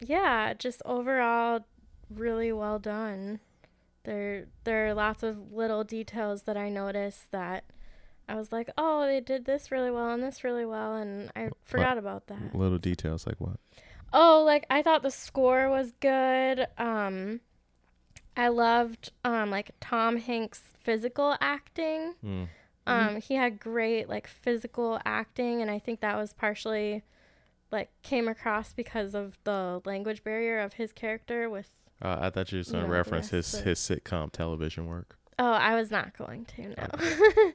[0.00, 1.66] yeah, just overall
[2.08, 3.40] really well done.
[4.04, 7.64] There there are lots of little details that I noticed that
[8.28, 11.50] I was like, oh, they did this really well and this really well, and I
[11.64, 12.54] forgot about that.
[12.54, 13.56] Little details like what?
[14.12, 16.66] Oh, like I thought the score was good.
[16.78, 17.40] Um
[18.36, 22.14] I loved um like Tom Hanks' physical acting.
[22.24, 22.48] Mm.
[22.86, 27.02] Um he had great like physical acting and I think that was partially
[27.72, 31.70] like came across because of the language barrier of his character with
[32.02, 35.16] Uh, I thought you were going to reference his of- his sitcom television work.
[35.38, 37.52] Oh, I was not going to, no.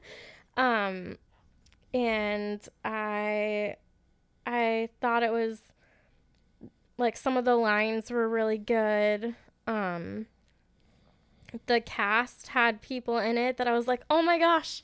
[0.62, 1.18] um
[1.94, 3.76] and I
[4.46, 5.60] I thought it was
[6.98, 9.34] like some of the lines were really good.
[9.66, 10.26] Um
[11.66, 14.82] the cast had people in it that I was like, "Oh my gosh."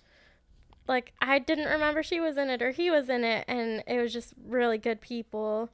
[0.89, 4.01] Like I didn't remember she was in it or he was in it and it
[4.01, 5.71] was just really good people.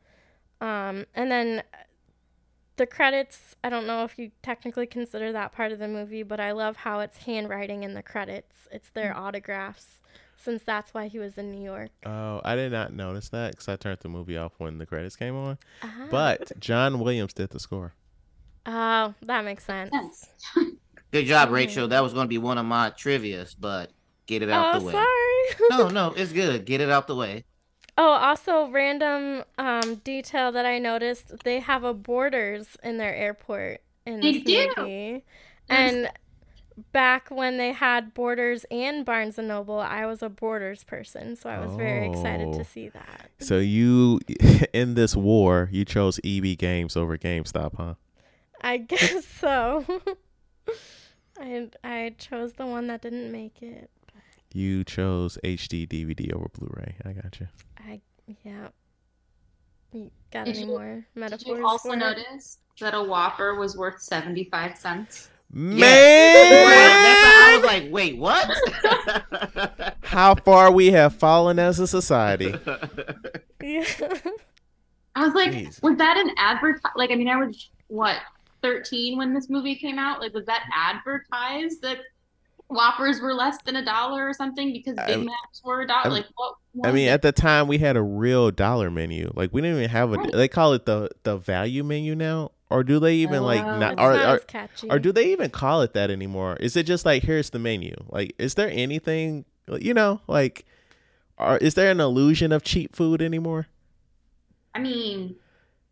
[0.61, 1.63] Um and then
[2.77, 6.39] the credits, I don't know if you technically consider that part of the movie, but
[6.39, 8.69] I love how it's handwriting in the credits.
[8.71, 9.97] It's their autographs
[10.37, 11.91] since that's why he was in New York.
[12.07, 15.17] Oh, I did not notice that because I turned the movie off when the credits
[15.17, 15.59] came on.
[15.83, 16.07] Ah.
[16.09, 17.95] But John Williams did the score.
[18.65, 19.91] Oh, that makes sense.
[19.91, 20.29] Sense.
[21.11, 21.53] Good job, Mhm.
[21.53, 21.89] Rachel.
[21.89, 23.91] That was going to be one of my trivia's, but
[24.29, 24.93] get it out Oh, the way.
[24.93, 25.69] sorry.
[25.71, 26.65] No, no, it's good.
[26.65, 27.43] Get it out the way.
[28.01, 33.81] Oh, also random um, detail that I noticed: they have a Borders in their airport
[34.07, 34.73] in They this do.
[34.77, 35.25] movie,
[35.69, 35.81] Yes.
[35.95, 36.11] and
[36.93, 41.51] back when they had Borders and Barnes and Noble, I was a Borders person, so
[41.51, 42.59] I was very excited Oh.
[42.59, 43.31] to see that.
[43.41, 44.21] So you,
[44.73, 47.95] in this war, you chose EB Games over GameStop, huh?
[48.61, 49.85] I guess so.
[51.41, 53.91] I I chose the one that didn't make it.
[54.59, 56.97] You chose HD DVD over Blu-ray.
[57.05, 57.47] I got you.
[57.79, 58.01] I
[58.43, 58.67] yeah.
[59.93, 61.59] You got Did any you- more Did metaphors?
[61.59, 65.29] you also notice that a Whopper was worth 75 cents?
[65.53, 69.95] Man, Well, that's I was like, wait, what?
[70.03, 72.53] how far we have fallen as a society.
[73.63, 73.85] Yeah.
[75.15, 75.81] I was like, Jeez.
[75.83, 76.81] was that an advert?
[76.97, 78.17] Like, I mean, I was what
[78.63, 80.19] 13 when this movie came out.
[80.21, 81.99] Like, was that advertised that
[82.69, 86.11] Whoppers were less than a dollar or something because Big I'm- Macs were a dollar?
[86.11, 86.55] Like, what?
[86.85, 87.13] I mean, it?
[87.13, 89.33] at the time we had a real dollar menu.
[89.35, 90.17] Like we didn't even have a.
[90.17, 90.33] Right.
[90.33, 93.79] They call it the the value menu now, or do they even like Oh.
[93.79, 93.93] not?
[93.95, 94.89] Or, not or, as catchy.
[94.91, 96.57] or do they even call it that anymore?
[96.61, 97.95] Is it just like here's the menu?
[98.11, 99.45] Like, is there anything
[99.81, 100.67] you know like?
[101.39, 103.69] Or is there an illusion of cheap food anymore?
[104.75, 105.37] I mean,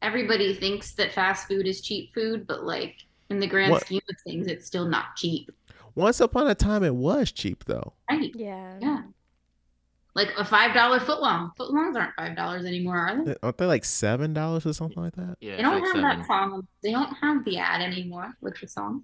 [0.03, 2.97] everybody thinks that fast food is cheap food, but like
[3.31, 5.51] in the grand What- scheme of things, it's still not cheap,
[5.97, 7.95] Once upon a time, it was cheap though.
[8.09, 8.31] right?
[8.37, 8.79] Yeah.
[8.81, 9.03] Yeah.
[10.15, 11.51] Like a five dollar footlong.
[11.59, 13.35] Footlongs aren't five dollars anymore, are they?
[13.43, 15.37] Aren't they like seven dollars or something like that?
[15.41, 16.03] yeah, They don't like have seven.
[16.21, 16.67] that song.
[16.83, 19.03] They don't have the ad anymore with the song.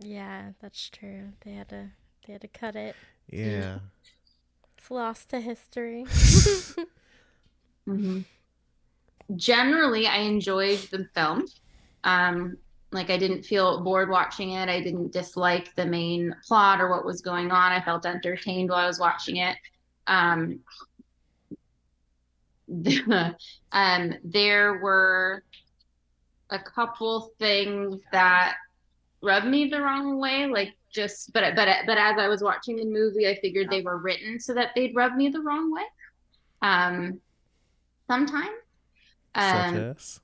[0.00, 1.32] Yeah, that's true.
[1.44, 1.90] They had to
[2.26, 2.96] they had to cut it.
[3.30, 3.78] Yeah.
[4.76, 6.06] It's lost to history.
[7.84, 8.20] hmm
[9.36, 11.44] Generally, I enjoyed the film.
[12.02, 12.56] Um,
[12.90, 14.68] like I didn't feel bored watching it.
[14.68, 17.72] I didn't dislike the main plot or what was going on.
[17.72, 19.56] I felt entertained while I was watching it.
[20.06, 20.60] Um,
[23.72, 25.42] um, there were
[26.50, 28.56] a couple things that
[29.22, 32.86] rubbed me the wrong way, like just but but but as I was watching the
[32.86, 35.82] movie, I figured they were written so that they'd rub me the wrong way.
[36.62, 37.20] Um,
[38.08, 38.48] sometimes,
[39.34, 40.20] um, Such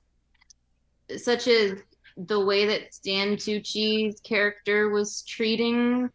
[1.13, 1.83] as such as
[2.17, 6.09] the way that Stan Tucci's character was treating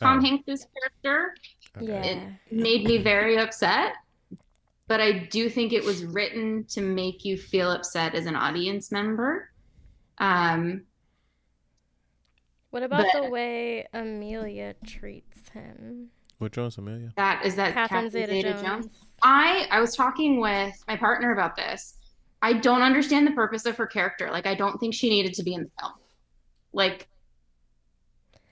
[0.00, 0.20] Tom Oh.
[0.20, 0.66] Hanks's
[1.02, 1.34] character
[1.80, 2.02] Yeah.
[2.04, 3.94] it made me very upset.
[4.88, 8.92] But I do think it was written to make you feel upset as an audience
[8.92, 9.50] member.
[10.18, 10.84] Um,
[12.70, 16.10] What about the way Amelia treats him?
[16.38, 17.12] which one's Amelia?
[17.16, 18.88] that is that Catherine Catherine Zeta Jones.
[19.22, 21.94] I I was talking with my partner about this.
[22.42, 24.30] I don't understand the purpose of her character.
[24.30, 25.92] Like I don't think she needed to be in the film.
[26.72, 27.08] Like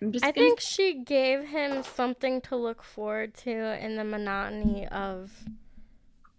[0.02, 3.50] I'm just I gonna- think she gave him something to look forward to
[3.84, 5.32] in the monotony of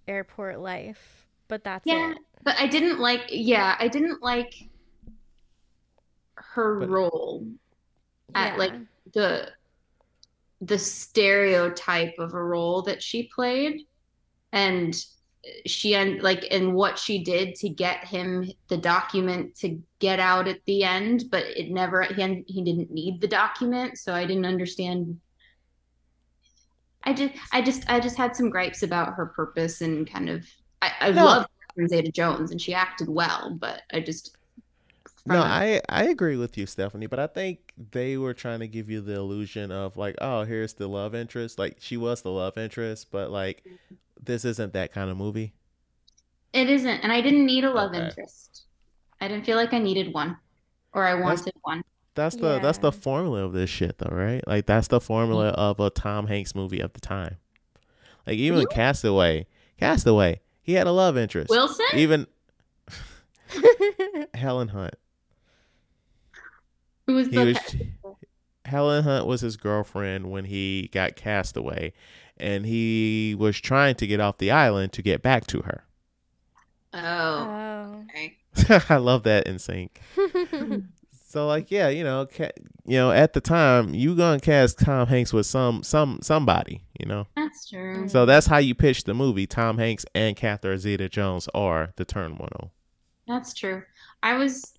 [0.08, 2.18] airport life, but that's Yeah, it.
[2.44, 4.54] but I didn't like yeah, I didn't like
[6.36, 7.48] her But- role
[8.34, 8.58] at Yeah.
[8.58, 8.74] like
[9.14, 9.52] the
[10.62, 13.86] the stereotype of a role that she played
[14.52, 14.96] and
[15.66, 20.48] she and like and what she did to get him the document to get out
[20.48, 24.46] at the end but it never he, he didn't need the document so i didn't
[24.46, 25.20] understand
[27.04, 30.46] i just i just i just had some gripes about her purpose and kind of
[30.82, 31.26] i, I No.
[31.26, 31.46] love
[31.88, 34.36] zeta jones and she acted well but i just
[35.26, 38.68] No, a- I I agree with you, Stephanie, but I think they were trying to
[38.68, 41.58] give you the illusion of like, oh, here's the love interest.
[41.60, 43.64] Like she was the love interest, but like
[44.26, 45.54] this isn't that kind of movie.
[46.54, 48.06] It isn't, and I didn't need a love Okay.
[48.06, 48.64] interest.
[49.20, 50.38] I didn't feel like I needed one,
[50.94, 51.84] or I wanted one.
[52.16, 54.46] That's the that's the formula of this shit though, right?
[54.48, 55.60] Like that's the formula mm-hmm.
[55.60, 57.38] of a Tom Hanks movie of the time.
[58.26, 59.48] Like even You- Castaway,
[59.78, 61.50] Castaway, he had a love interest.
[61.50, 61.86] Wilson?
[61.94, 62.28] Even
[64.34, 64.96] Helen Hunt.
[67.08, 67.76] Who was He the was
[68.66, 71.94] Helen Hunt was his girlfriend when he got cast away,
[72.38, 75.84] and he was trying to get off the island to get back to her.
[76.94, 78.06] Oh, oh.
[78.06, 78.38] okay.
[78.90, 80.00] I love that in sync.
[81.36, 82.54] So like, yeah, you know, ca-
[82.86, 87.06] you know, at the time, you gonna cast Tom Hanks with some some somebody, you
[87.06, 87.28] know.
[87.36, 88.08] That's true.
[88.08, 89.46] So that's how you pitch the movie.
[89.46, 92.70] Tom Hanks and Catherine Zeta-Jones are the turn one oh.
[93.28, 93.84] That's true.
[94.24, 94.78] I was,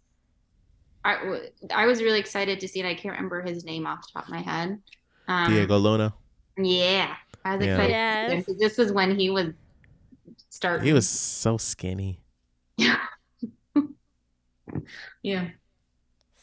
[1.05, 1.43] I, w-
[1.75, 2.87] I was really excited to see it.
[2.87, 4.81] I can't remember his name off the top of my head.
[5.29, 6.15] Um, Diego Luna.
[6.59, 7.73] Yeah, I was Yeah.
[7.75, 7.91] excited.
[7.91, 8.31] Yes.
[8.31, 8.59] to see him.
[8.59, 9.53] This was when he was
[10.49, 10.87] starting.
[10.87, 12.21] He was so skinny.
[12.77, 12.99] Yeah.
[15.23, 15.49] yeah.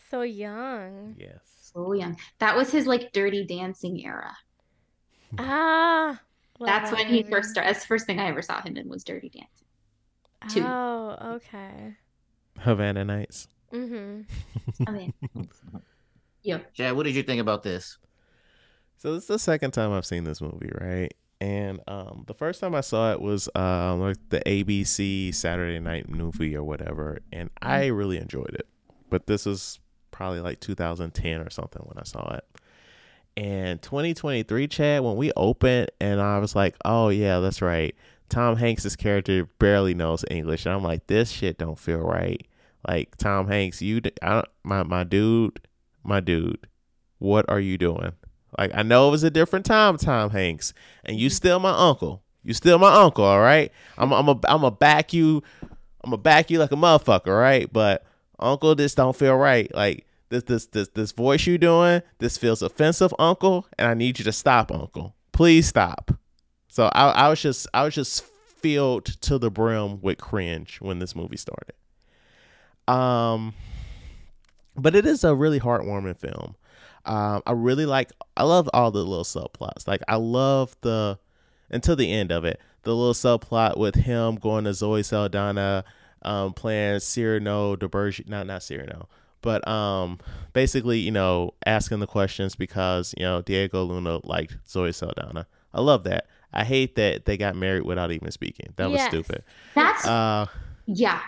[0.09, 1.15] so young.
[1.17, 1.39] Yes.
[1.73, 2.17] So young.
[2.39, 4.35] That was his like dirty dancing era.
[5.39, 6.21] Ah.
[6.59, 7.69] love That's when he first started.
[7.69, 9.67] That's the first thing I ever saw him in was Dirty Dancing.
[10.49, 10.63] two.
[10.67, 11.95] Oh, okay.
[12.59, 13.47] Havana Nights.
[13.71, 14.87] Mm Mhm.
[14.87, 15.13] I mean,
[16.43, 16.59] yeah.
[16.75, 17.97] Chad, what did you think about this?
[19.03, 21.13] So this is the second time I've seen this movie, right?
[21.41, 26.07] And um, the first time I saw it was um, like the ABC Saturday Night
[26.07, 28.65] movie or whatever, and I really enjoyed it.
[29.09, 29.81] But this was
[30.11, 32.45] probably like 2010 or something when I saw it.
[33.35, 37.93] And 2023, Chad, when we opened, and I was like, "Oh yeah, that's right."
[38.29, 42.47] Tom Hanks's character barely knows English, and I'm like, "This shit don't feel right."
[42.87, 45.59] Like Tom Hanks, you, I don't, my my dude,
[46.05, 46.67] my dude,
[47.19, 48.13] what are you doing?
[48.57, 50.73] Like I know it was a different time, Tom Hanks,
[51.05, 52.21] and you still my uncle.
[52.43, 53.71] You still my uncle, all right?
[53.97, 55.43] I'm I'm a I'm a back you.
[56.03, 57.71] I'm a back you like a motherfucker, all right?
[57.71, 58.05] But
[58.39, 59.73] uncle, this don't feel right.
[59.73, 64.19] Like this this this this voice you doing, this feels offensive, uncle, and I need
[64.19, 65.15] you to stop, uncle.
[65.31, 66.11] Please stop.
[66.67, 68.23] So I I was just I was just
[68.63, 71.75] filled to the brim with cringe when this movie started.
[72.87, 73.53] Um,
[74.75, 76.55] but it is a really heartwarming film.
[77.05, 78.11] Um, I really like.
[78.37, 79.87] I love all the little subplots.
[79.87, 81.17] Like I love the
[81.69, 82.59] until the end of it.
[82.83, 85.85] The little subplot with him going to Zoe Saldana,
[86.21, 88.23] um, playing Cyrano de Berge.
[88.27, 89.07] Not not Cyrano,
[89.41, 90.19] but um,
[90.53, 95.47] basically you know asking the questions because you know Diego Luna liked Zoe Saldana.
[95.73, 96.27] I love that.
[96.53, 98.73] I hate that they got married without even speaking.
[98.75, 99.09] That was Yes.
[99.09, 99.43] stupid.
[99.73, 100.45] That's Uh,
[100.85, 101.19] yeah.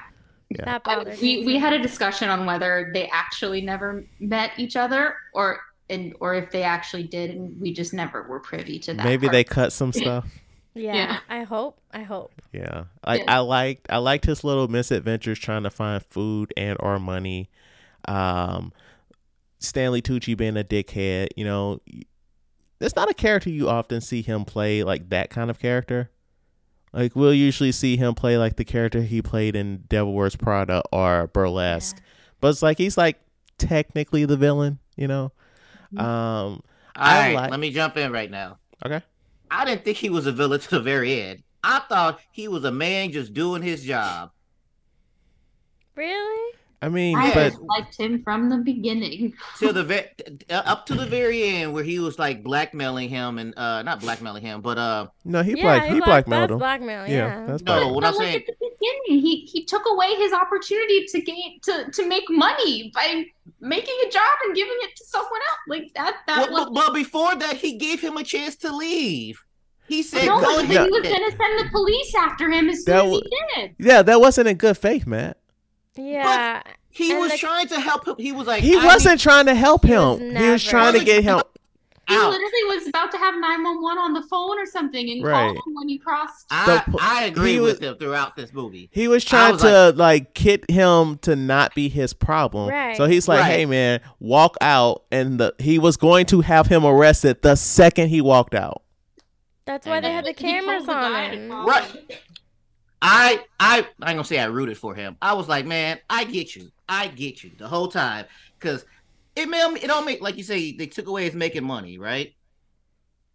[0.50, 0.66] Yeah.
[0.66, 1.46] That I- bothered we me.
[1.46, 6.34] we had a discussion on whether they actually never met each other or and or
[6.36, 9.04] if they actually did and we just never were privy to that.
[9.04, 9.32] maybe part.
[9.34, 10.26] they cut some stuff.
[10.78, 11.18] Yeah, Yeah.
[11.30, 11.80] I hope.
[11.92, 12.34] I hope.
[12.52, 13.36] Yeah, like Yeah.
[13.38, 17.50] I liked I liked his little misadventures trying to find food and or money.
[18.10, 18.74] Um,
[19.60, 21.80] Stanley Tucci being a dickhead, you know,
[22.82, 26.12] it's not a character you often see him play like that kind of character.
[26.96, 30.82] Like we'll usually see him play like the character he played in Devil Wears Prada
[30.94, 32.02] or Burlesque,
[32.42, 33.20] but it's like he's like
[33.58, 35.32] technically the villain, you know.
[35.98, 36.62] Um, All
[36.96, 38.58] I right, like- let me jump in right now.
[38.86, 39.02] okay.
[39.52, 41.44] I didn't think he was a villain to the very end.
[41.64, 44.32] I thought he was a man just doing his job.
[45.96, 46.54] Really?
[46.86, 49.34] I mean, I but liked him from the beginning.
[49.58, 53.58] Till the ve- up to the very end, where he was like blackmailing him and
[53.58, 56.58] uh, not blackmailing him, but uh, no, he yeah, black he black- blackmailed that's him.
[56.60, 57.08] blackmail.
[57.08, 57.46] yeah, Yeah.
[57.48, 60.14] that's No, black- what but I'm like saying- at the beginning, he he took away
[60.16, 63.24] his opportunity to gain to to make money by
[63.62, 65.60] making a job and giving it to someone else.
[65.68, 68.76] Like that that well, was but, but before that, he gave him a chance to
[68.76, 69.42] leave.
[69.88, 72.96] He said, no, "Go ahead." he was gonna send the police after him as soon
[72.96, 73.76] That as he did.
[73.80, 75.38] yeah, that wasn't in good faith, Matt.
[75.98, 76.62] Yeah.
[76.90, 78.16] He And was the- trying to help him.
[78.18, 80.34] He was like, He I wasn't trying to help He him.
[80.34, 81.42] was he was trying to get him.
[82.08, 82.30] He out.
[82.30, 85.48] literally was about to have 911 on the phone or something and Right.
[85.48, 86.46] call him when he crossed.
[86.52, 88.90] I, I agree he with him throughout this movie.
[88.94, 92.70] He was trying was to like, kid him to not be his problem.
[92.70, 92.96] Right.
[92.96, 93.52] So he's like, Right.
[93.52, 98.10] "Hey man, walk out," and the, he was going to have him arrested the second
[98.10, 98.84] he walked out.
[99.66, 101.52] That's why And they had the cameras the on guy him.
[101.52, 102.20] Right.
[103.06, 103.12] Him.
[103.12, 105.18] I I I ain't gonna say I rooted for him.
[105.22, 108.26] I was like, man, I get you, I get you the whole time
[108.60, 108.86] because
[109.36, 112.34] it made it don't make like you say they took away his making money, right?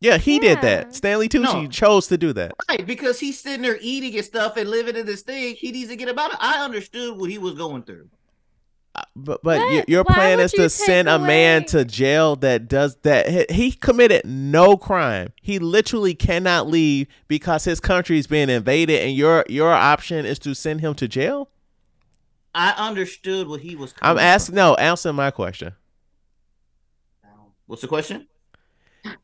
[0.00, 0.94] Yeah, he did that.
[0.94, 1.66] Stanley Tucci No.
[1.68, 2.52] chose to do that.
[2.70, 5.56] Right, because he's sitting there eating and stuff and living in this thing.
[5.56, 6.38] He needs to get about it.
[6.40, 8.08] I understood what he was going through.
[9.16, 9.72] But but What?
[9.72, 12.96] your, your Why plan is you to take send a man to jail that does
[13.02, 13.50] that.
[13.50, 15.32] He, he committed no crime.
[15.40, 20.38] He literally cannot leave because his country is being invaded, and your your option is
[20.40, 21.50] to send him to jail.
[22.54, 23.92] I understood what he was.
[24.02, 24.54] I'm coming asking.
[24.54, 24.56] from.
[24.56, 25.74] No, answer my question.
[27.66, 28.26] What's the question?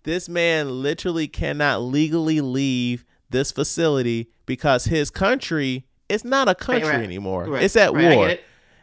[0.05, 6.89] This man literally cannot legally leave this facility because his country is not a country
[6.89, 7.03] right.
[7.03, 7.47] anymore.
[7.47, 8.37] Right, It's at right, I war.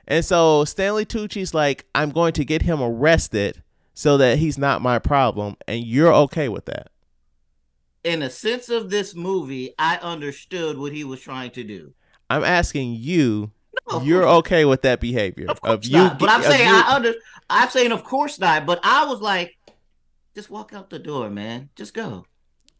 [0.07, 0.15] Get it.
[0.15, 3.61] And so Stanley Tucci's like, I'm going to get him arrested
[3.93, 6.89] so that he's not my problem, and you're okay with that.
[8.03, 11.93] In a sense of this movie, I understood what he was trying to do.
[12.29, 13.51] I'm asking you,
[13.89, 15.97] No, you're okay with that behavior Of course you?
[15.97, 16.19] not.
[16.19, 17.13] But I'm saying you- I under.
[17.49, 18.65] I'm saying of course not.
[18.65, 19.55] But I was like,
[20.33, 21.69] just walk out the door, man.
[21.75, 22.25] Just go.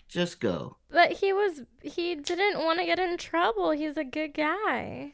[0.08, 0.78] Just go.
[0.90, 3.72] But he was he didn't want to get in trouble.
[3.72, 5.14] He's a good guy.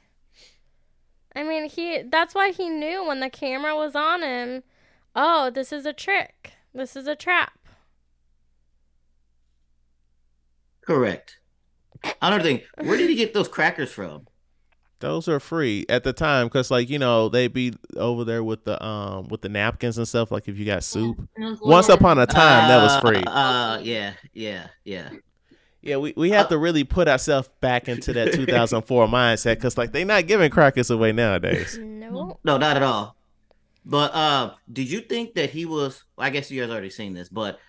[1.40, 4.64] I mean, he that's why he knew when the camera was on him,
[5.16, 6.52] oh, this is a trick.
[6.74, 7.54] This is a trap.
[10.82, 11.38] Correct.
[12.22, 14.28] Another thing, where did he get those crackers from?
[15.00, 18.66] those are free at the time because, like you know, they'd be over there with
[18.66, 20.30] the um with the napkins and stuff.
[20.30, 21.18] Like if you got soup.
[21.38, 23.24] And it was Once upon a time, that was Uh, free.
[23.26, 25.10] Uh, yeah, yeah, yeah.
[25.82, 29.92] Yeah, we, we have to really put ourselves back into that 2004 mindset because like
[29.94, 31.78] they're not giving crackers away nowadays.
[31.78, 32.40] No.
[32.44, 33.16] No, not at all.
[33.86, 36.04] But uh, did you think that he was?
[36.18, 37.60] I guess you guys already seen this, but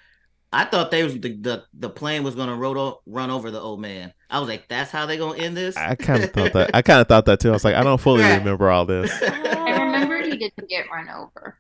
[0.53, 3.81] I thought they was the the, the plane was gonna roll, run over the old
[3.81, 4.13] man.
[4.29, 5.77] I was like, that's how they gonna end this.
[5.77, 6.71] I kind of thought that.
[6.75, 7.51] I kind of thought that too.
[7.51, 8.39] I was like, I don't fully Right.
[8.39, 9.11] remember all this.
[9.23, 11.59] I remember he didn't get run over.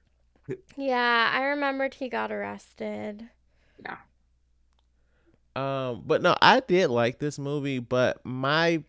[0.76, 3.28] Yeah, I remembered he got arrested.
[5.56, 8.82] Um, but no, I did like this movie, but my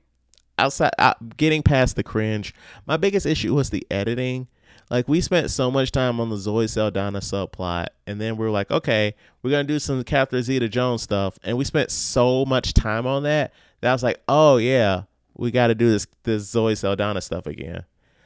[0.58, 2.54] outside uh, getting past the cringe,
[2.86, 4.48] my biggest issue was the editing.
[4.90, 8.52] Like we spent so much time on the Zoe Saldana subplot, and then we are
[8.52, 12.74] like, okay, we're gonna do some Catherine Zeta Jones stuff, and we spent so much
[12.74, 15.04] time on that that I was like, oh yeah,
[15.36, 17.84] we got to do this this Zoe Saldana stuff again.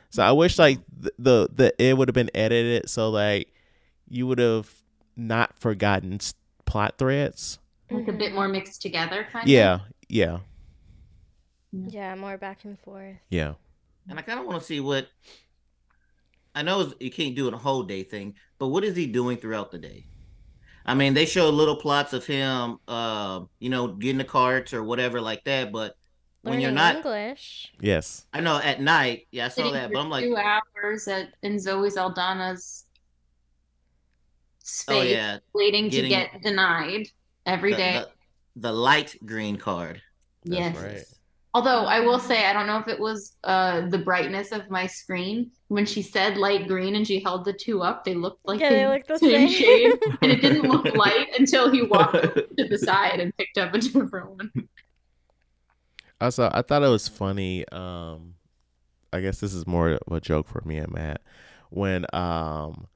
[0.09, 3.53] So I wish like the the, the it would have been edited so like
[4.07, 4.69] you would have
[5.15, 6.19] not forgotten
[6.65, 7.59] plot threads.
[7.89, 9.49] Like a bit more mixed together, kind of.
[9.49, 9.79] Yeah,
[10.09, 10.39] yeah,
[11.71, 13.17] Yeah, more back and forth.
[13.29, 13.53] yeah.
[14.09, 15.07] and I kind of want to see what.
[16.53, 19.37] I know it's- you can't do a whole day thing, but what is he doing
[19.37, 20.05] throughout the day?
[20.85, 24.83] I mean, they show little plots of him, uh, you know, getting the carts or
[24.83, 25.71] whatever like that.
[25.71, 25.97] But
[26.43, 27.73] when you're not, English.
[27.81, 28.25] Yes.
[28.31, 31.33] I know at night, yeah, I saw Sitting that, but I'm like, two hours at
[31.41, 32.85] in Zoe Saldana's
[34.59, 37.07] space, oh yeah, waiting getting- to get denied
[37.45, 38.03] every the, day.
[38.55, 40.01] the, the light green card.
[40.43, 40.75] yes.
[40.77, 41.03] right.
[41.53, 44.87] Although I will say, I don't know if it was uh, the brightness of my
[44.87, 48.03] screen when she said light green and she held the two up.
[48.03, 49.49] They looked like Yeah, the they looked the same same.
[49.49, 52.13] shade, and it didn't look light until he walked
[52.57, 54.51] to the side and picked up a different one.
[56.19, 57.65] Also, I thought it was funny.
[57.69, 58.33] Um,
[59.13, 61.21] I guess this is more of a joke for me and Matt
[61.69, 62.87] when um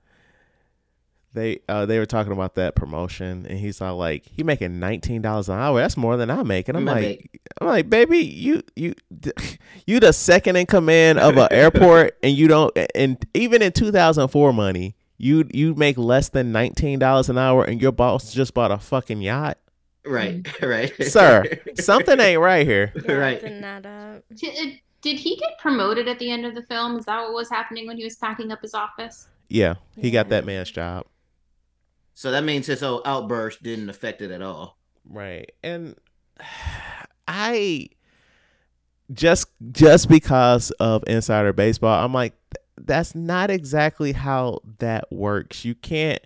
[1.40, 5.22] they uh they were talking about that promotion and he's all like he making nineteen
[5.22, 7.90] dollars an hour that's more than i make and i'm I like make- i'm like
[7.90, 8.94] baby you you
[9.88, 14.54] you the second in command of an airport and you don't and even in 2004
[14.54, 18.72] money you you make less than nineteen dollars an hour and your boss just bought
[18.72, 19.58] a fucking yacht
[20.06, 20.92] Right, right.
[21.04, 21.44] sir
[21.76, 23.42] something ain't right here Yeah, Right.
[23.42, 24.24] Didn't add up.
[24.34, 26.98] Did, uh, he get promoted at the end of the film?
[26.98, 29.28] Is that what was happening when he was packing up his office?
[29.50, 31.06] yeah he got that man's job
[32.20, 34.78] So that means his whole outburst didn't affect it at all.
[35.10, 35.54] Right.
[35.64, 35.96] And
[37.30, 37.88] I
[39.14, 42.34] just just because of insider baseball, I'm like
[42.76, 45.64] that's not exactly how that works.
[45.64, 46.22] You can't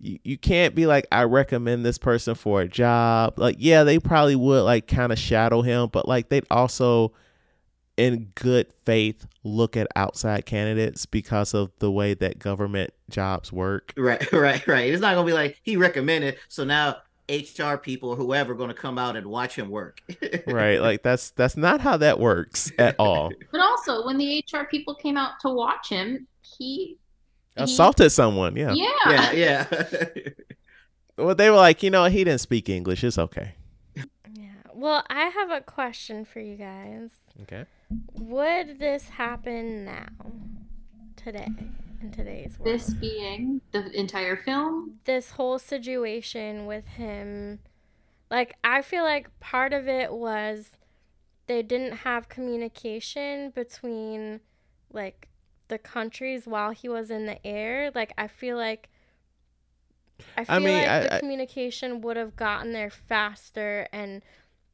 [0.00, 3.38] you, you can't be like I recommend this person for a job.
[3.38, 7.14] Like yeah, they probably would like kind of shadow him, but like they'd also
[7.96, 13.92] in good faith look at outside candidates because of the way that government jobs work.
[13.96, 14.92] Right, right, right.
[14.92, 16.96] It's not gonna be like he recommended, so now
[17.28, 20.00] HR people or whoever going to come out and watch him work.
[20.46, 20.80] right?
[20.80, 23.32] Like that's that's not how that works at all.
[23.50, 26.98] But also, when the HR people came out to watch him, he
[27.56, 28.74] Assaulted someone, yeah.
[28.74, 29.84] yeah, yeah, yeah.
[31.16, 33.02] Well, they were like, you know, he didn't speak English.
[33.02, 33.54] It's okay.
[33.94, 34.50] Yeah.
[34.74, 37.10] Well, I have a question for you guys.
[37.42, 37.64] Okay.
[38.14, 40.06] Would this happen now?
[41.16, 41.48] Today?
[42.02, 42.74] In today's world?
[42.78, 44.98] This being the entire film.
[45.04, 47.58] this whole situation with him
[48.30, 50.72] like i feel like part of it was
[51.46, 54.40] they didn't have communication between
[54.92, 55.28] like
[55.68, 58.88] the countries while he was in the air like i feel like
[60.36, 64.22] i feel I mean, like I- the I- communication would have gotten there faster and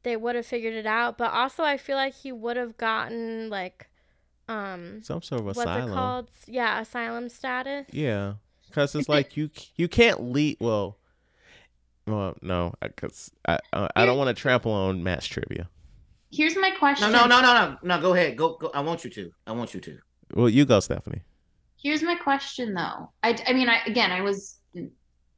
[0.03, 3.49] they would have figured it out but also i feel like he would have gotten
[3.49, 3.89] like
[4.49, 5.89] um Some sort of what's asylum.
[5.89, 8.33] it called yeah asylum status Yeah,
[8.67, 10.57] because it's like you you can't lead.
[10.59, 10.97] Well,
[12.05, 15.69] well, no, because I I, I don't want to trample on Matt's trivia.
[16.29, 17.09] Here's my question.
[17.11, 18.01] no, no, no, no, no, no.
[18.01, 18.35] Go ahead.
[18.37, 18.69] Go, go.
[18.73, 19.31] I want you to.
[19.47, 19.97] I want you to.
[20.33, 21.21] Well, you go, Stephanie.
[21.81, 23.11] Here's my question though.
[23.23, 24.57] I, I mean, I, again, I was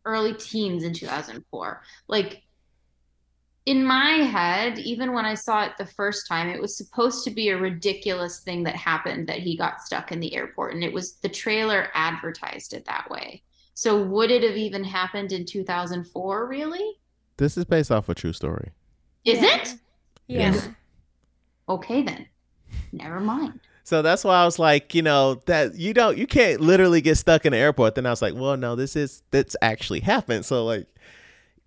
[0.05, 1.81] early teens in 2004.
[2.07, 2.41] Like
[3.65, 7.31] in my head, even when I saw it the first time, it was supposed to
[7.31, 10.73] be a ridiculous thing that happened that he got stuck in the airport.
[10.73, 13.41] And it was the trailer advertised it that way.
[13.73, 16.99] So would it have even happened in 2004, really?
[17.37, 18.69] This is based off a true story.
[19.25, 19.55] Is Yeah.
[19.57, 19.75] it?
[20.27, 20.69] yeah Yes.
[21.67, 22.27] Okay, then.
[22.91, 23.59] Never mind.
[23.83, 27.17] So that's why I was like, you know, that you don't, you can't literally get
[27.17, 27.95] stuck in the airport.
[27.95, 30.45] Then I was like, well, no, this is that's actually happened.
[30.45, 30.87] So like,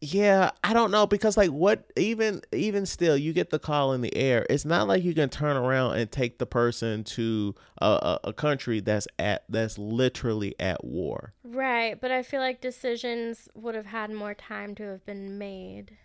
[0.00, 4.00] yeah, I don't know because like, what even even still, you get the call in
[4.00, 4.46] the air.
[4.48, 8.32] It's not like you can turn around and take the person to a, a, a
[8.32, 11.34] country that's at that's literally at war.
[11.42, 15.96] Right, but I feel like decisions would have had more time to have been made.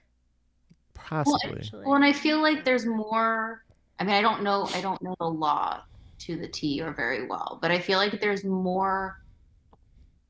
[0.96, 1.60] Possibly.
[1.60, 1.86] Actually.
[1.86, 3.64] Well, and I feel like there's more.
[4.00, 4.68] I mean, I don't know.
[4.74, 5.84] I don't know the law
[6.20, 9.23] to the T or very well, but I feel like there's more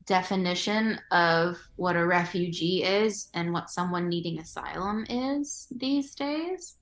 [0.05, 6.75] definition of what a refugee is and what someone needing asylum is these days.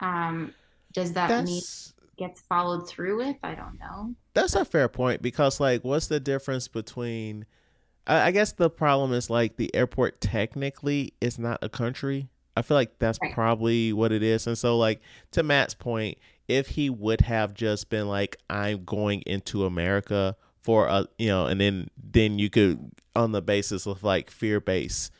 [0.00, 0.54] Um,
[0.92, 3.36] does that mean that's gets followed through with?
[3.42, 4.14] I don't know.
[4.34, 7.46] That's a fair point because, like, what's the difference between?
[8.06, 12.28] I, I guess the problem is like the airport technically is not a country.
[12.56, 13.30] I feel like that's Right.
[13.30, 16.18] probably what it is, and so like to Matt's point,
[16.48, 21.46] if he would have just been like, "I'm going into America for a," you know,
[21.46, 25.10] and then then you could on the basis of like fear base,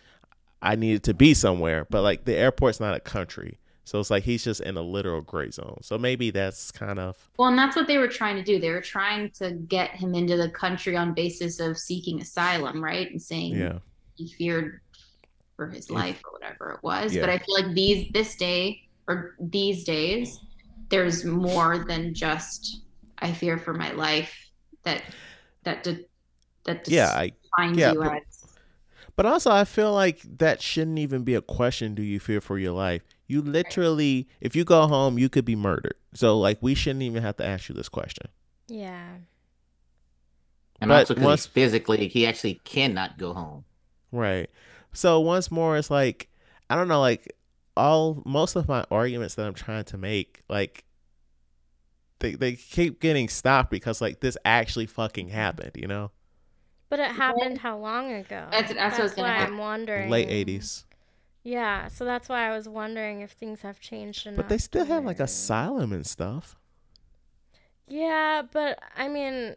[0.60, 3.58] I needed to be somewhere, but like the airport's not a country.
[3.84, 5.78] So it's like he's just in a literal gray zone.
[5.82, 8.58] So maybe that's kind of Well, and that's what they were trying to do.
[8.58, 13.10] They were trying to get him into the country on basis of seeking asylum, right?
[13.10, 13.78] And saying yeah.
[14.16, 14.80] he feared
[15.56, 17.14] for his life or whatever it was.
[17.14, 17.20] Yeah.
[17.20, 20.40] But I feel like these this day or these days,
[20.88, 22.80] there's more than just
[23.18, 24.50] I fear for my life
[24.84, 25.02] that
[25.64, 26.04] that de-
[26.64, 28.40] that Yeah, I defines yeah, you but- as
[29.16, 31.94] But also, I feel like that shouldn't even be a question.
[31.94, 33.02] Do you fear for your life?
[33.28, 35.94] You literally, if you go home, you could be murdered.
[36.14, 38.26] So, like, we shouldn't even have to ask you this question.
[38.66, 39.08] Yeah.
[40.80, 43.64] And But also, because once- physically, he actually cannot go home.
[44.10, 44.50] Right.
[44.92, 46.28] So, once more, it's like,
[46.68, 47.34] I don't know, like,
[47.76, 50.84] all, most of my arguments that I'm trying to make, like,
[52.20, 56.10] they, they keep getting stopped because, like, this actually fucking happened, you know?
[56.88, 58.46] But it happened how long ago?
[58.50, 60.10] That's- that's what why I'm wondering.
[60.10, 60.84] Late 80s.
[61.42, 64.36] Yeah, so that's why I was wondering if things have changed enough.
[64.36, 66.56] But they still have, like, asylum and stuff.
[67.86, 69.56] Yeah, but I mean,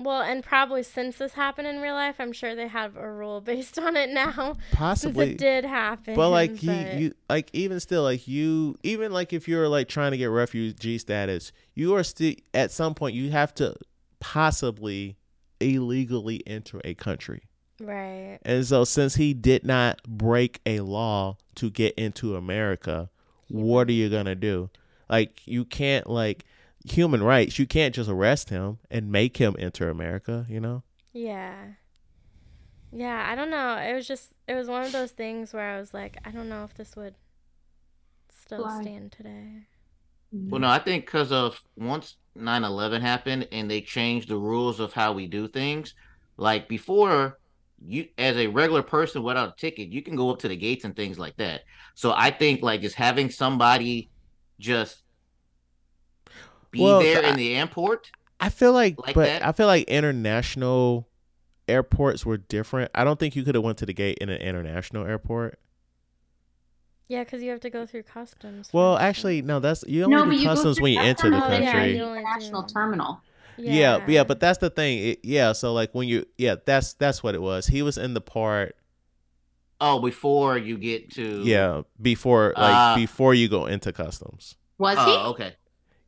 [0.00, 3.40] Well, and probably since this happened in real life, I'm sure they have a rule
[3.42, 4.54] based on it now.
[4.54, 5.32] Since Possibly.
[5.32, 6.14] it did happen.
[6.14, 10.12] But like he, you like even still like you even like if you're like trying
[10.12, 13.76] to get refugee status, you are still at some point you have to
[14.20, 15.16] possibly
[15.60, 17.42] illegally enter a country.
[17.78, 18.38] Right.
[18.42, 23.10] And so since he did not break a law to get into America,
[23.48, 24.70] what are you gonna do?
[25.08, 26.44] Like you can't like
[26.84, 30.82] human rights, you can't just arrest him and make him enter America, you know?
[31.12, 31.74] Yeah.
[32.92, 33.76] Yeah, I don't know.
[33.76, 36.48] It was just it was one of those things where I was like, I don't
[36.48, 37.14] know if this would
[38.30, 38.82] still Fly.
[38.82, 39.66] stand today.
[40.34, 40.50] Mm-hmm.
[40.50, 44.80] Well, no, I think because of once 9 11 happened and they changed the rules
[44.80, 45.94] of how we do things,
[46.36, 47.38] like before,
[47.84, 50.84] you as a regular person without a ticket, you can go up to the gates
[50.84, 51.62] and things like that.
[51.94, 54.10] So I think like just having somebody
[54.58, 55.02] just
[56.70, 58.10] be Well, there I- in the airport.
[58.42, 59.46] I feel like, Like but that?
[59.46, 61.06] I feel like international
[61.68, 62.90] airports were different.
[62.94, 65.58] I don't think you could have went to the gate in an international airport.
[67.08, 68.70] Yeah, because you have to go through customs.
[68.72, 69.02] Well, first.
[69.02, 69.58] actually, no.
[69.60, 71.72] That's you only No, but do you go customs when you enter the customs yeah,
[71.72, 71.92] country.
[71.98, 73.20] you the international do- terminal.
[73.58, 74.98] Yeah, yeah, but that's the thing.
[75.00, 77.66] It, yeah, so like when you, yeah, that's that's what it was.
[77.66, 78.74] He was in the part,
[79.82, 84.54] Oh, before you get to yeah, before like Uh, before you go into customs.
[84.78, 85.16] Was Oh, he?
[85.30, 85.56] okay.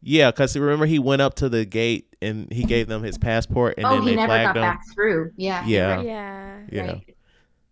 [0.02, 3.74] Yeah, because remember he went up to the gate and he gave them his passport
[3.76, 4.62] and oh, then he they never flagged got him.
[4.62, 5.30] back through.
[5.36, 5.64] Yeah.
[5.64, 5.94] you're Yeah.
[5.96, 6.04] right.
[6.06, 6.60] Yeah.
[6.72, 7.16] Yeah, Right.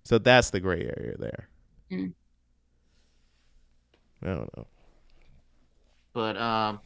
[0.05, 1.49] so that's the gray area there.
[1.91, 2.13] Mm.
[4.23, 4.67] I don't know.
[6.13, 6.81] But um,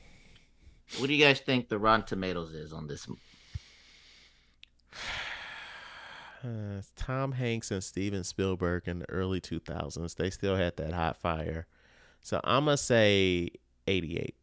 [0.99, 3.07] what do you guys think the Rotten Tomatoes is on this?
[6.43, 10.15] Uh, Tom Hanks and Steven Spielberg in the early 2000s.
[10.17, 11.67] They still had that hot fire.
[12.21, 13.49] So I'm going to say
[13.87, 14.35] 88.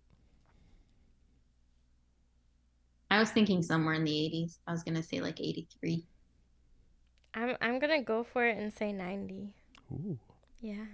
[3.11, 4.57] I was thinking somewhere in the 80s.
[4.65, 6.05] I was gonna say like 83.
[7.33, 9.53] I'm I'm gonna go for it and say ninety.
[9.91, 10.17] Ooh.
[10.61, 10.85] Yeah.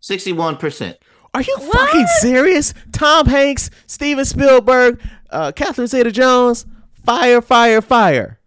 [0.00, 0.98] Sixty-one percent.
[1.34, 1.72] Are you What?
[1.90, 2.72] fucking serious?
[2.92, 5.00] Tom Hanks, Steven Spielberg,
[5.30, 6.64] uh, Catherine Zeta-Jones,
[7.04, 8.38] fire, fire, fire.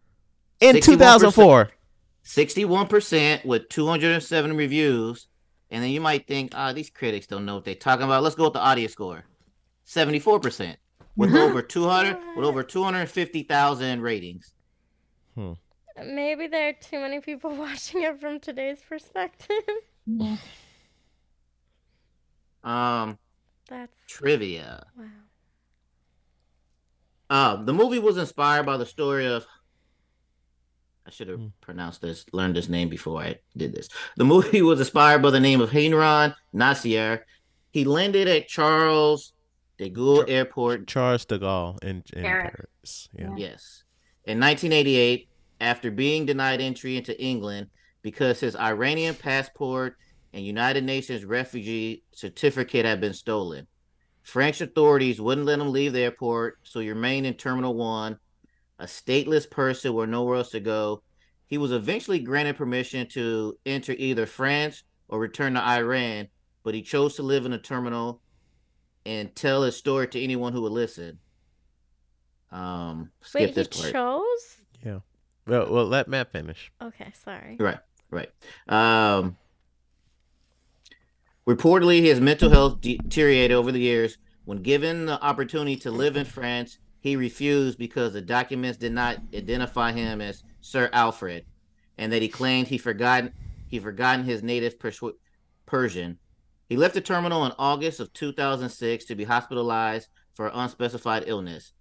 [0.59, 0.83] In 61%.
[0.83, 1.69] 2004.
[2.23, 5.27] Sixty-one percent with two hundred and seven reviews,
[5.69, 8.23] and then you might think, ah, these critics don't know what they're talking about.
[8.23, 9.23] Let's go with the audience score.
[9.85, 10.77] Seventy-four percent
[11.19, 14.53] with over two hundred with over two hundred and fifty thousand ratings.
[15.35, 15.53] Hmm.
[15.97, 19.63] Maybe there are too many people watching it from today's perspective.
[20.07, 20.37] Yeah.
[22.63, 23.17] Um,
[23.69, 24.85] That's trivia.
[24.97, 25.05] wow.
[27.29, 29.45] Uh, the movie was inspired by the story of.
[31.05, 31.47] I should have Hmm.
[31.61, 33.89] pronounced this, learned this name before I did this.
[34.15, 37.21] The movie was inspired by the name of Heinrich Nassier.
[37.71, 39.33] He landed at Charles
[39.79, 40.87] de Gaulle Char- Airport.
[40.87, 42.51] Charles de Gaulle in, in Paris.
[42.53, 43.09] Paris.
[43.17, 43.35] Yeah.
[43.35, 43.83] Yes,
[44.25, 45.27] in 1988,
[45.61, 47.67] after being denied entry into England
[48.01, 49.97] because his Iranian passport
[50.33, 53.65] and United Nations refugee certificate had been stolen.
[54.21, 58.17] French authorities wouldn't let him leave the airport, so he remained in Terminal 1,
[58.79, 61.01] a stateless person with nowhere else to go.
[61.47, 66.27] He was eventually granted permission to enter either France or return to Iran,
[66.63, 68.21] but he chose to live in the terminal
[69.05, 71.19] and tell his story to anyone who would listen.
[72.51, 73.93] Um, skip Wait, he part.
[73.93, 74.57] chose?
[74.83, 74.99] Yeah.
[75.45, 76.71] Well, well, let Matt finish.
[76.81, 77.57] Okay, sorry.
[77.59, 77.79] Right,
[78.11, 78.29] right.
[78.67, 79.37] Um,
[81.47, 84.17] reportedly, his mental health deteriorated over the years.
[84.45, 89.17] When given the opportunity to live in France, he refused because the documents did not
[89.33, 91.45] identify him as Sir Alfred,
[91.97, 93.31] and that he claimed he forgotten
[93.67, 95.13] he forgotten his native Persu-
[95.65, 96.17] Persian.
[96.69, 101.73] He left the terminal in August of 2006 to be hospitalized for unspecified illness.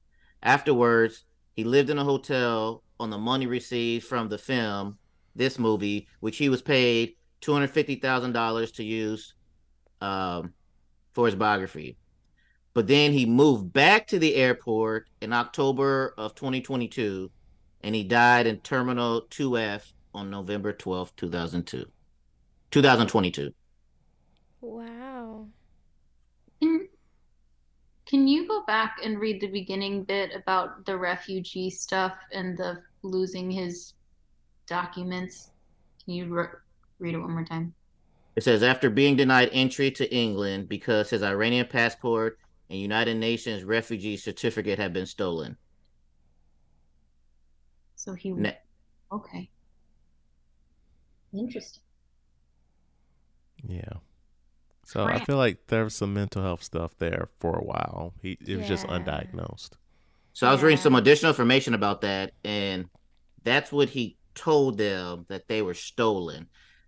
[0.42, 4.98] Afterwards, he lived in a hotel on the money received from the film,
[5.36, 9.34] this movie, which he was paid two hundred fifty thousand dollars to use
[10.00, 10.54] um,
[11.12, 11.98] for his biography.
[12.72, 17.30] But then he moved back to the airport in October of 2022,
[17.82, 21.84] and he died in Terminal 2F on November 12, 2002.
[22.70, 23.52] 2022.
[24.60, 25.46] Wow.
[26.60, 26.88] Can,
[28.06, 32.82] can you go back and read the beginning bit about the refugee stuff and the
[33.02, 33.94] losing his
[34.66, 35.50] documents?
[36.04, 36.46] Can you re-
[36.98, 37.74] read it one more time?
[38.36, 42.38] It says after being denied entry to England because his Iranian passport
[42.70, 45.56] and United Nations refugee certificate had been stolen.
[47.96, 48.30] So he.
[48.30, 48.56] Ne-
[49.10, 49.48] Okay.
[51.32, 51.82] Interesting.
[53.66, 53.98] Yeah.
[54.88, 58.14] So I feel like there was some mental health stuff there for a while.
[58.22, 59.72] He it was just undiagnosed.
[60.32, 62.86] So I was reading some additional information about that, and
[63.44, 66.46] that's what he told them that they were stolen.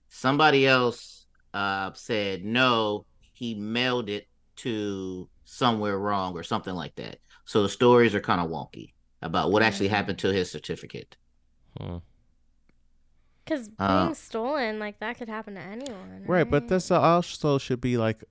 [0.08, 3.04] Somebody else uh, said no,
[3.34, 7.18] he mailed it to somewhere wrong or something like that.
[7.44, 11.18] So the stories are kind of wonky about what actually happened to his certificate.
[11.78, 11.98] Hmm.
[13.50, 16.22] Because being Uh, stolen, like that could happen to anyone.
[16.24, 18.22] Right, but this also should be like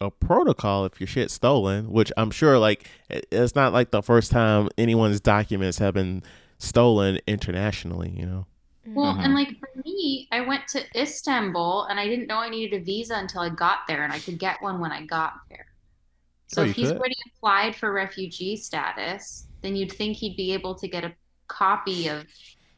[0.00, 4.30] a protocol if your shit's stolen, which I'm sure like it's not like the first
[4.30, 6.22] time anyone's documents have been
[6.58, 8.46] stolen internationally, you know.
[8.94, 9.24] Well, Mhm.
[9.24, 12.84] and like for me, I went to Istanbul and I didn't know I needed a
[12.84, 15.66] visa until I got there, and I could get one when I got there.
[16.48, 16.96] So Oh, if he's could?
[16.96, 21.16] already applied for refugee status, then you'd think he'd be able to get a
[21.48, 22.26] copy of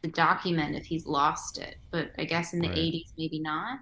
[0.03, 1.77] the document if he's lost it.
[1.91, 2.77] But I guess in the Right.
[2.79, 3.81] 80s, maybe not.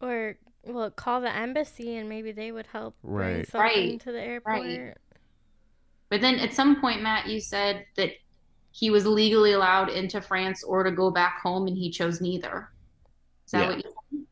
[0.00, 3.48] Or well, call the embassy and maybe they would help bring Right.
[3.48, 4.60] something Right, to the airport.
[4.60, 4.94] right.
[6.10, 8.12] But then at some point, Matt, you said that
[8.72, 12.68] he was legally allowed into France or to go back home, and he chose neither.
[13.46, 13.68] Is that Yeah.
[13.68, 14.26] what you said?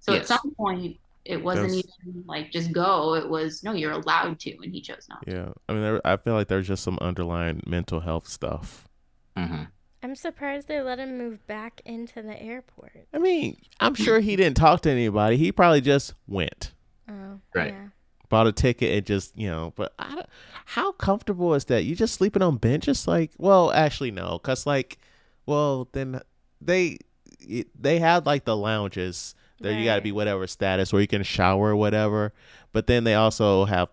[0.00, 0.30] So Yes.
[0.30, 3.14] at some point, it wasn't There's- even like just go.
[3.14, 5.22] It was no, you're allowed to, and he chose not.
[5.26, 8.88] Yeah, I mean, there, I feel like there's just some underlying mental health stuff.
[9.36, 9.64] hmm
[10.02, 12.92] I'm surprised they let him move back into the airport.
[13.12, 15.36] I mean, I'm sure he didn't talk to anybody.
[15.36, 16.72] He probably just went,
[17.08, 17.72] Oh, Right.
[17.74, 17.88] Yeah.
[18.30, 19.72] bought a ticket, and just you know.
[19.76, 20.26] But I don't,
[20.64, 21.84] how comfortable is that?
[21.84, 23.06] You just sleeping on benches?
[23.06, 24.98] Like, well, actually, no, cause like,
[25.46, 26.20] well, then
[26.60, 26.98] they
[27.78, 29.34] they had like the lounges.
[29.60, 32.32] There you got to be whatever status, or you can shower or whatever.
[32.72, 33.90] But then they also have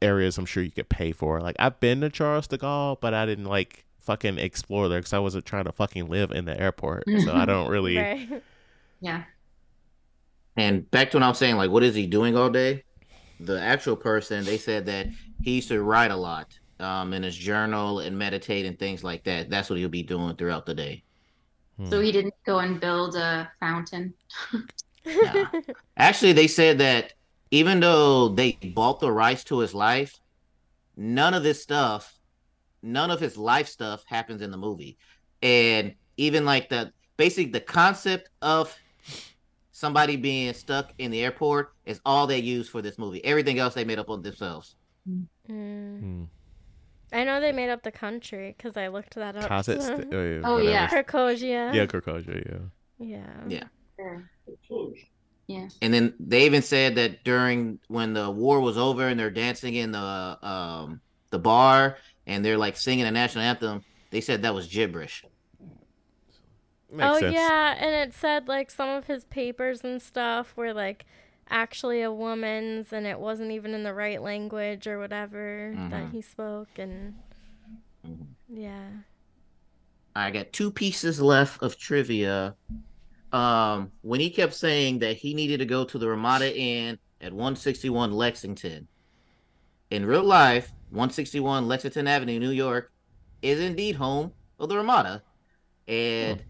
[0.00, 1.40] areas I'm sure you could pay for.
[1.42, 5.12] Like I've been to Charles de Gaulle, but I didn't like fucking explore there because
[5.12, 7.04] I wasn't trying to fucking live in the airport.
[7.24, 7.96] So I don't really.
[7.96, 8.42] Right.
[9.00, 9.24] Yeah.
[10.56, 12.84] And back to what I was saying, like, what is he doing all day?
[13.40, 15.06] The actual person, they said that
[15.42, 19.24] he used to write a lot um, in his journal and meditate and things like
[19.24, 19.48] that.
[19.48, 21.04] That's what he'll be doing throughout the day.
[21.88, 24.12] So he didn't go and build a fountain.
[25.06, 25.46] Nah.
[25.96, 27.14] Actually, they said that
[27.50, 30.20] even though they bought the rights to his life,
[30.94, 32.19] none of this stuff,
[32.82, 34.98] none of his life stuff happens in the movie.
[35.42, 38.76] And even like the basic the concept of
[39.72, 43.24] somebody being stuck in the airport is all they use for this movie.
[43.24, 44.76] Everything else they made up on themselves.
[45.08, 45.26] Mm.
[45.46, 46.24] Hmm.
[47.12, 49.48] I know they made up the country because I looked that up.
[49.48, 50.88] Cosset so- st- uh, Oh, yeah.
[50.88, 51.74] Krakosia.
[51.74, 52.70] Yeah, Krakosia,
[53.00, 53.16] yeah.
[53.48, 53.68] Yeah.
[53.98, 54.18] Yeah.
[55.48, 55.68] Yeah.
[55.82, 59.74] And then they even said that during when the war was over and they're dancing
[59.74, 59.98] in the
[60.42, 61.00] um
[61.30, 61.96] the bar
[62.30, 65.24] and they're like singing the national anthem, they said that was gibberish.
[66.92, 67.34] Makes oh sense.
[67.34, 71.04] yeah, and it said like some of his papers and stuff were like
[71.48, 76.12] actually a woman's, and it wasn't even in the right language or whatever that Mhm.
[76.12, 77.14] he spoke, and
[78.06, 78.26] Mhm.
[78.48, 78.88] yeah.
[80.16, 82.56] I got two pieces left of trivia.
[83.32, 87.32] Um, when he kept saying that he needed to go to the Ramada Inn at
[87.32, 88.88] 161 Lexington.
[89.90, 92.92] In real life, 161 Lexington Avenue, New York,
[93.42, 95.22] is indeed home of the Ramada.
[95.88, 96.42] And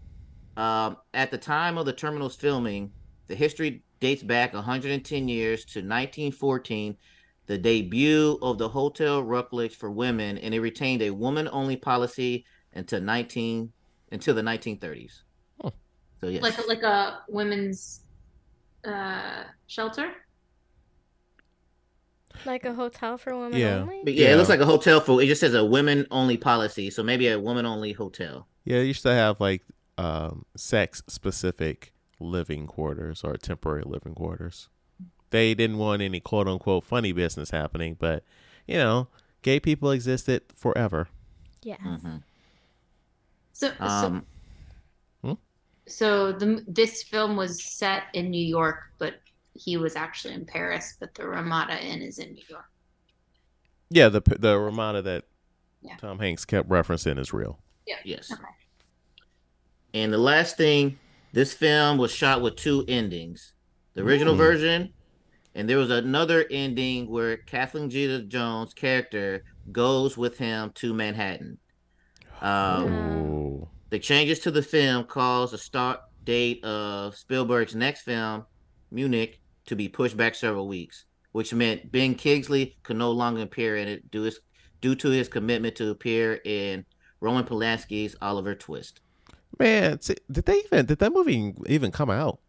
[0.57, 2.91] um, at the time of the terminal's filming,
[3.27, 6.97] the history dates back 110 years to 1914,
[7.45, 13.01] the debut of the Hotel Rutledge for women, and it retained a woman-only policy until
[13.01, 13.71] 19
[14.11, 15.21] until the 1930s.
[15.61, 15.71] Huh.
[16.19, 18.01] So yes, Like a, like a women's
[18.85, 20.11] uh, shelter.
[22.45, 23.79] Like a hotel for women Yeah.
[23.81, 24.01] only.
[24.03, 25.21] but yeah, it looks like a hotel for.
[25.21, 28.47] It just says a women-only policy, so maybe a woman-only hotel.
[28.65, 29.63] Yeah, you used to have like
[29.97, 34.69] um, sex specific living quarters or temporary living quarters.
[35.31, 38.23] They didn't want any quote unquote funny business happening, but
[38.67, 39.07] you know,
[39.41, 41.07] gay people existed forever.
[41.63, 41.79] Yes.
[41.83, 42.23] Mhm.
[43.53, 44.25] So, so, Um,
[45.87, 49.20] so the this film was set in New York, but
[49.53, 50.95] he was actually in Paris.
[50.99, 52.65] But the Ramada Inn is in New York.
[53.89, 55.25] Yeah, the the Ramada that
[55.81, 55.97] Yeah.
[55.97, 57.59] Tom Hanks kept referencing is real.
[57.85, 57.97] Yeah.
[58.05, 58.31] Yes.
[58.31, 58.43] Okay.
[59.93, 60.97] And the last thing,
[61.33, 63.53] this film was shot with two endings.
[63.93, 64.37] The original Ooh.
[64.37, 64.93] version,
[65.53, 71.57] and there was another ending where Kathleen Zeta Jones' character goes with him to Manhattan.
[72.41, 73.67] Um, Ooh.
[73.91, 78.45] The changes to the film caused the start date of Spielberg's next film,
[78.89, 79.40] Munich,
[79.71, 83.87] to be pushed back several weeks, which meant Ben Kingsley could no longer appear in
[83.87, 84.41] it due, his,
[84.81, 86.83] due to his commitment to appear in
[87.21, 88.99] Roman Polanski's Oliver Twist.
[89.57, 92.39] Man, see, did they even did that movie even come out?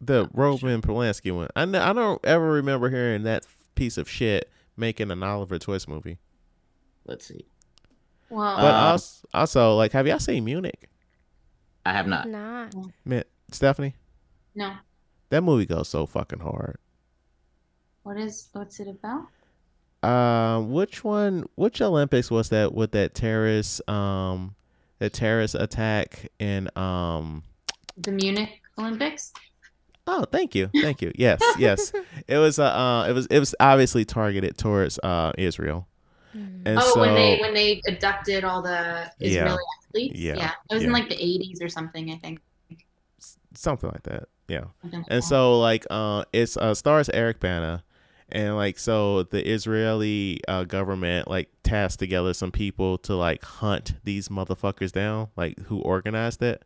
[0.00, 1.48] The Roman Polanski one.
[1.54, 6.16] I I don't ever remember hearing that piece of shit making an Oliver Twist movie.
[7.04, 7.44] Let's see.
[8.30, 10.88] Well, But Uh, also, also, like, have y'all seen Munich?
[11.84, 12.26] I have not.
[12.26, 12.74] Not.
[13.04, 13.96] Man, Stephanie,
[14.54, 14.72] no.
[15.30, 16.78] That movie goes so fucking hard.
[18.02, 19.26] What is what's it about?
[20.08, 21.44] Um, which one?
[21.56, 23.86] Which Olympics was that with that terrorist?
[23.88, 24.54] Um,
[24.98, 27.42] the terrorist attack in um.
[27.96, 29.32] The Munich Olympics.
[30.06, 31.12] Oh, thank you, thank you.
[31.14, 31.92] Yes, yes.
[32.28, 35.86] It was uh, uh, it was it was obviously targeted towards uh Israel.
[36.32, 40.18] And oh, so, when they when they abducted all the Israeli athletes.
[40.18, 40.52] Yeah.
[40.70, 42.10] it was in like the 80s or something.
[42.10, 42.40] I think.
[43.54, 44.28] something like that.
[44.48, 44.64] Yeah.
[44.82, 47.84] Like And so like uh it's uh stars Eric Bana
[48.30, 53.94] and like so the Israeli uh government like tasked together some people to like hunt
[54.04, 56.62] these motherfuckers down, like who organized it.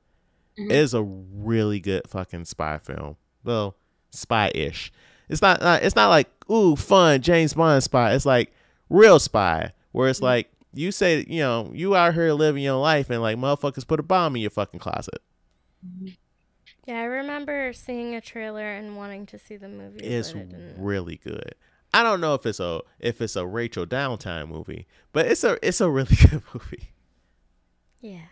[0.59, 0.67] Mhm.
[0.71, 3.17] It is a really good fucking spy film.
[3.45, 3.77] Well,
[4.11, 4.93] spy-ish.
[5.29, 8.15] It's not uh, it's not like ooh fun James Bond spy.
[8.15, 8.53] It's like
[8.91, 13.11] real spy where it's like you say, you know, you out here living your life
[13.11, 15.21] and like motherfuckers put a bomb in your fucking closet.
[16.87, 20.01] Yeah, I remember seeing a trailer and wanting to see the movie.
[20.05, 20.83] It's but didn't.
[20.83, 21.55] really good.
[21.95, 25.59] I don't know if it's a if it's a Rachel Downtime movie, but it's a
[25.67, 26.91] it's a really good movie.
[28.01, 28.23] Yeah.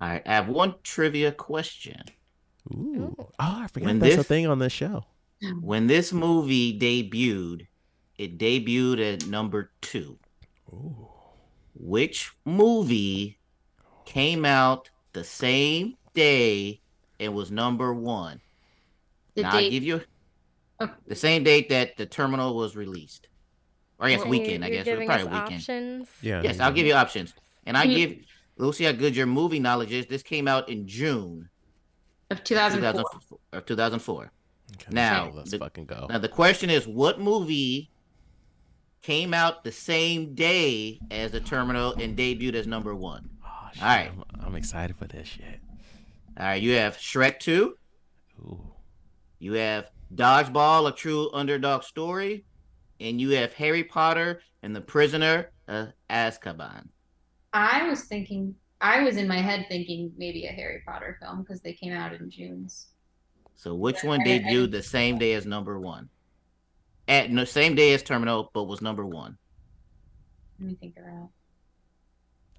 [0.00, 2.02] All right, I have one trivia question.
[2.72, 3.14] Ooh.
[3.18, 5.04] Oh, I forgot When that's a this- thing on this show.
[5.60, 7.66] When this movie debuted,
[8.16, 10.18] it debuted at number two.
[10.72, 11.08] Ooh.
[11.74, 13.38] Which movie
[14.06, 16.80] came out the same day
[17.20, 18.40] and was number one?
[19.34, 20.00] the now I give you
[20.80, 20.90] Oh.
[21.06, 23.28] the same date that the terminal was released.
[24.00, 24.62] Or yes, And weekend.
[24.62, 25.54] you- I you're guess it was giving probably us weekend.
[25.54, 26.08] options.
[26.22, 26.42] Yeah.
[26.42, 27.32] Yes, I'll give you options.
[27.66, 28.18] And I Can you- give
[28.56, 30.06] Lucy how good your movie knowledge is.
[30.06, 31.48] This came out in June
[32.30, 33.02] of 2004.
[33.60, 33.60] 2004.
[33.60, 34.32] 2004.
[34.74, 36.06] Okay, Now, let's the- fucking go.
[36.10, 37.90] Now the question is, what movie
[39.02, 43.28] came out the same day as the terminal and debuted as number one?
[43.44, 44.10] Oh, shit, all right.
[44.10, 45.60] I'm, I'm excited for this shit.
[46.38, 47.76] All right, you have Shrek 2,
[48.40, 48.72] Ooh.
[49.38, 52.44] you have Dodgeball, a true underdog story,
[53.00, 56.88] and you have Harry Potter and the Prisoner of Azkaban.
[57.52, 61.60] I was thinking, I was in my head thinking maybe a Harry Potter film because
[61.62, 62.88] they came out in June's.
[63.54, 66.08] So which one I- I- debuted the same day as number one?
[67.06, 69.38] At no same day as Terminal, but was number one.
[70.58, 71.30] Let me think it out.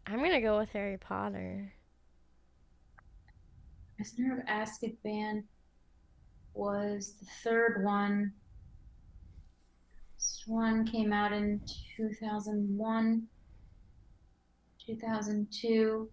[0.08, 1.74] I'm gonna go with Harry Potter.
[3.96, 5.44] Prisoner of Azkaban
[6.54, 8.34] was the third one.
[10.18, 11.62] This one came out in
[11.98, 13.28] 2001,
[14.86, 16.10] 2002.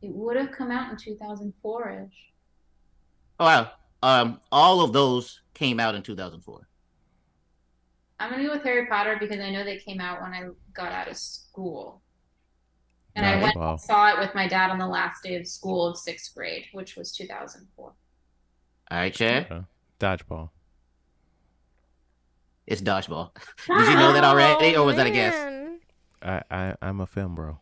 [0.00, 2.18] It would have come out in 2004 ish.
[3.40, 3.70] Oh, wow.
[4.02, 6.68] Um, all of those came out in 2004.
[8.20, 10.92] I'm gonna go with Harry Potter because I know they came out when I got
[10.92, 12.02] out of school.
[13.18, 13.72] And I went Wow.
[13.72, 16.66] and saw it with my dad on the last day of school of sixth grade,
[16.72, 17.86] which was 2004.
[17.86, 17.94] All
[18.90, 19.46] right, Chad.
[19.50, 19.64] Okay.
[19.98, 20.50] Dodgeball.
[22.66, 23.32] It's Dodgeball.
[23.66, 25.34] Did you know that already, or oh, was that a guess?
[25.34, 25.78] Oh.
[26.22, 27.58] I, I I'm a film bro.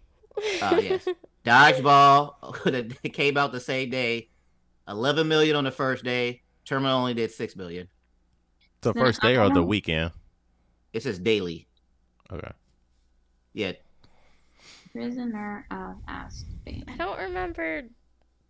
[0.62, 1.06] Oh yes,
[1.44, 2.64] Dodgeball
[3.02, 4.28] that came out the same day.
[4.88, 6.42] 11 million on the first day.
[6.64, 7.88] Terminal only did 6 million.
[8.82, 9.64] The first day or the know.
[9.64, 10.12] weekend?
[10.92, 11.66] It says daily.
[12.32, 12.52] Okay.
[13.52, 13.72] Yeah,
[14.96, 16.84] Prisoner of Azkaban.
[16.88, 17.82] I don't remember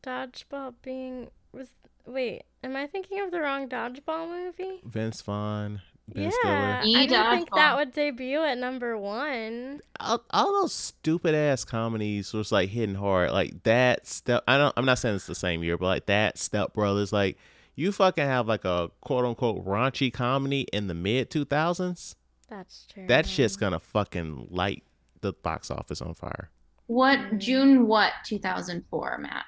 [0.02, 1.68] dodgeball being was.
[2.06, 4.80] Wait, am I thinking of the wrong dodgeball movie?
[4.84, 7.00] Vince Vaughn, Ben yeah, Stiller.
[7.00, 9.80] I didn't think that would debut at number one.
[9.98, 14.72] all, all those stupid ass comedies was like hitting hard like that step i don't
[14.76, 17.36] i'm not saying it's the same year but like that step brothers like
[17.74, 22.14] you fucking have like a quote unquote raunchy comedy in the mid 2000s
[22.48, 23.06] That's true.
[23.08, 24.84] that shit's gonna fucking light
[25.20, 26.50] the box office on fire
[26.86, 27.86] What June?
[27.86, 29.44] What 2004, Matt?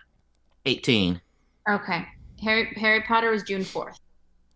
[0.67, 1.21] 18.
[1.69, 2.05] Okay.
[2.43, 3.97] Harry Harry Potter was June 4th.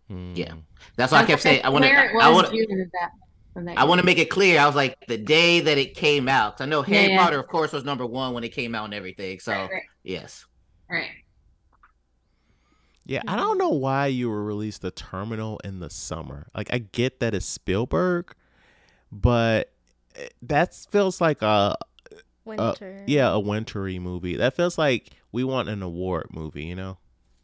[0.09, 0.33] Hmm.
[0.35, 0.53] Yeah.
[0.95, 1.91] That's why I kept saying I want to.
[1.91, 2.51] I want.
[2.51, 3.09] June of that.
[3.55, 4.59] of that I want to make it clear.
[4.59, 6.59] I was like the day that it came out.
[6.61, 7.23] I know Harry Yeah, yeah.
[7.23, 9.39] Potter, of course, was number one when it came out and everything.
[9.39, 10.45] So Right, right, yes,
[10.89, 11.09] right.
[13.05, 16.77] yeah i don't know why you were released the terminal in the summer like i
[16.77, 18.33] get that it's spielberg
[19.11, 19.72] but
[20.41, 21.75] that feels like a
[22.45, 23.03] Winter.
[23.07, 26.97] yeah a wintry movie that feels like we want an award movie you know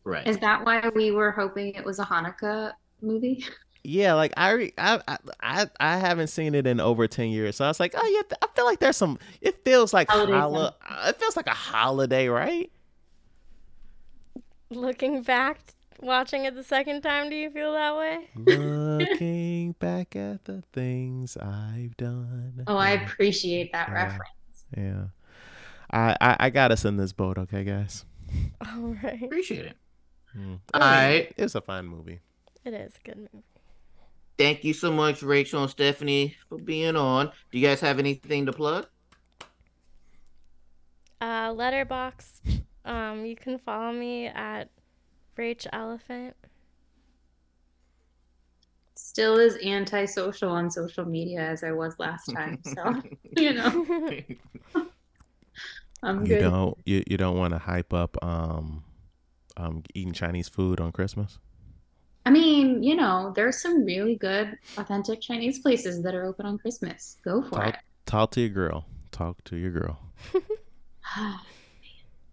[0.03, 0.27] right.
[0.27, 3.45] Is that why we were hoping it was a Hanukkah movie?
[3.81, 7.63] Yeah, like I, I, I, I, I haven't seen it in over ten years, so
[7.63, 9.17] I was like, oh yeah, I feel like there's some.
[9.39, 10.73] It feels like Holiday holo-
[11.05, 12.69] It feels like a holiday, right?
[14.69, 18.27] Looking back watching it the second time, do you feel that way?
[18.35, 22.63] Looking back at the things I've done.
[22.67, 23.93] Oh, I appreciate that Yeah.
[23.93, 24.65] reference.
[24.77, 25.03] Yeah.
[25.91, 28.05] I, I I got us in this boat, okay, guys.
[28.61, 29.21] All right.
[29.23, 29.77] Appreciate it.
[30.37, 30.59] Mm.
[30.73, 31.33] All I mean, right.
[31.37, 32.19] It's a fine movie.
[32.63, 33.45] It is a good movie.
[34.37, 37.31] Thank you so much, Rachel and Stephanie, for being on.
[37.51, 38.85] Do you guys have anything to plug?
[41.19, 42.61] Uh, Letterboxd.
[42.85, 44.69] Um, you can follow me at
[45.39, 46.35] Rach Elephant.
[48.95, 52.59] Still as antisocial on social media as I was last time.
[52.65, 53.01] So,
[53.37, 53.85] you know,
[56.03, 56.39] I'm You good.
[56.41, 58.83] don't you, you don't want to hype up um
[59.55, 61.39] um eating Chinese food on Christmas?
[62.25, 66.57] I mean, you know, there's some really good authentic Chinese places that are open on
[66.57, 67.15] Christmas.
[67.23, 67.75] Go for Talk it.
[68.05, 68.85] talk to your girl.
[69.11, 69.99] Talk to your girl.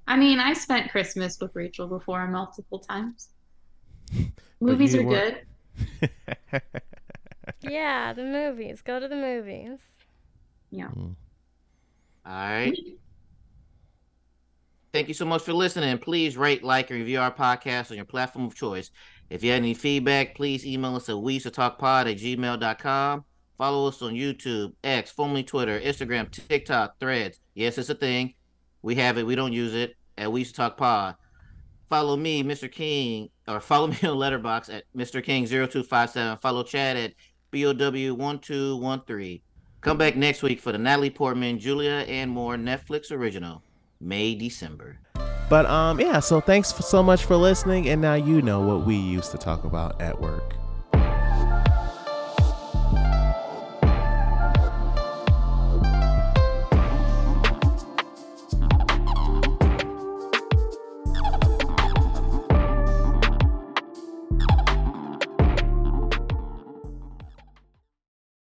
[0.06, 3.28] I mean, I spent Christmas with Rachel before multiple times.
[4.60, 5.38] Movies are weren't-
[6.00, 6.10] good.
[7.62, 8.82] Yeah, the movies.
[8.82, 9.80] Go to the movies.
[10.70, 10.88] Yeah.
[10.88, 11.12] Hmm.
[12.24, 12.76] All right.
[14.92, 15.98] Thank you so much for listening.
[15.98, 18.90] Please rate, like, and review our podcast on your platform of choice.
[19.30, 22.16] If you have any feedback, please email us at we used to talk pod at
[22.16, 23.24] gmail.com.
[23.58, 27.40] Follow us on YouTube, X, formerly Twitter, Instagram, TikTok, Threads.
[27.54, 28.34] Yes, it's a thing.
[28.86, 29.26] We have it.
[29.26, 29.96] We don't use it.
[30.16, 31.16] At We Used To Talk Pod.
[31.88, 32.70] Follow me, Mr.
[32.70, 35.20] King, or follow me on Letterboxd at Mr.
[35.24, 36.40] King0257.
[36.40, 37.12] Follow Chad at
[37.52, 39.42] BOW1213.
[39.80, 43.60] Come back next week for the Natalie Portman, Julianne Moore Netflix original,
[44.00, 45.00] May December.
[45.50, 48.94] But um yeah, so thanks so much for listening and now you know what we
[48.94, 50.54] used to talk about at work.